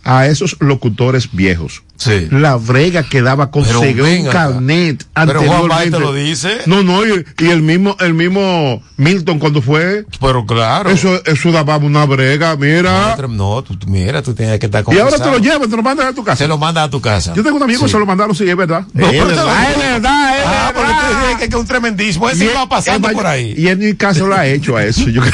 a 0.04 0.26
esos 0.28 0.56
locutores 0.60 1.28
viejos. 1.32 1.82
Sí. 1.97 2.26
La 2.32 2.57
brega 2.57 3.05
que 3.05 3.22
daba 3.22 3.49
un 3.53 4.03
ven 4.03 4.26
acá. 4.28 4.49
carnet 4.49 5.05
Pero 5.14 5.43
Juan. 5.43 5.68
Baez 5.68 5.90
te 5.93 6.01
lo 6.01 6.12
dice. 6.12 6.59
No, 6.66 6.82
no, 6.82 7.07
y, 7.07 7.24
y 7.38 7.47
el 7.51 7.62
mismo, 7.62 7.97
el 8.01 8.12
mismo 8.14 8.82
Milton 8.97 9.38
cuando 9.38 9.62
fue. 9.62 10.05
Pero 10.20 10.45
claro. 10.45 10.90
Eso, 10.90 11.22
eso 11.24 11.53
daba 11.53 11.76
una 11.76 12.05
brega, 12.05 12.57
mira. 12.57 13.14
No, 13.28 13.62
tú- 13.62 13.78
mira, 13.86 14.20
tú 14.20 14.34
tienes 14.34 14.59
que 14.59 14.66
estar 14.66 14.84
y 14.90 14.99
ahora 14.99 15.16
te 15.18 15.30
lo 15.30 15.38
llevan, 15.38 15.70
te 15.70 15.76
lo 15.76 15.82
mandan 15.82 16.09
a 16.09 16.12
tu 16.12 16.24
casa. 16.24 16.38
Se 16.38 16.49
lo 16.49 16.59
manda 16.59 16.82
a 16.82 16.90
tu 16.90 17.01
casa. 17.01 17.34
Yo 17.34 17.43
tengo 17.45 17.57
un 17.59 17.62
amigo 17.62 17.82
que 17.84 17.88
se 17.88 17.99
lo 17.99 18.07
mandaron, 18.07 18.34
sí, 18.34 18.49
es 18.51 18.57
verdad. 18.57 18.84
No, 18.93 19.07
es, 19.07 19.12
pero 19.12 19.26
verdad 19.28 19.70
es 19.70 19.78
verdad, 19.78 20.38
es 20.38 20.45
Ah, 20.47 20.72
verdad. 20.74 21.30
que, 21.38 21.49
que 21.49 21.55
es 21.55 21.61
un 21.61 21.66
tremendismo. 21.66 22.28
Ese 22.28 22.47
iba 22.47 22.68
pasando 22.68 23.11
por 23.11 23.26
ahí. 23.26 23.55
Y 23.57 23.68
en 23.68 23.78
mi 23.78 23.95
caso 23.95 24.26
lo 24.26 24.34
ha 24.34 24.45
hecho 24.47 24.76
a 24.76 24.84
eso. 24.84 25.09
Yo- 25.09 25.22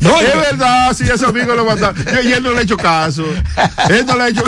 No, 0.00 0.20
es 0.20 0.34
verdad, 0.36 0.92
sí, 0.96 1.04
ese 1.12 1.24
amigo 1.24 1.54
lo 1.54 1.64
mandaron. 1.64 1.96
Yo, 2.04 2.22
y 2.28 2.32
él 2.32 2.42
no 2.42 2.52
le 2.52 2.58
ha 2.58 2.62
hecho 2.62 2.76
caso. 2.76 3.24
Él 3.90 4.04
no 4.06 4.16
le 4.16 4.22
ha 4.24 4.28
hecho 4.28 4.42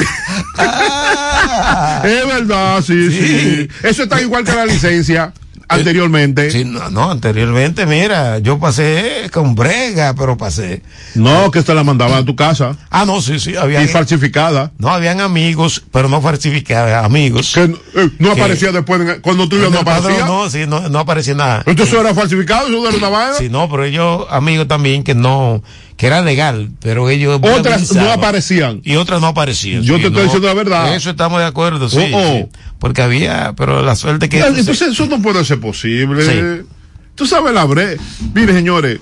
Ah. 0.59 2.03
Es 2.05 2.27
verdad, 2.27 2.83
sí, 2.83 3.11
sí, 3.11 3.69
Eso 3.83 4.05
está 4.05 4.21
igual 4.21 4.45
que 4.45 4.53
la 4.53 4.67
licencia 4.67 5.33
anteriormente. 5.69 6.51
Sí, 6.51 6.65
no, 6.67 6.91
no, 6.91 7.11
anteriormente, 7.11 7.87
mira, 7.87 8.39
yo 8.41 8.59
pasé 8.59 9.31
con 9.33 9.55
brega, 9.55 10.15
pero 10.15 10.37
pasé. 10.37 10.83
No, 11.15 11.51
que 11.51 11.63
te 11.63 11.75
la 11.75 11.83
mandaban 11.83 12.19
a 12.19 12.25
tu 12.27 12.37
casa. 12.37 12.77
Ah, 12.91 13.05
no, 13.07 13.23
sí, 13.23 13.41
sí, 13.41 13.57
había. 13.57 13.83
Y 13.83 13.89
falsificada. 13.89 14.73
No, 14.79 14.89
habían 14.91 15.21
amigos, 15.21 15.83
pero 15.91 16.09
no 16.11 16.21
falsificadas, 16.21 17.03
amigos. 17.05 17.53
Que 17.55 17.63
eh, 17.65 18.11
no 18.19 18.35
Que- 18.35 18.41
aparecía 18.41 18.71
después, 18.73 19.01
cuando 19.23 19.49
tú 19.49 19.57
no 19.57 19.67
el 19.69 19.73
padrón, 19.85 20.13
aparecía. 20.13 20.27
No, 20.27 20.51
sí, 20.51 20.65
no, 20.67 20.89
no 20.91 20.99
aparecía 20.99 21.35
nada. 21.35 21.63
Entonces 21.65 21.95
eso 21.95 22.03
era 22.03 22.15
falsificado, 22.15 22.69
eso 22.69 22.89
era 22.89 22.99
una 22.99 23.09
vaina. 23.09 23.35
Sí, 23.39 23.49
no, 23.49 23.71
pero 23.71 23.85
ellos, 23.85 24.27
amigos 24.31 24.69
también, 24.69 25.03
que 25.05 25.15
no, 25.15 25.63
que 25.97 26.07
era 26.07 26.21
legal, 26.23 26.71
pero 26.81 27.09
ellos 27.11 27.39
Otras 27.43 27.93
no 27.95 28.11
aparecían. 28.11 28.81
y 28.85 28.97
otras 28.97 29.21
no 29.21 29.29
aparecían. 29.29 29.83
Yo 29.83 29.97
Sí, 29.97 30.03
te 30.03 30.07
estoy 30.09 30.21
no, 30.23 30.25
diciendo 30.25 30.49
la 30.49 30.55
verdad. 30.55 30.95
Eso 30.97 31.11
estamos 31.11 31.39
de 31.41 31.47
acuerdo, 31.47 31.89
sí, 31.89 31.99
Oh, 32.13 32.17
oh. 32.19 32.33
sí. 32.51 32.59
porque 32.79 33.03
había, 33.03 33.55
pero 33.57 33.83
la 33.83 33.95
suerte 33.95 34.29
que 34.29 34.41
Entonces 34.41 34.83
eso 34.83 35.07
no 35.07 35.21
puede 35.23 35.45
ser 35.45 35.61
posible. 35.61 36.25
Sí. 36.25 36.67
Tú 37.15 37.27
sabes 37.27 37.53
la 37.55 37.65
bre. 37.67 37.99
Mire, 38.35 38.53
señores, 38.55 38.99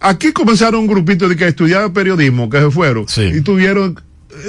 aquí 0.00 0.32
comenzaron 0.32 0.80
un 0.80 0.86
grupito 0.86 1.28
de 1.28 1.36
que 1.36 1.46
estudiaba 1.48 1.92
periodismo, 1.92 2.48
que 2.48 2.58
se 2.58 2.70
fueron, 2.70 3.06
y 3.34 3.40
tuvieron, 3.42 4.00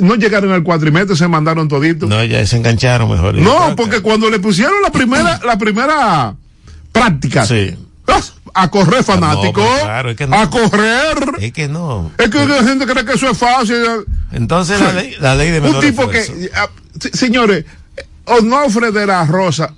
no 0.02 0.16
llegaron 0.16 0.52
al 0.52 0.64
cuatrimestre, 0.64 1.16
se 1.16 1.28
mandaron 1.28 1.68
toditos. 1.68 2.08
no 2.10 2.24
ya 2.24 2.46
se 2.46 2.58
engancharon 2.58 3.10
mejor. 3.12 3.36
No, 3.36 3.76
porque 3.76 4.00
cuando 4.02 4.30
le 4.30 4.40
pusieron 4.40 4.82
la 4.82 4.92
primera, 4.92 5.40
la 5.46 5.58
primera 5.58 6.36
práctica, 6.92 7.44
¡ah! 7.44 7.46
A 8.54 8.70
correr 8.70 9.04
fanático, 9.04 9.54
pero 9.62 9.84
claro, 9.84 10.10
es 10.12 10.18
que 10.18 10.28
no. 10.28 10.36
a 10.40 10.50
correr. 10.50 11.18
Es 11.40 11.52
que 11.54 11.68
no. 11.68 12.12
Es 12.18 12.30
que 12.30 12.46
la 12.46 12.64
gente 12.64 12.86
cree 12.86 13.06
que 13.06 13.14
eso 13.14 13.30
es 13.30 13.38
fácil. 13.38 13.76
Entonces 14.32 14.80
la 14.80 14.94
ley, 14.94 15.16
la 15.20 15.36
ley 15.36 15.52
de 15.52 15.60
Un 15.60 15.66
menor 15.68 15.82
tipo 15.84 16.04
esfuerzo. 16.12 16.34
que, 16.34 16.50
ah, 16.56 16.68
se- 17.00 17.16
señores, 17.16 17.66
Onofre 18.26 18.92
de 18.92 19.06
la 19.06 19.26
Rosa, 19.26 19.74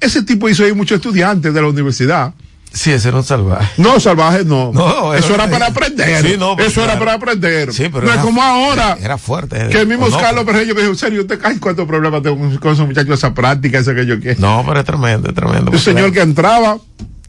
ese 0.00 0.22
tipo 0.22 0.48
hizo 0.48 0.64
ahí 0.64 0.72
muchos 0.72 0.96
estudiantes 0.96 1.52
de 1.52 1.60
la 1.60 1.68
universidad. 1.68 2.32
Sí, 2.72 2.92
ese 2.92 3.08
era 3.08 3.16
un 3.16 3.24
salvaje. 3.24 3.66
No, 3.78 3.98
salvaje 3.98 4.44
no. 4.44 4.70
No, 4.74 5.14
eso 5.14 5.34
era- 5.34 5.44
era 5.44 5.52
para 5.52 5.66
aprender. 5.68 6.22
Sí, 6.22 6.36
no, 6.38 6.54
pues, 6.54 6.68
eso 6.68 6.84
era 6.84 6.98
para 6.98 7.14
aprender. 7.14 7.72
Sí, 7.72 7.84
pero 7.90 8.02
no 8.02 8.12
era- 8.12 8.16
es 8.20 8.20
como 8.26 8.42
ahora. 8.42 8.98
Era 9.00 9.16
fuerte. 9.16 9.68
Que 9.68 9.80
el 9.80 9.86
mismo 9.86 10.04
¿O 10.06 10.10
no? 10.10 10.18
Carlos 10.20 10.44
Perreño 10.44 10.74
me 10.74 10.82
dijo, 10.82 10.94
serio, 10.94 11.22
¿usted 11.22 11.40
cae 11.40 11.58
cuántos 11.58 11.86
problemas 11.88 12.22
tengo 12.22 12.36
con- 12.36 12.56
con 12.58 12.72
esos 12.74 12.86
muchachos, 12.86 13.14
esa 13.18 13.32
práctica, 13.32 13.78
esa 13.78 13.94
que 13.94 14.04
yo 14.04 14.20
quiero? 14.20 14.38
No, 14.40 14.62
pero 14.66 14.80
es 14.80 14.86
tremendo, 14.86 15.28
es 15.30 15.34
tremendo. 15.34 15.70
Un 15.70 15.78
señor 15.78 16.12
que 16.12 16.20
entraba, 16.20 16.76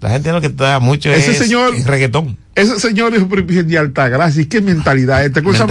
La 0.02 0.10
gente 0.12 0.32
lo 0.32 0.40
que 0.40 0.48
está 0.48 0.80
mucho 0.80 1.12
ese 1.12 1.32
es 1.32 1.38
señor, 1.38 1.74
reggaetón. 1.86 2.38
ese 2.56 2.80
señor 2.80 3.14
es 3.14 3.68
de 3.68 3.78
alta 3.78 4.08
gracia, 4.08 4.42
¿y 4.42 4.46
qué 4.46 4.62
mentalidad 4.62 5.26
esta 5.26 5.42
cosa? 5.42 5.68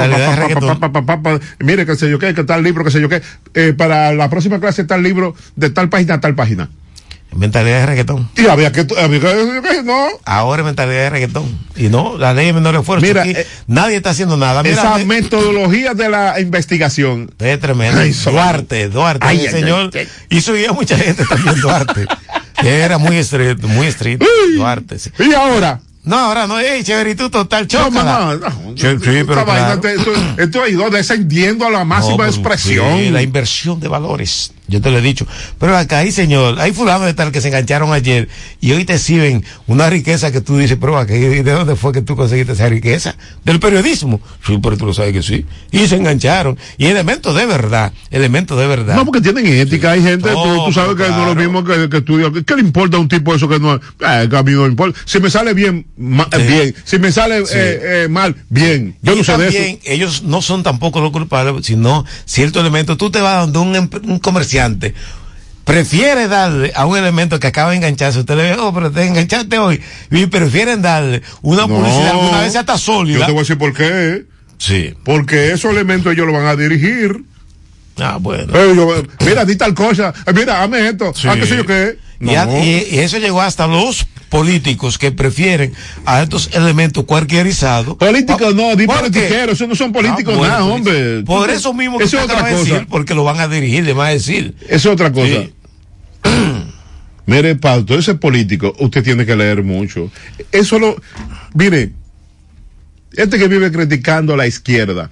Mire, 1.60 1.86
que 1.86 1.96
sé 1.96 2.10
yo 2.10 2.18
qué, 2.18 2.34
que 2.34 2.44
tal 2.44 2.62
libro, 2.62 2.84
que 2.84 2.90
sé 2.90 3.00
yo 3.00 3.08
qué, 3.08 3.22
eh, 3.54 3.72
para 3.76 4.12
la 4.12 4.28
próxima 4.28 4.60
clase 4.60 4.84
tal 4.84 5.02
libro, 5.02 5.34
de 5.56 5.70
tal 5.70 5.88
página 5.88 6.14
a 6.14 6.20
tal 6.20 6.34
página. 6.34 6.68
Mentalidad 7.34 7.80
de 7.80 7.86
reggaetón. 7.86 8.28
Y 8.36 8.46
había 8.46 8.72
que, 8.72 8.86
había 8.98 9.20
que, 9.20 9.82
no. 9.84 10.06
Ahora 10.24 10.62
es 10.62 10.66
mentalidad 10.66 11.02
de 11.02 11.10
reggaetón. 11.10 11.58
Y 11.76 11.88
no, 11.88 12.16
la 12.16 12.32
ley 12.32 12.46
de 12.46 12.52
menor 12.54 12.74
esfuerzo. 12.74 13.06
Mira, 13.06 13.20
Aquí 13.22 13.32
eh, 13.32 13.46
nadie 13.66 13.96
está 13.96 14.10
haciendo 14.10 14.38
nada. 14.38 14.62
Mira, 14.62 14.74
Esa 14.74 14.96
me- 14.98 15.04
metodología 15.04 15.92
de 15.92 16.08
la 16.08 16.40
investigación. 16.40 17.30
es 17.38 17.60
tremendo. 17.60 18.00
Ay, 18.00 18.12
Duarte, 18.12 18.88
Duarte, 18.88 19.26
Ay, 19.26 19.40
el 19.40 19.46
ay, 19.54 19.60
señor. 19.60 19.90
Hizo 20.30 20.52
a 20.68 20.72
mucha 20.72 20.96
gente 20.96 21.24
también, 21.26 21.60
Duarte. 21.60 22.06
era 22.62 22.98
muy 22.98 23.16
estricto, 23.16 23.68
muy 23.68 23.86
estricto. 23.86 24.26
Duarte, 24.54 24.98
sí. 24.98 25.10
Y 25.18 25.32
ahora, 25.34 25.80
No, 26.08 26.16
ahora 26.16 26.46
no, 26.46 26.58
ey, 26.58 26.82
chéverito 26.82 27.30
total, 27.30 27.62
No, 27.62 27.68
chócala. 27.68 28.18
no, 28.18 28.48
no. 28.48 28.76
Sí, 28.76 28.86
sí, 29.02 29.24
pero 29.26 29.44
claro. 29.44 29.78
te- 29.80 29.94
esto, 29.94 30.10
esto 30.38 30.62
ha 30.62 30.68
ido 30.68 30.88
descendiendo 30.90 31.66
a 31.66 31.70
la 31.70 31.84
máxima 31.84 32.24
No, 32.24 32.26
expresión. 32.26 32.98
sí, 32.98 33.10
la 33.10 33.22
inversión 33.22 33.78
de 33.78 33.88
valores. 33.88 34.52
Yo 34.68 34.82
te 34.82 34.90
lo 34.90 34.98
he 34.98 35.00
dicho. 35.00 35.26
Pero 35.58 35.74
acá 35.76 35.98
hay, 35.98 36.12
señor, 36.12 36.60
hay 36.60 36.72
fulano 36.72 37.06
de 37.06 37.14
tal 37.14 37.32
que 37.32 37.40
se 37.40 37.48
engancharon 37.48 37.90
ayer 37.94 38.28
y 38.60 38.72
hoy 38.72 38.84
te 38.84 38.94
exhiben 38.94 39.42
una 39.66 39.88
riqueza 39.88 40.30
que 40.30 40.42
tú 40.42 40.58
dices, 40.58 40.76
pero 40.78 40.98
aquí, 40.98 41.14
¿de 41.14 41.42
dónde 41.52 41.74
fue 41.74 41.90
que 41.92 42.02
tú 42.02 42.16
conseguiste 42.16 42.52
esa 42.52 42.68
riqueza? 42.68 43.14
Del 43.46 43.60
periodismo. 43.60 44.20
Sí, 44.46 44.58
pero 44.62 44.76
tú 44.76 44.84
lo 44.84 44.92
sabes 44.92 45.14
que 45.14 45.22
sí. 45.22 45.46
Y 45.70 45.86
se 45.88 45.96
engancharon. 45.96 46.58
Y 46.76 46.84
elementos 46.86 47.34
de 47.34 47.46
verdad, 47.46 47.92
elementos 48.10 48.58
de 48.58 48.66
verdad. 48.66 48.94
No, 48.96 49.06
porque 49.06 49.22
tienen 49.22 49.46
ética. 49.46 49.92
Hay 49.92 50.02
gente, 50.02 50.30
No, 50.32 50.42
tú, 50.42 50.64
tú 50.66 50.72
sabes 50.74 50.96
que 50.96 51.08
no 51.12 51.22
es 51.22 51.28
lo 51.28 51.34
mismo 51.34 51.64
que, 51.64 51.88
que 51.88 51.96
estudia. 51.98 52.30
¿Qué 52.46 52.54
le 52.54 52.60
importa 52.60 52.98
a 52.98 53.00
un 53.00 53.08
tipo 53.08 53.34
eso 53.34 53.48
que 53.48 53.58
no? 53.58 53.74
Eh, 53.76 54.26
que 54.28 54.36
a 54.36 54.42
mí 54.42 54.52
no 54.52 54.66
importa. 54.66 55.00
Si 55.06 55.18
me 55.18 55.30
sale 55.30 55.54
bien, 55.54 55.86
ma- 55.98 56.28
Sí. 56.34 56.42
bien. 56.42 56.74
Si 56.84 56.98
me 56.98 57.12
sale 57.12 57.44
Sí. 57.46 57.52
eh, 57.56 57.80
eh, 58.04 58.08
mal, 58.08 58.36
bien. 58.48 58.96
Yo 59.02 59.12
y 59.14 59.16
no 59.18 59.24
sé 59.24 59.36
de 59.36 59.48
eso. 59.48 59.78
ellos 59.84 60.22
no 60.22 60.40
son 60.42 60.62
tampoco 60.62 61.00
los 61.00 61.10
culpables, 61.12 61.66
sino 61.66 62.04
cierto 62.24 62.60
elemento. 62.60 62.96
Tú 62.96 63.10
te 63.10 63.20
vas 63.20 63.52
donde 63.52 63.58
un, 63.58 63.76
em- 63.76 64.10
un 64.10 64.18
comerciante 64.18 64.94
prefiere 65.64 66.28
darle 66.28 66.72
a 66.74 66.86
un 66.86 66.96
elemento 66.96 67.38
que 67.38 67.46
acaba 67.46 67.70
de 67.72 67.76
engancharse. 67.76 68.20
Usted 68.20 68.36
le 68.36 68.42
ve, 68.42 68.56
oh, 68.58 68.72
pero 68.72 68.90
te 68.90 69.04
enganchaste 69.06 69.58
hoy. 69.58 69.80
Y 70.10 70.26
prefieren 70.26 70.80
darle 70.80 71.22
una 71.42 71.62
No. 71.62 71.68
publicidad, 71.68 72.10
alguna 72.12 72.40
vez 72.40 72.56
hasta 72.56 72.72
Yo 72.74 72.78
sólida. 72.78 73.26
te 73.26 73.32
voy 73.32 73.40
a 73.40 73.42
decir 73.42 73.58
por 73.58 73.74
qué. 73.74 74.24
Sí. 74.56 74.94
Porque 75.04 75.52
esos 75.52 75.70
elementos 75.70 76.12
ellos 76.12 76.26
lo 76.26 76.32
van 76.32 76.46
a 76.46 76.56
dirigir. 76.56 77.22
Ah, 78.00 78.18
bueno. 78.20 78.52
Yo- 78.74 79.02
mira, 79.26 79.44
di 79.44 79.56
tal 79.56 79.74
cosa. 79.74 80.12
Eh, 80.26 80.32
mira, 80.34 80.62
hazme 80.62 80.88
esto. 80.88 81.12
Sí. 81.14 81.26
Ah, 81.28 81.34
qué 81.36 81.46
sé 81.46 81.56
yo 81.56 81.66
qué. 81.66 81.98
Y, 82.20 82.34
a- 82.34 82.46
No. 82.46 82.58
y- 82.64 82.86
y 82.90 82.98
eso 82.98 83.18
llegó 83.18 83.40
hasta 83.42 83.66
los 83.66 84.06
políticos 84.28 84.98
que 84.98 85.10
prefieren 85.12 85.72
a 86.04 86.22
estos 86.22 86.50
elementos 86.52 87.04
cualquierizados. 87.04 87.96
Políticos 87.96 88.54
no, 88.54 88.74
di 88.76 88.86
politiqueros, 88.86 89.54
esos 89.54 89.68
no 89.68 89.74
son 89.74 89.92
políticos 89.92 90.34
Ah, 90.34 90.38
bueno, 90.38 90.52
nada, 90.54 90.64
pues, 90.64 90.74
hombre. 90.76 91.22
Por 91.24 91.48
eso 91.50 91.72
mismo 91.72 91.96
que 91.98 92.04
Eso 92.04 92.18
es 92.18 92.24
otra 92.24 92.40
cosa. 92.40 92.56
decir, 92.56 92.86
porque 92.90 93.14
lo 93.14 93.24
van 93.24 93.38
a 93.40 93.48
dirigir, 93.48 93.84
le 93.84 93.92
van 93.94 94.08
a 94.08 94.10
decir. 94.10 94.54
Eso 94.68 94.88
es 94.90 94.94
otra 94.94 95.12
cosa. 95.12 95.26
Sí. 95.26 95.54
Mire, 97.26 97.56
para 97.56 97.84
todo 97.84 97.98
ese 97.98 98.14
político, 98.14 98.74
usted 98.78 99.02
tiene 99.04 99.26
que 99.26 99.36
leer 99.36 99.62
mucho. 99.62 100.10
Eso 100.50 100.78
lo. 100.78 100.96
Mire, 101.54 101.92
este 103.12 103.38
que 103.38 103.48
vive 103.48 103.70
criticando 103.70 104.34
a 104.34 104.36
la 104.36 104.46
izquierda. 104.46 105.10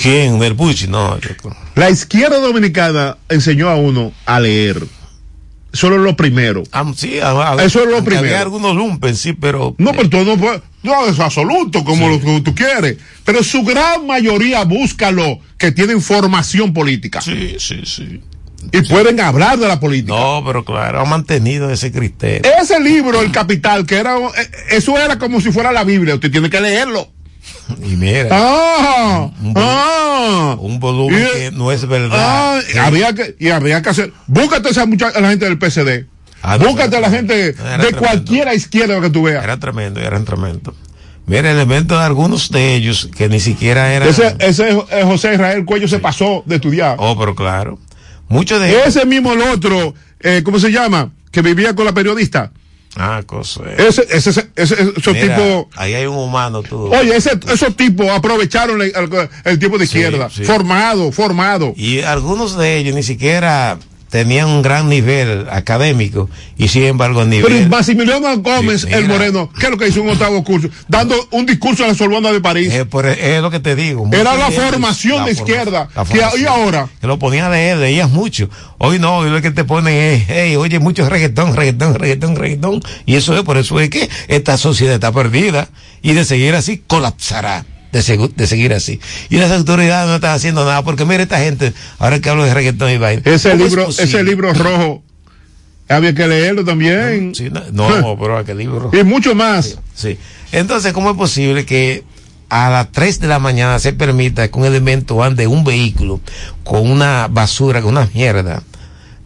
¿Quién? 0.00 0.38
Verbucci, 0.38 0.88
no. 0.88 1.18
yo- 1.20 1.30
La 1.74 1.90
izquierda 1.90 2.38
dominicana 2.38 3.16
enseñó 3.28 3.68
a 3.68 3.76
uno 3.76 4.12
a 4.26 4.40
leer. 4.40 4.82
Solo 5.72 5.98
lo 5.98 6.16
primero. 6.16 6.64
Ah, 6.72 6.84
sí, 6.96 7.20
a- 7.20 7.52
a- 7.52 7.62
Eso 7.64 7.80
es 7.84 7.88
lo 7.88 8.02
primero. 8.02 8.26
Había 8.26 8.40
algunos 8.40 8.74
lumpen, 8.74 9.14
sí, 9.14 9.32
pero. 9.34 9.76
No, 9.78 9.92
pero 9.92 10.10
todo 10.10 10.36
no, 10.36 10.62
no 10.82 11.06
es 11.06 11.20
absoluto 11.20 11.84
como 11.84 12.08
lo 12.08 12.20
que 12.20 12.40
tú 12.40 12.54
quieres. 12.54 12.96
Pero 13.24 13.44
su 13.44 13.62
gran 13.62 14.04
mayoría 14.06 14.64
búscalo 14.64 15.38
que 15.58 15.70
tienen 15.70 16.00
formación 16.02 16.72
política. 16.72 17.20
Sí, 17.20 17.54
sí, 17.60 17.82
sí. 17.84 18.20
Y 18.72 18.82
pueden 18.82 19.20
hablar 19.20 19.58
de 19.58 19.68
la 19.68 19.78
política. 19.78 20.12
No, 20.14 20.42
pero 20.44 20.64
claro, 20.64 21.00
ha 21.00 21.04
mantenido 21.04 21.70
ese 21.70 21.92
criterio. 21.92 22.50
Ese 22.60 22.78
libro, 22.80 23.22
El 23.22 23.30
Capital, 23.30 23.86
que 23.86 23.96
era, 23.96 24.16
eh, 24.18 24.50
eso 24.70 24.98
era 24.98 25.18
como 25.18 25.40
si 25.40 25.50
fuera 25.52 25.70
la 25.72 25.84
Biblia, 25.84 26.16
usted 26.16 26.30
tiene 26.32 26.50
que 26.50 26.60
leerlo. 26.60 27.10
Y 27.84 27.96
mira, 27.96 28.28
Ah, 28.30 29.30
un, 29.42 29.52
ah, 29.56 30.56
un 30.58 30.78
volumen 30.80 31.22
y- 31.22 31.38
que 31.38 31.50
no 31.52 31.72
es 31.72 31.86
verdad. 31.86 32.18
ah, 32.58 32.60
Sí. 32.70 32.78
había 32.78 33.14
que, 33.14 33.36
y 33.38 33.48
habría 33.50 33.80
que 33.82 33.88
hacer, 33.90 34.12
búscate 34.26 34.68
a 34.68 34.70
esa 34.72 34.86
la 35.20 35.28
gente 35.30 35.44
del 35.46 35.58
PCD, 35.58 36.06
Ah, 36.42 36.58
no, 36.58 36.66
búscate 36.66 36.96
a 36.96 37.00
la 37.00 37.10
gente 37.10 37.34
era 37.50 37.52
de 37.52 37.52
tremendo. 37.84 37.98
cualquiera 37.98 38.54
izquierda 38.54 39.00
que 39.00 39.10
tú 39.10 39.22
veas. 39.24 39.42
Era 39.44 39.58
tremendo, 39.58 40.00
eran 40.00 40.24
tremendo. 40.24 40.74
Mira, 41.26 41.50
elementos 41.50 41.98
de 41.98 42.04
algunos 42.04 42.50
de 42.50 42.74
ellos 42.74 43.08
que 43.16 43.28
ni 43.28 43.38
siquiera 43.40 43.92
eran. 43.92 44.08
Ese, 44.08 44.34
ese 44.40 44.74
José 45.04 45.34
Israel 45.34 45.64
Cuello 45.64 45.86
se 45.86 45.98
pasó 46.00 46.42
de 46.46 46.56
estudiar. 46.56 46.96
Oh, 46.98 47.16
pero 47.18 47.34
claro. 47.36 47.78
Muchos 48.28 48.60
de 48.60 48.70
ellos. 48.70 48.86
Ese 48.86 49.06
mismo 49.06 49.32
el 49.32 49.42
otro, 49.42 49.94
eh, 50.20 50.42
¿cómo 50.44 50.58
se 50.58 50.72
llama? 50.72 51.12
Que 51.30 51.42
vivía 51.42 51.74
con 51.76 51.84
la 51.84 51.92
periodista. 51.92 52.52
Ah, 52.96 53.22
cosa. 53.24 53.62
Ese, 53.78 54.02
ese, 54.10 54.30
ese, 54.30 54.50
ese- 54.56 54.92
esos 54.96 55.14
Mira, 55.14 55.36
tipos, 55.36 55.66
Ahí 55.76 55.94
hay 55.94 56.06
un 56.06 56.16
humano, 56.16 56.62
tú. 56.62 56.92
oye, 56.92 57.14
ese, 57.16 57.38
esos 57.52 57.76
tipos 57.76 58.08
aprovecharon 58.10 58.82
el, 58.82 58.92
el, 58.94 59.28
el 59.44 59.58
tiempo 59.60 59.78
de 59.78 59.86
Sí, 59.86 59.98
izquierda, 59.98 60.28
sí. 60.28 60.44
formado, 60.44 61.12
formado. 61.12 61.72
Y 61.76 62.00
algunos 62.00 62.56
de 62.56 62.78
ellos 62.78 62.94
ni 62.96 63.02
siquiera 63.04 63.78
tenían 64.10 64.48
un 64.48 64.60
gran 64.62 64.88
nivel 64.88 65.46
académico 65.50 66.28
y 66.58 66.68
sin 66.68 66.82
embargo 66.82 67.20
a 67.20 67.24
Pero 67.24 67.48
nivel 67.48 67.68
Maximiliano 67.68 68.36
Gómez, 68.38 68.84
el 68.90 69.06
moreno, 69.08 69.50
¿qué 69.58 69.66
es 69.66 69.70
lo 69.70 69.78
que 69.78 69.88
hizo 69.88 70.00
en 70.00 70.06
un 70.06 70.10
octavo 70.12 70.42
curso? 70.44 70.68
Dando 70.88 71.14
un 71.30 71.46
discurso 71.46 71.84
en 71.84 71.90
la 71.90 71.94
Sorbona 71.94 72.32
de 72.32 72.40
París. 72.40 72.72
Eh, 72.72 72.84
por- 72.84 73.06
es 73.06 73.40
lo 73.40 73.50
que 73.50 73.60
te 73.60 73.74
digo. 73.76 74.08
Era 74.12 74.36
la 74.36 74.50
formación 74.50 75.18
la 75.20 75.26
de 75.26 75.34
forma- 75.34 75.50
izquierda. 75.52 75.88
Que- 76.10 76.40
y 76.40 76.44
ahora, 76.44 76.88
Que 77.00 77.06
lo 77.06 77.18
ponían 77.18 77.46
a 77.46 77.50
leer, 77.50 77.78
leías 77.78 78.10
mucho. 78.10 78.50
Hoy 78.78 78.98
no, 78.98 79.18
hoy 79.18 79.30
lo 79.30 79.40
que 79.40 79.50
te 79.52 79.64
ponen 79.64 79.94
es, 79.94 80.24
hey, 80.28 80.56
oye, 80.56 80.78
mucho 80.80 81.08
reggaetón, 81.08 81.54
reggaetón, 81.54 81.94
reggaetón, 81.94 82.36
reggaetón. 82.36 82.82
Y 83.06 83.14
eso 83.14 83.36
es, 83.36 83.42
por 83.42 83.56
eso 83.58 83.78
es 83.80 83.90
que 83.90 84.10
esta 84.28 84.56
sociedad 84.58 84.94
está 84.94 85.12
perdida. 85.12 85.68
Y 86.02 86.14
de 86.14 86.24
seguir 86.24 86.54
así, 86.54 86.82
colapsará. 86.86 87.64
De, 87.92 88.00
segu- 88.00 88.32
de 88.34 88.46
seguir 88.46 88.72
así. 88.72 89.00
Y 89.30 89.36
las 89.38 89.50
autoridades 89.50 90.08
no 90.08 90.14
están 90.16 90.34
haciendo 90.34 90.64
nada, 90.64 90.82
porque 90.84 91.04
mira 91.04 91.22
esta 91.22 91.38
gente, 91.40 91.72
ahora 91.98 92.20
que 92.20 92.30
hablo 92.30 92.44
de 92.44 92.54
reggaetón 92.54 92.90
y 92.90 92.98
vaina. 92.98 93.22
ese 93.24 93.50
¿cómo 93.50 93.64
es 93.64 93.70
libro, 93.70 93.88
ese 93.88 94.22
libro 94.22 94.52
rojo, 94.54 95.02
había 95.88 96.14
que 96.14 96.26
leerlo 96.28 96.64
también. 96.64 97.34
Sí, 97.34 97.50
no, 97.50 97.62
no, 97.72 98.16
pero 98.20 98.38
¿a 98.38 98.44
qué 98.44 98.54
libro? 98.54 98.90
Y 98.92 99.02
mucho 99.02 99.34
más. 99.34 99.76
Sí. 99.94 100.16
Entonces, 100.52 100.92
¿cómo 100.92 101.10
es 101.10 101.16
posible 101.16 101.66
que 101.66 102.04
a 102.48 102.70
las 102.70 102.92
3 102.92 103.20
de 103.20 103.26
la 103.28 103.38
mañana 103.40 103.78
se 103.80 103.92
permita 103.92 104.46
que 104.48 104.58
un 104.58 104.64
elemento 104.66 105.22
ande 105.22 105.46
un 105.48 105.64
vehículo 105.64 106.20
con 106.64 106.88
una 106.90 107.26
basura, 107.28 107.80
con 107.82 107.90
una 107.96 108.08
mierda 108.14 108.62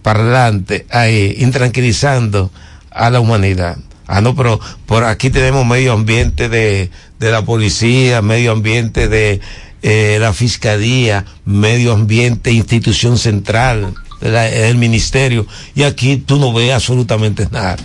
para 0.02 0.20
adelante, 0.20 0.86
ahí, 0.90 1.34
intranquilizando 1.38 2.50
a 2.90 3.10
la 3.10 3.20
humanidad? 3.20 3.76
Ah, 4.06 4.20
no, 4.20 4.34
pero 4.34 4.60
por 4.86 5.04
aquí 5.04 5.30
tenemos 5.30 5.64
medio 5.66 5.92
ambiente 5.92 6.48
de, 6.48 6.90
de 7.18 7.30
la 7.30 7.42
policía, 7.44 8.20
medio 8.22 8.52
ambiente 8.52 9.08
de 9.08 9.40
eh, 9.82 10.18
la 10.20 10.32
fiscalía, 10.32 11.24
medio 11.44 11.92
ambiente 11.92 12.52
institución 12.52 13.16
central 13.18 13.94
la- 14.20 14.42
del 14.44 14.76
ministerio, 14.76 15.46
y 15.74 15.82
aquí 15.82 16.16
tú 16.16 16.38
no 16.38 16.52
ves 16.52 16.72
absolutamente 16.72 17.46
nada. 17.50 17.76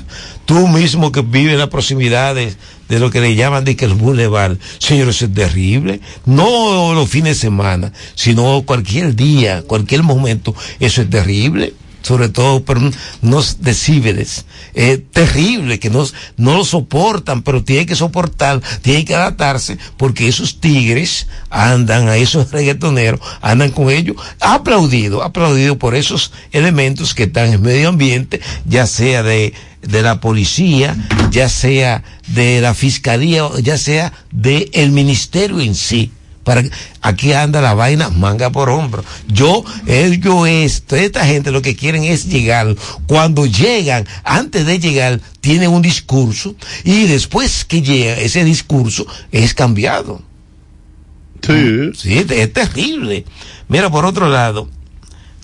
Tú 0.45 0.67
mismo 0.67 1.11
que 1.11 1.21
vives 1.21 1.53
en 1.53 1.59
las 1.59 1.69
proximidades 1.69 2.57
de 2.87 2.99
lo 2.99 3.11
que 3.11 3.21
le 3.21 3.35
llaman 3.35 3.63
de 3.65 3.75
que 3.75 3.85
el 3.85 3.93
boulevard, 3.93 4.57
señor, 4.79 5.09
eso 5.09 5.25
es 5.25 5.33
terrible. 5.33 5.99
No 6.25 6.93
los 6.93 7.07
fines 7.09 7.35
de 7.35 7.41
semana, 7.41 7.93
sino 8.15 8.63
cualquier 8.65 9.15
día, 9.15 9.61
cualquier 9.61 10.03
momento, 10.03 10.55
eso 10.79 11.01
es 11.01 11.09
terrible 11.09 11.73
sobre 12.09 12.29
todo 12.29 12.63
por 12.65 12.79
unos 13.21 13.61
decíbeles 13.61 14.45
eh, 14.73 14.97
terrible 14.97 15.77
que 15.77 15.91
no, 15.91 16.03
no 16.37 16.57
lo 16.57 16.65
soportan, 16.65 17.43
pero 17.43 17.63
tienen 17.63 17.85
que 17.85 17.95
soportar, 17.95 18.63
tienen 18.81 19.05
que 19.05 19.13
adaptarse, 19.13 19.77
porque 19.95 20.27
esos 20.27 20.59
tigres 20.59 21.27
andan, 21.51 22.07
a 22.07 22.17
esos 22.17 22.49
reggaetoneros, 22.49 23.19
andan 23.41 23.69
con 23.69 23.91
ellos, 23.91 24.15
aplaudido, 24.39 25.21
aplaudido 25.21 25.77
por 25.77 25.93
esos 25.93 26.31
elementos 26.51 27.13
que 27.13 27.25
están 27.25 27.53
en 27.53 27.61
medio 27.61 27.89
ambiente, 27.89 28.41
ya 28.65 28.87
sea 28.87 29.21
de, 29.21 29.53
de 29.83 30.01
la 30.01 30.19
policía, 30.19 30.97
ya 31.29 31.47
sea 31.47 32.03
de 32.29 32.59
la 32.59 32.73
fiscalía, 32.73 33.47
ya 33.61 33.77
sea 33.77 34.13
del 34.31 34.67
el 34.73 34.89
ministerio 34.89 35.59
en 35.59 35.75
sí 35.75 36.11
para 36.43 36.63
aquí 37.01 37.33
anda 37.33 37.61
la 37.61 37.73
vaina 37.73 38.09
manga 38.09 38.49
por 38.49 38.69
hombro. 38.69 39.03
Yo, 39.27 39.63
ellos 39.85 40.47
esto, 40.47 40.95
esta 40.95 41.25
gente 41.25 41.51
lo 41.51 41.61
que 41.61 41.75
quieren 41.75 42.03
es 42.03 42.25
llegar. 42.25 42.75
Cuando 43.07 43.45
llegan, 43.45 44.07
antes 44.23 44.65
de 44.65 44.79
llegar, 44.79 45.19
tienen 45.41 45.69
un 45.69 45.81
discurso 45.81 46.55
y 46.83 47.07
después 47.07 47.65
que 47.65 47.81
llega 47.81 48.13
ese 48.17 48.43
discurso 48.43 49.05
es 49.31 49.53
cambiado. 49.53 50.21
Sí. 51.41 51.91
Sí, 51.95 52.25
es 52.29 52.53
terrible. 52.53 53.25
Mira, 53.67 53.89
por 53.89 54.05
otro 54.05 54.27
lado, 54.27 54.69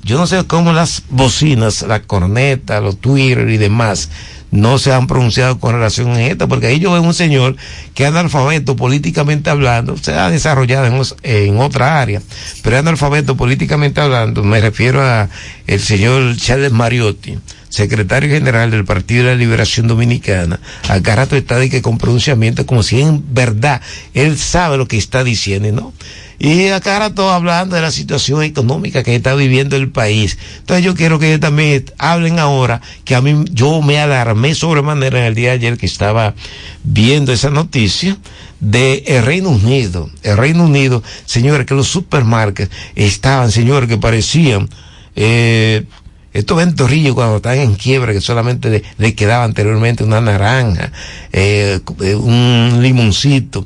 yo 0.04 0.18
no 0.18 0.28
sé 0.28 0.44
cómo 0.46 0.72
las 0.72 1.04
bocinas, 1.10 1.82
la 1.82 2.02
corneta, 2.02 2.80
los 2.80 2.98
Twitter 2.98 3.50
y 3.50 3.58
demás, 3.58 4.10
no 4.56 4.78
se 4.78 4.94
han 4.94 5.08
pronunciado 5.08 5.60
con 5.60 5.74
relación 5.74 6.12
a 6.12 6.26
esto, 6.26 6.48
porque 6.48 6.68
ahí 6.68 6.80
yo 6.80 6.92
veo 6.92 7.02
un 7.02 7.14
señor 7.14 7.56
que 7.94 8.04
es 8.04 8.10
analfabeto 8.10 8.76
políticamente 8.76 9.50
hablando, 9.50 9.98
se 9.98 10.14
ha 10.14 10.30
desarrollado 10.30 11.06
en, 11.24 11.58
otra 11.58 12.02
área, 12.02 12.22
pero 12.64 12.76
es 12.76 12.80
analfabeto 12.82 13.36
políticamente 13.36 14.02
hablando, 14.02 14.44
me 14.44 14.60
refiero 14.62 15.02
a 15.02 15.30
el 15.68 15.80
señor 15.80 16.36
Charles 16.38 16.72
Mariotti, 16.72 17.38
secretario 17.70 18.30
general 18.30 18.72
del 18.72 18.86
Partido 18.86 19.26
de 19.26 19.32
la 19.32 19.38
Liberación 19.38 19.88
Dominicana, 19.88 20.60
acá 20.88 21.16
rato 21.16 21.36
está 21.36 21.58
de 21.58 21.70
que 21.70 21.82
con 21.82 21.98
pronunciamiento 21.98 22.66
como 22.66 22.84
si 22.84 23.02
en 23.02 23.24
verdad 23.34 23.82
él 24.14 24.38
sabe 24.38 24.78
lo 24.78 24.88
que 24.88 24.98
está 24.98 25.24
diciendo, 25.24 25.72
¿no? 25.72 25.94
Y 26.40 26.68
acá 26.68 27.00
rato 27.00 27.32
hablando 27.32 27.76
de 27.76 27.82
la 27.82 27.92
situación 27.92 28.44
económica 28.44 29.04
que 29.04 29.16
está 29.16 29.34
viviendo 29.36 29.76
el 29.76 29.90
país. 29.90 30.38
Entonces 30.60 30.84
yo 30.86 30.96
quiero 30.96 31.20
que 31.20 31.28
ellos 31.30 31.40
también 31.40 31.86
hablen 31.98 32.40
ahora, 32.40 32.82
que 33.04 33.16
a 33.16 33.22
mí 33.22 33.46
yo 33.52 33.82
me 33.82 34.00
alarmé 34.00 34.56
sobremanera 34.56 35.20
en 35.20 35.26
el 35.26 35.36
día 35.36 35.50
de 35.50 35.56
ayer 35.56 35.78
que 35.78 35.86
estaba 35.86 36.36
viendo 36.84 37.32
esa 37.32 37.50
noticia 37.50 38.18
de 38.60 39.04
el 39.08 39.26
Reino 39.26 39.50
Unido. 39.50 40.10
El 40.24 40.38
Reino 40.38 40.66
Unido, 40.66 41.04
señores, 41.26 41.66
que 41.66 41.74
los 41.74 41.88
supermarkets 41.88 42.72
estaban, 42.96 43.52
señores, 43.52 43.88
que 43.90 43.98
parecían, 43.98 44.70
eh, 45.16 45.86
estos 46.34 46.58
ventorrillos 46.58 47.16
cuando 47.16 47.38
están 47.38 47.58
en 47.60 47.76
quiebra, 47.76 48.12
que 48.12 48.20
solamente 48.20 48.70
le, 48.70 48.84
le 48.98 49.16
quedaba 49.16 49.46
anteriormente 49.46 50.04
una 50.04 50.20
naranja, 50.20 50.92
eh, 51.32 51.80
un 52.18 52.80
limoncito. 52.82 53.66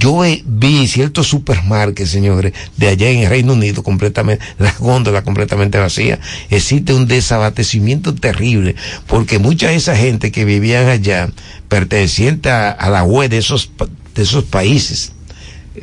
Yo 0.00 0.22
vi 0.46 0.86
ciertos 0.88 1.28
supermarkets, 1.28 2.08
señores, 2.08 2.54
de 2.78 2.88
allá 2.88 3.10
en 3.10 3.18
el 3.18 3.28
Reino 3.28 3.52
Unido, 3.52 3.82
completamente, 3.82 4.42
las 4.58 4.78
góndolas 4.78 5.24
completamente 5.24 5.76
vacías. 5.78 6.18
Existe 6.48 6.94
un 6.94 7.06
desabastecimiento 7.06 8.14
terrible, 8.14 8.76
porque 9.06 9.38
mucha 9.38 9.68
de 9.68 9.74
esa 9.76 9.94
gente 9.94 10.32
que 10.32 10.46
vivían 10.46 10.88
allá, 10.88 11.28
perteneciente 11.68 12.48
a, 12.48 12.88
la 12.88 13.04
web 13.04 13.28
de 13.28 13.36
esos, 13.36 13.72
de 14.14 14.22
esos 14.22 14.44
países, 14.44 15.12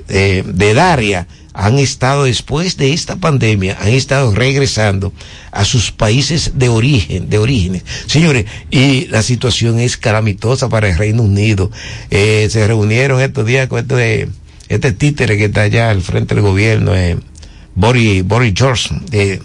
eh, 0.10 0.44
del 0.48 0.80
área, 0.80 1.28
han 1.58 1.80
estado 1.80 2.26
después 2.26 2.78
de 2.78 2.94
esta 2.94 3.16
pandemia, 3.16 3.78
han 3.82 3.90
estado 3.90 4.34
regresando 4.34 5.12
a 5.52 5.66
sus 5.66 5.92
países 5.92 6.52
de 6.54 6.70
origen, 6.70 7.32
de 7.32 7.40
orígenes. 7.40 7.84
Señores, 8.06 8.46
y 8.70 9.08
la 9.08 9.24
situación 9.24 9.80
es 9.80 9.98
calamitosa 9.98 10.70
para 10.70 10.88
el 10.88 10.96
Reino 10.96 11.24
Unido. 11.24 11.72
Eh, 12.12 12.48
se 12.52 12.68
reunieron 12.68 13.20
estos 13.22 13.44
días 13.48 13.68
con 13.68 13.80
este, 13.80 14.30
este 14.70 14.92
títere 14.92 15.36
que 15.36 15.46
está 15.46 15.62
allá 15.62 15.90
al 15.90 16.04
frente 16.04 16.36
del 16.36 16.44
gobierno, 16.44 16.96
eh, 16.96 17.18
Boris, 17.74 18.24
Boris 18.24 18.54
Johnson, 18.56 19.04
de 19.10 19.42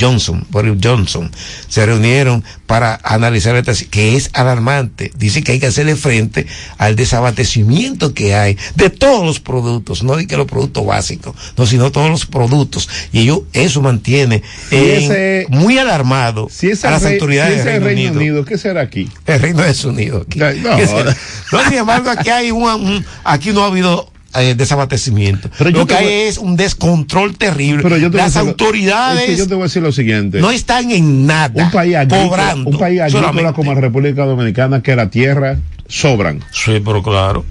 Johnson, 0.00 0.46
Boris 0.50 0.74
Johnson, 0.82 1.30
se 1.68 1.84
reunieron 1.86 2.44
para 2.66 2.98
analizar 3.02 3.56
esta, 3.56 3.72
que 3.90 4.16
es 4.16 4.30
alarmante. 4.32 5.10
Dice 5.16 5.42
que 5.42 5.52
hay 5.52 5.60
que 5.60 5.66
hacerle 5.66 5.96
frente 5.96 6.46
al 6.76 6.96
desabastecimiento 6.96 8.14
que 8.14 8.34
hay 8.34 8.56
de 8.74 8.90
todos 8.90 9.24
los 9.26 9.40
productos, 9.40 10.02
no 10.02 10.16
de 10.16 10.26
que 10.26 10.36
los 10.36 10.46
productos 10.46 10.84
básicos, 10.86 11.34
no, 11.56 11.66
sino 11.66 11.90
todos 11.92 12.10
los 12.10 12.26
productos. 12.26 12.88
Y 13.12 13.24
yo, 13.24 13.44
eso 13.52 13.80
mantiene 13.82 14.42
Si 14.70 15.08
muy 15.48 15.78
alarmado 15.78 16.48
Si 16.50 16.68
es 16.70 16.84
a 16.84 16.90
las 16.90 17.04
autoridades 17.04 17.54
si 17.54 17.58
es 17.60 17.64
del 17.64 17.74
el 17.76 17.82
Reino, 17.82 17.86
Reino 18.00 18.10
Unido. 18.18 18.20
Unido, 18.32 18.44
¿qué 18.44 18.58
será 18.58 18.80
aquí? 18.82 19.08
El 19.26 19.40
Reino 19.40 19.62
de 19.62 19.88
Unidos 19.88 20.26
aquí. 20.26 20.38
No. 20.38 20.48
¿Qué 20.76 20.86
será? 20.86 21.16
No, 21.52 21.64
sin 21.68 21.78
embargo, 21.78 22.10
aquí 22.10 22.30
hay 22.30 22.50
un, 22.50 22.62
un- 22.62 23.04
aquí 23.24 23.50
no 23.50 23.64
ha 23.64 23.66
habido 23.68 24.10
eh, 24.34 24.54
desabastecimiento. 24.56 25.48
Pero 25.58 25.70
Lo 25.70 25.86
que 25.86 25.94
hay 25.94 26.04
voy- 26.04 26.12
es 26.28 26.38
un 26.38 26.56
descontrol 26.56 27.36
terrible. 27.36 27.82
Pero 27.82 27.96
yo 27.96 28.08
Las 28.10 28.36
autoridades 28.36 29.20
es 29.22 29.26
que 29.30 29.36
yo 29.36 29.48
te 29.48 29.54
voy 29.54 29.62
a 29.62 29.66
decir 29.66 29.82
lo 29.82 29.92
siguiente. 29.92 30.40
no 30.40 30.50
están 30.50 30.90
en 30.90 31.26
nada. 31.26 31.64
un 31.64 31.70
país 31.70 31.96
agrícola, 31.96 32.22
cobrando. 32.28 32.70
un 32.70 32.78
país 32.78 33.00
agrícola 33.00 33.28
solamente. 33.28 33.52
como 33.54 33.74
la 33.74 33.80
República 33.80 34.24
Dominicana 34.24 34.82
que 34.82 34.94
la 34.96 35.10
tierra 35.10 35.58
sobran. 35.88 36.40
Sí, 36.52 36.80
pero 36.84 37.02
claro. 37.02 37.44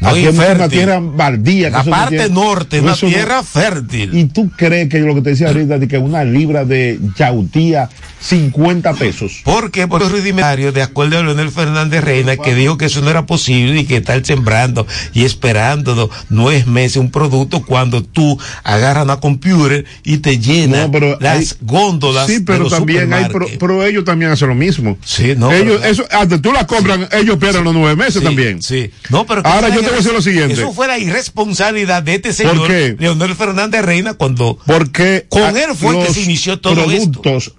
No, 0.00 0.10
Aquí 0.10 0.20
y 0.20 0.26
es 0.26 0.34
una 0.38 0.68
tierra 0.68 1.00
baldía. 1.00 1.70
La 1.70 1.82
no 1.82 1.90
parte 1.90 2.16
tiene- 2.18 2.34
norte, 2.34 2.80
una 2.80 2.92
no- 2.92 2.96
tierra 2.96 3.42
fértil. 3.42 4.16
Y 4.16 4.24
tú 4.26 4.50
crees 4.56 4.88
que 4.88 5.00
lo 5.00 5.14
que 5.16 5.22
te 5.22 5.30
decía 5.30 5.48
ahorita, 5.48 5.78
de 5.78 5.88
que 5.88 5.98
una 5.98 6.24
libra 6.24 6.64
de 6.64 7.00
yautía, 7.16 7.88
50 8.20 8.94
pesos. 8.94 9.40
¿Por 9.44 9.70
qué? 9.70 9.86
Por 9.86 10.00
los 10.00 10.10
rudimentarios, 10.10 10.74
de 10.74 10.82
acuerdo 10.82 11.18
a 11.18 11.22
Leonel 11.22 11.50
Fernández 11.50 12.02
Reina, 12.02 12.36
que 12.36 12.54
dijo 12.54 12.76
que 12.76 12.86
eso 12.86 13.00
no 13.00 13.10
era 13.10 13.26
posible 13.26 13.80
y 13.80 13.84
que 13.84 13.96
estar 13.96 14.24
sembrando 14.24 14.86
y 15.14 15.24
esperando 15.24 15.94
do- 15.94 16.10
nueve 16.28 16.64
meses 16.66 16.96
un 16.96 17.10
producto 17.12 17.62
cuando 17.64 18.02
tú 18.02 18.38
agarras 18.64 19.04
una 19.04 19.18
computer 19.20 19.84
y 20.04 20.18
te 20.18 20.38
llenas 20.38 20.86
No, 20.86 20.90
pero 20.92 21.16
las 21.20 21.38
hay- 21.38 21.48
góndolas. 21.62 22.26
Sí, 22.26 22.38
de 22.38 22.40
pero 22.40 22.64
los 22.64 22.72
también 22.72 23.12
hay, 23.12 23.24
supermarkets. 23.24 23.58
pero 23.58 23.84
ellos 23.84 24.04
también 24.04 24.30
hacen 24.32 24.48
lo 24.48 24.54
mismo. 24.56 24.98
Sí, 25.04 25.34
no. 25.36 25.52
ellos, 25.52 25.78
pero- 25.80 25.90
eso, 25.92 26.04
hasta 26.10 26.40
tú 26.42 26.52
la 26.52 26.66
compran, 26.66 27.08
ellos 27.12 27.36
pierden 27.38 27.64
los 27.64 27.74
nueve 27.74 27.94
meses 27.96 28.14
Sí, 28.18 28.24
también. 28.24 28.62
Sí. 28.62 28.90
No, 29.10 29.26
pero 29.26 29.42
Ahora 29.46 29.68
yo 29.68 29.80
te 29.88 29.90
voy 29.90 29.94
a 29.94 29.98
decir 29.98 30.12
lo 30.12 30.22
siguiente. 30.22 30.54
Eso 30.54 30.72
fue 30.72 30.86
la 30.86 30.98
irresponsabilidad 30.98 32.02
de 32.02 32.14
este 32.14 32.32
señor, 32.32 32.66
qué? 32.66 32.96
Leonel 32.98 33.34
Fernández 33.34 33.84
Reina, 33.84 34.14
cuando 34.14 34.58
Porque 34.66 35.26
con 35.28 35.56
él 35.56 35.70
fue 35.74 35.98
que 36.04 36.12
se 36.12 36.22
inició 36.22 36.60
todo 36.60 36.90
esto. 36.90 36.90
productos 37.20 37.54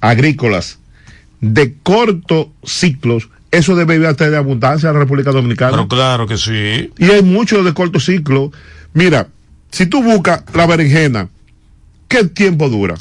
agrícolas 0.00 0.78
de 1.40 1.74
cortos 1.82 2.48
ciclos, 2.64 3.28
eso 3.50 3.74
debe 3.74 3.94
haber 3.94 4.16
de 4.16 4.36
abundancia 4.36 4.88
en 4.88 4.94
la 4.94 5.00
República 5.00 5.32
Dominicana. 5.32 5.72
Pero 5.72 5.88
claro 5.88 6.26
que 6.26 6.36
sí. 6.36 6.90
Y 6.98 7.10
hay 7.10 7.22
muchos 7.22 7.64
de 7.64 7.74
corto 7.74 7.98
ciclo. 7.98 8.52
Mira, 8.92 9.28
si 9.70 9.86
tú 9.86 10.02
buscas 10.02 10.42
la 10.54 10.66
berenjena, 10.66 11.28
¿qué 12.08 12.24
tiempo 12.24 12.68
dura? 12.68 12.96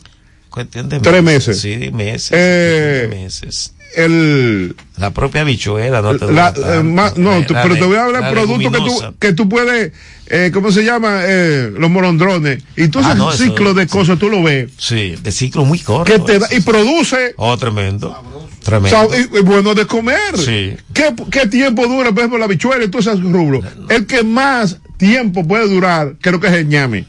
Cuestión 0.49 0.89
de 0.89 0.99
Tres 0.99 1.23
meses. 1.23 1.59
Sí, 1.59 1.91
meses. 1.91 2.31
Eh, 2.33 3.07
meses. 3.09 3.73
El, 3.95 4.75
La 4.97 5.11
propia 5.11 5.43
bichuela 5.43 6.01
no 6.01 6.15
te 6.15 6.31
la- 6.31 6.53
eh, 6.55 6.83
ma- 6.83 7.11
no, 7.15 7.39
La- 7.39 7.45
tú- 7.45 7.53
la 7.53 7.63
pero 7.63 7.75
te 7.75 7.83
voy 7.85 7.97
a 7.97 8.05
hablar 8.05 8.21
la 8.21 8.27
de 8.29 8.33
productos 8.33 8.71
que 8.71 8.77
tú, 8.79 9.15
que 9.19 9.33
tú 9.33 9.49
puedes, 9.49 9.91
eh, 10.27 10.51
¿cómo 10.53 10.71
se 10.71 10.83
llama? 10.83 11.21
Eh, 11.23 11.71
los 11.77 11.89
molondrones. 11.89 12.63
Y 12.77 12.87
tú 12.89 12.99
Ah, 13.03 13.15
no, 13.15 13.31
ciclo 13.31 13.73
de 13.73 13.87
cosas, 13.87 14.19
tú 14.19 14.29
lo 14.29 14.43
ves. 14.43 14.69
Sí, 14.77 15.15
de 15.21 15.31
ciclo 15.31 15.65
muy 15.65 15.79
corto. 15.79 16.11
Que 16.11 16.19
te 16.19 16.37
da- 16.39 16.47
y 16.51 16.61
produce 16.61 17.33
Oh, 17.37 17.57
tremendo. 17.57 18.09
O 18.11 18.63
Tremendo. 18.63 19.09
sea, 19.09 19.19
y- 19.19 19.37
y 19.37 19.41
bueno 19.41 19.73
de 19.73 19.85
comer. 19.87 20.37
Sí. 20.37 20.73
¿Qué, 20.93 21.13
qué 21.31 21.47
tiempo 21.47 21.87
dura, 21.87 22.09
por 22.11 22.19
ejemplo, 22.19 22.37
la 22.37 22.47
bichuela 22.47 22.83
y 22.83 22.89
todos 22.89 23.07
esos 23.07 23.21
rubros? 23.23 23.63
El 23.89 24.05
que 24.05 24.23
más 24.23 24.77
tiempo 24.97 25.47
puede 25.47 25.67
durar, 25.67 26.15
creo 26.21 26.39
que 26.39 26.47
es 26.47 26.53
el 26.53 26.67
ñame. 26.67 27.05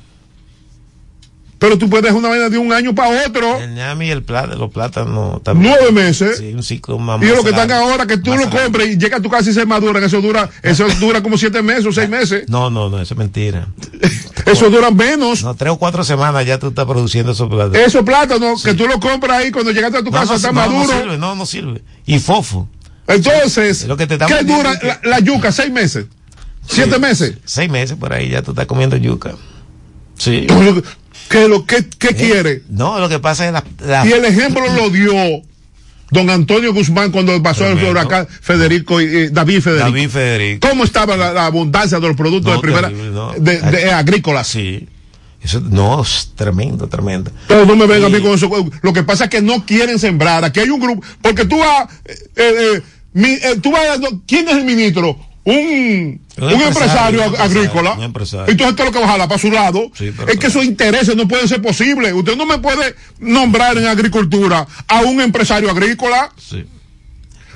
Pero 1.61 1.77
tú 1.79 1.89
puedes 1.89 2.11
una 2.13 2.29
vaina 2.31 2.49
de 2.49 2.57
un 2.59 2.73
año 2.73 2.95
para 2.95 3.25
otro, 3.27 3.59
El 3.59 3.75
ñame 3.75 4.07
y 4.07 4.11
el 4.11 4.23
plátano, 4.25 4.57
los 4.57 4.73
plátanos 4.73 5.43
también. 5.43 5.75
nueve 5.79 5.93
meses. 5.93 6.39
Sí, 6.39 6.53
un 6.55 6.63
ciclo 6.63 6.99
más 6.99 7.23
Y 7.23 7.27
lo 7.27 7.45
que 7.45 7.51
están 7.51 7.71
ahora, 7.71 8.07
que 8.07 8.17
tú 8.17 8.31
lo 8.31 8.39
largo. 8.47 8.59
compras 8.59 8.87
y 8.89 8.97
llega 8.97 9.19
a 9.19 9.21
tu 9.21 9.29
casa 9.29 9.51
y 9.51 9.53
se 9.53 9.67
maduran, 9.67 10.03
eso 10.03 10.21
dura, 10.23 10.49
eso 10.63 10.87
dura 11.01 11.23
como 11.23 11.37
siete 11.39 11.61
meses 11.63 11.85
o 11.87 11.93
seis 11.93 12.09
meses. 12.09 12.49
No, 12.49 12.71
no, 12.71 12.89
no, 12.89 12.99
eso 13.01 13.15
es 13.15 13.19
mentira. 13.19 13.69
Eso 14.47 14.71
dura 14.71 14.91
menos. 14.91 15.45
No, 15.45 15.55
tres 15.55 15.71
o 15.73 15.79
cuatro 15.79 16.03
semanas 16.03 16.45
ya 16.47 16.59
tú 16.59 16.69
estás 16.69 16.87
produciendo 16.87 17.33
esos 17.33 17.49
plátanos. 17.49 17.87
Esos 17.87 18.03
plátanos 18.03 18.63
que 18.65 18.73
tú 18.75 18.87
lo 18.89 18.99
compras 18.99 19.37
ahí 19.39 19.51
cuando 19.53 19.71
llegaste 19.71 19.99
a 19.99 20.03
tu 20.03 20.07
no, 20.11 20.13
casa 20.19 20.31
no, 20.31 20.37
está 20.37 20.51
no, 20.53 20.63
no 20.65 20.71
maduro. 20.79 20.99
sirve, 20.99 21.19
no, 21.19 21.35
no 21.37 21.45
sirve. 21.47 21.83
Y 22.07 22.19
fofo. 22.19 22.67
Entonces, 23.07 23.85
Lo 23.87 23.97
que 23.99 24.07
te 24.07 24.15
está 24.15 24.27
¿qué 24.27 24.43
dura 24.45 24.79
que- 24.79 24.87
la, 24.87 25.01
la 25.05 25.21
yuca? 25.21 25.53
¿Seis 25.53 25.71
meses? 25.71 26.07
¿Siete 26.67 26.99
meses? 26.99 27.35
Seis 27.45 27.71
meses 27.71 27.97
por 27.99 28.13
ahí 28.15 28.31
ya 28.31 28.41
tú 28.43 28.53
estás 28.53 28.67
comiendo 28.67 28.97
yuca. 28.97 29.35
Sí. 30.17 30.47
¿Qué, 31.31 31.49
lo, 31.49 31.65
qué, 31.65 31.87
qué 31.99 32.09
quiere? 32.09 32.63
No, 32.69 32.99
lo 32.99 33.09
que 33.09 33.21
pasa 33.21 33.47
es 33.47 33.53
la, 33.53 33.65
la- 33.87 34.05
Y 34.07 34.13
el 34.13 34.25
ejemplo 34.27 34.63
lo 34.75 34.91
dio 34.91 35.15
don 36.11 36.29
Antonio 36.29 36.75
Guzmán 36.75 37.13
cuando 37.13 37.41
pasó 37.43 37.67
el 37.69 37.83
huracán 37.85 38.27
Federico 38.29 39.01
y 39.01 39.05
eh, 39.05 39.31
David 39.31 39.61
Federico. 39.63 39.87
David 39.91 40.09
Federico. 40.11 40.69
¿Cómo 40.69 40.83
estaba 40.83 41.17
la, 41.17 41.33
la 41.33 41.47
abundancia 41.47 42.01
de 42.01 42.09
los 42.09 42.17
productos 42.17 42.51
No, 42.51 42.57
de 42.57 42.63
primera 42.63 42.89
terrible, 42.89 43.11
no. 43.13 43.33
de, 43.39 43.61
de- 43.61 43.83
eh, 43.87 43.93
agrícolas? 43.93 44.49
Sí. 44.49 44.89
Eso, 45.41 45.61
no, 45.61 46.03
es 46.03 46.33
tremendo, 46.35 46.89
tremendo. 46.89 47.31
Pero 47.49 47.65
no 47.65 47.75
me 47.77 47.87
venga 47.87 48.09
a 48.09 48.11
mí 48.11 48.21
con 48.21 48.33
eso. 48.35 48.51
Lo 48.83 48.93
que 48.93 49.05
pasa 49.05 49.25
es 49.25 49.31
que 49.31 49.41
no 49.41 49.65
quieren 49.65 49.99
sembrar. 49.99 50.45
Aquí 50.45 50.61
hay 50.61 50.69
un 50.69 50.81
grupo. 50.81 51.03
Porque 51.23 51.45
tú 51.47 51.59
vas. 51.61 51.89
eh, 52.05 52.15
eh, 52.37 52.83
mi- 53.15 53.29
eh, 53.35 53.57
tú 53.63 53.71
vas 53.71 53.99
¿Quién 54.27 54.49
es 54.49 54.57
el 54.57 54.65
ministro? 54.65 55.17
Un, 55.43 56.21
un, 56.39 56.51
empresario, 56.63 57.23
agrícola. 57.39 57.95
un 57.95 58.03
empresario. 58.03 58.47
Entonces, 58.49 58.77
¿qué 58.77 58.83
es 58.83 58.89
lo 58.89 58.93
que 58.93 58.99
va 59.01 59.07
a 59.07 59.13
jalar 59.13 59.29
para 59.29 59.41
su 59.41 59.51
lado? 59.51 59.91
Sí, 59.95 60.13
pero- 60.17 60.31
es 60.31 60.39
que 60.39 60.49
esos 60.49 60.65
intereses 60.65 61.17
no 61.17 61.27
pueden 61.27 61.49
ser 61.49 61.63
posibles. 61.63 62.13
Usted 62.13 62.37
no 62.37 62.45
me 62.47 62.59
puede 62.59 62.95
nombrar 63.19 63.77
en 63.79 63.87
agricultura 63.87 64.67
a 64.87 65.01
un 65.01 65.21
empresario 65.21 65.71
agrícola. 65.71 66.31
Sí. 66.37 66.65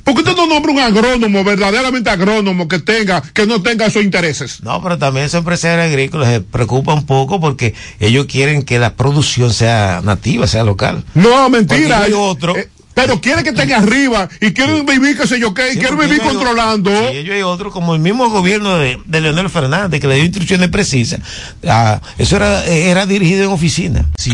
Porque 0.03 0.21
usted 0.21 0.37
no 0.37 0.47
nombra 0.47 0.71
un 0.71 0.81
agrónomo, 0.81 1.45
verdaderamente 1.45 2.11
agrónomo, 2.11 2.69
que 2.69 2.79
tenga, 2.79 3.23
que 3.23 3.47
no 3.47 3.63
tenga 3.63 3.87
esos 3.87 4.05
intereses. 4.05 4.63
No, 4.63 4.83
pero 4.83 4.99
también 4.99 5.25
esos 5.25 5.39
empresarios 5.39 5.87
agrícolas 5.87 6.29
se 6.29 6.41
preocupan 6.43 6.99
un 6.99 7.07
poco 7.07 7.41
porque 7.41 7.75
ellos 8.01 8.27
quieren 8.27 8.65
que 8.65 8.79
la 8.79 8.95
producción 8.97 9.51
sea 9.53 10.03
nativa, 10.05 10.47
sea 10.47 10.63
local. 10.63 11.05
No, 11.15 11.49
mentira. 11.49 12.01
Porque 12.01 12.05
hay 12.07 12.13
otro. 12.15 12.55
Eh, 12.55 12.69
pero 12.95 13.21
quiere 13.21 13.43
que 13.43 13.51
estén 13.51 13.73
arriba 13.73 14.29
y 14.41 14.53
quieren 14.53 14.87
vivir, 14.87 15.17
qué 15.19 15.27
sé 15.27 15.39
yo 15.41 15.53
qué, 15.53 15.71
y 15.71 15.73
Sí, 15.73 15.79
quieren 15.81 15.99
vivir 15.99 16.15
ellos 16.15 16.27
hay- 16.27 16.35
controlando. 16.35 16.91
Sí, 17.11 17.17
ellos 17.19 17.35
hay 17.35 17.43
otros, 17.43 17.73
como 17.73 17.95
el 17.95 18.01
mismo 18.01 18.29
gobierno 18.31 18.79
de, 18.79 18.99
de 19.05 19.21
Leonel 19.21 19.51
Fernández, 19.51 20.01
que 20.01 20.07
le 20.07 20.15
dio 20.17 20.25
instrucciones 20.25 20.69
precisas. 20.69 21.21
Ah, 21.67 22.01
eso 22.19 22.37
era, 22.37 22.65
era 22.67 23.05
dirigido 23.07 23.45
en 23.45 23.51
oficina. 23.51 24.05
Si 24.17 24.23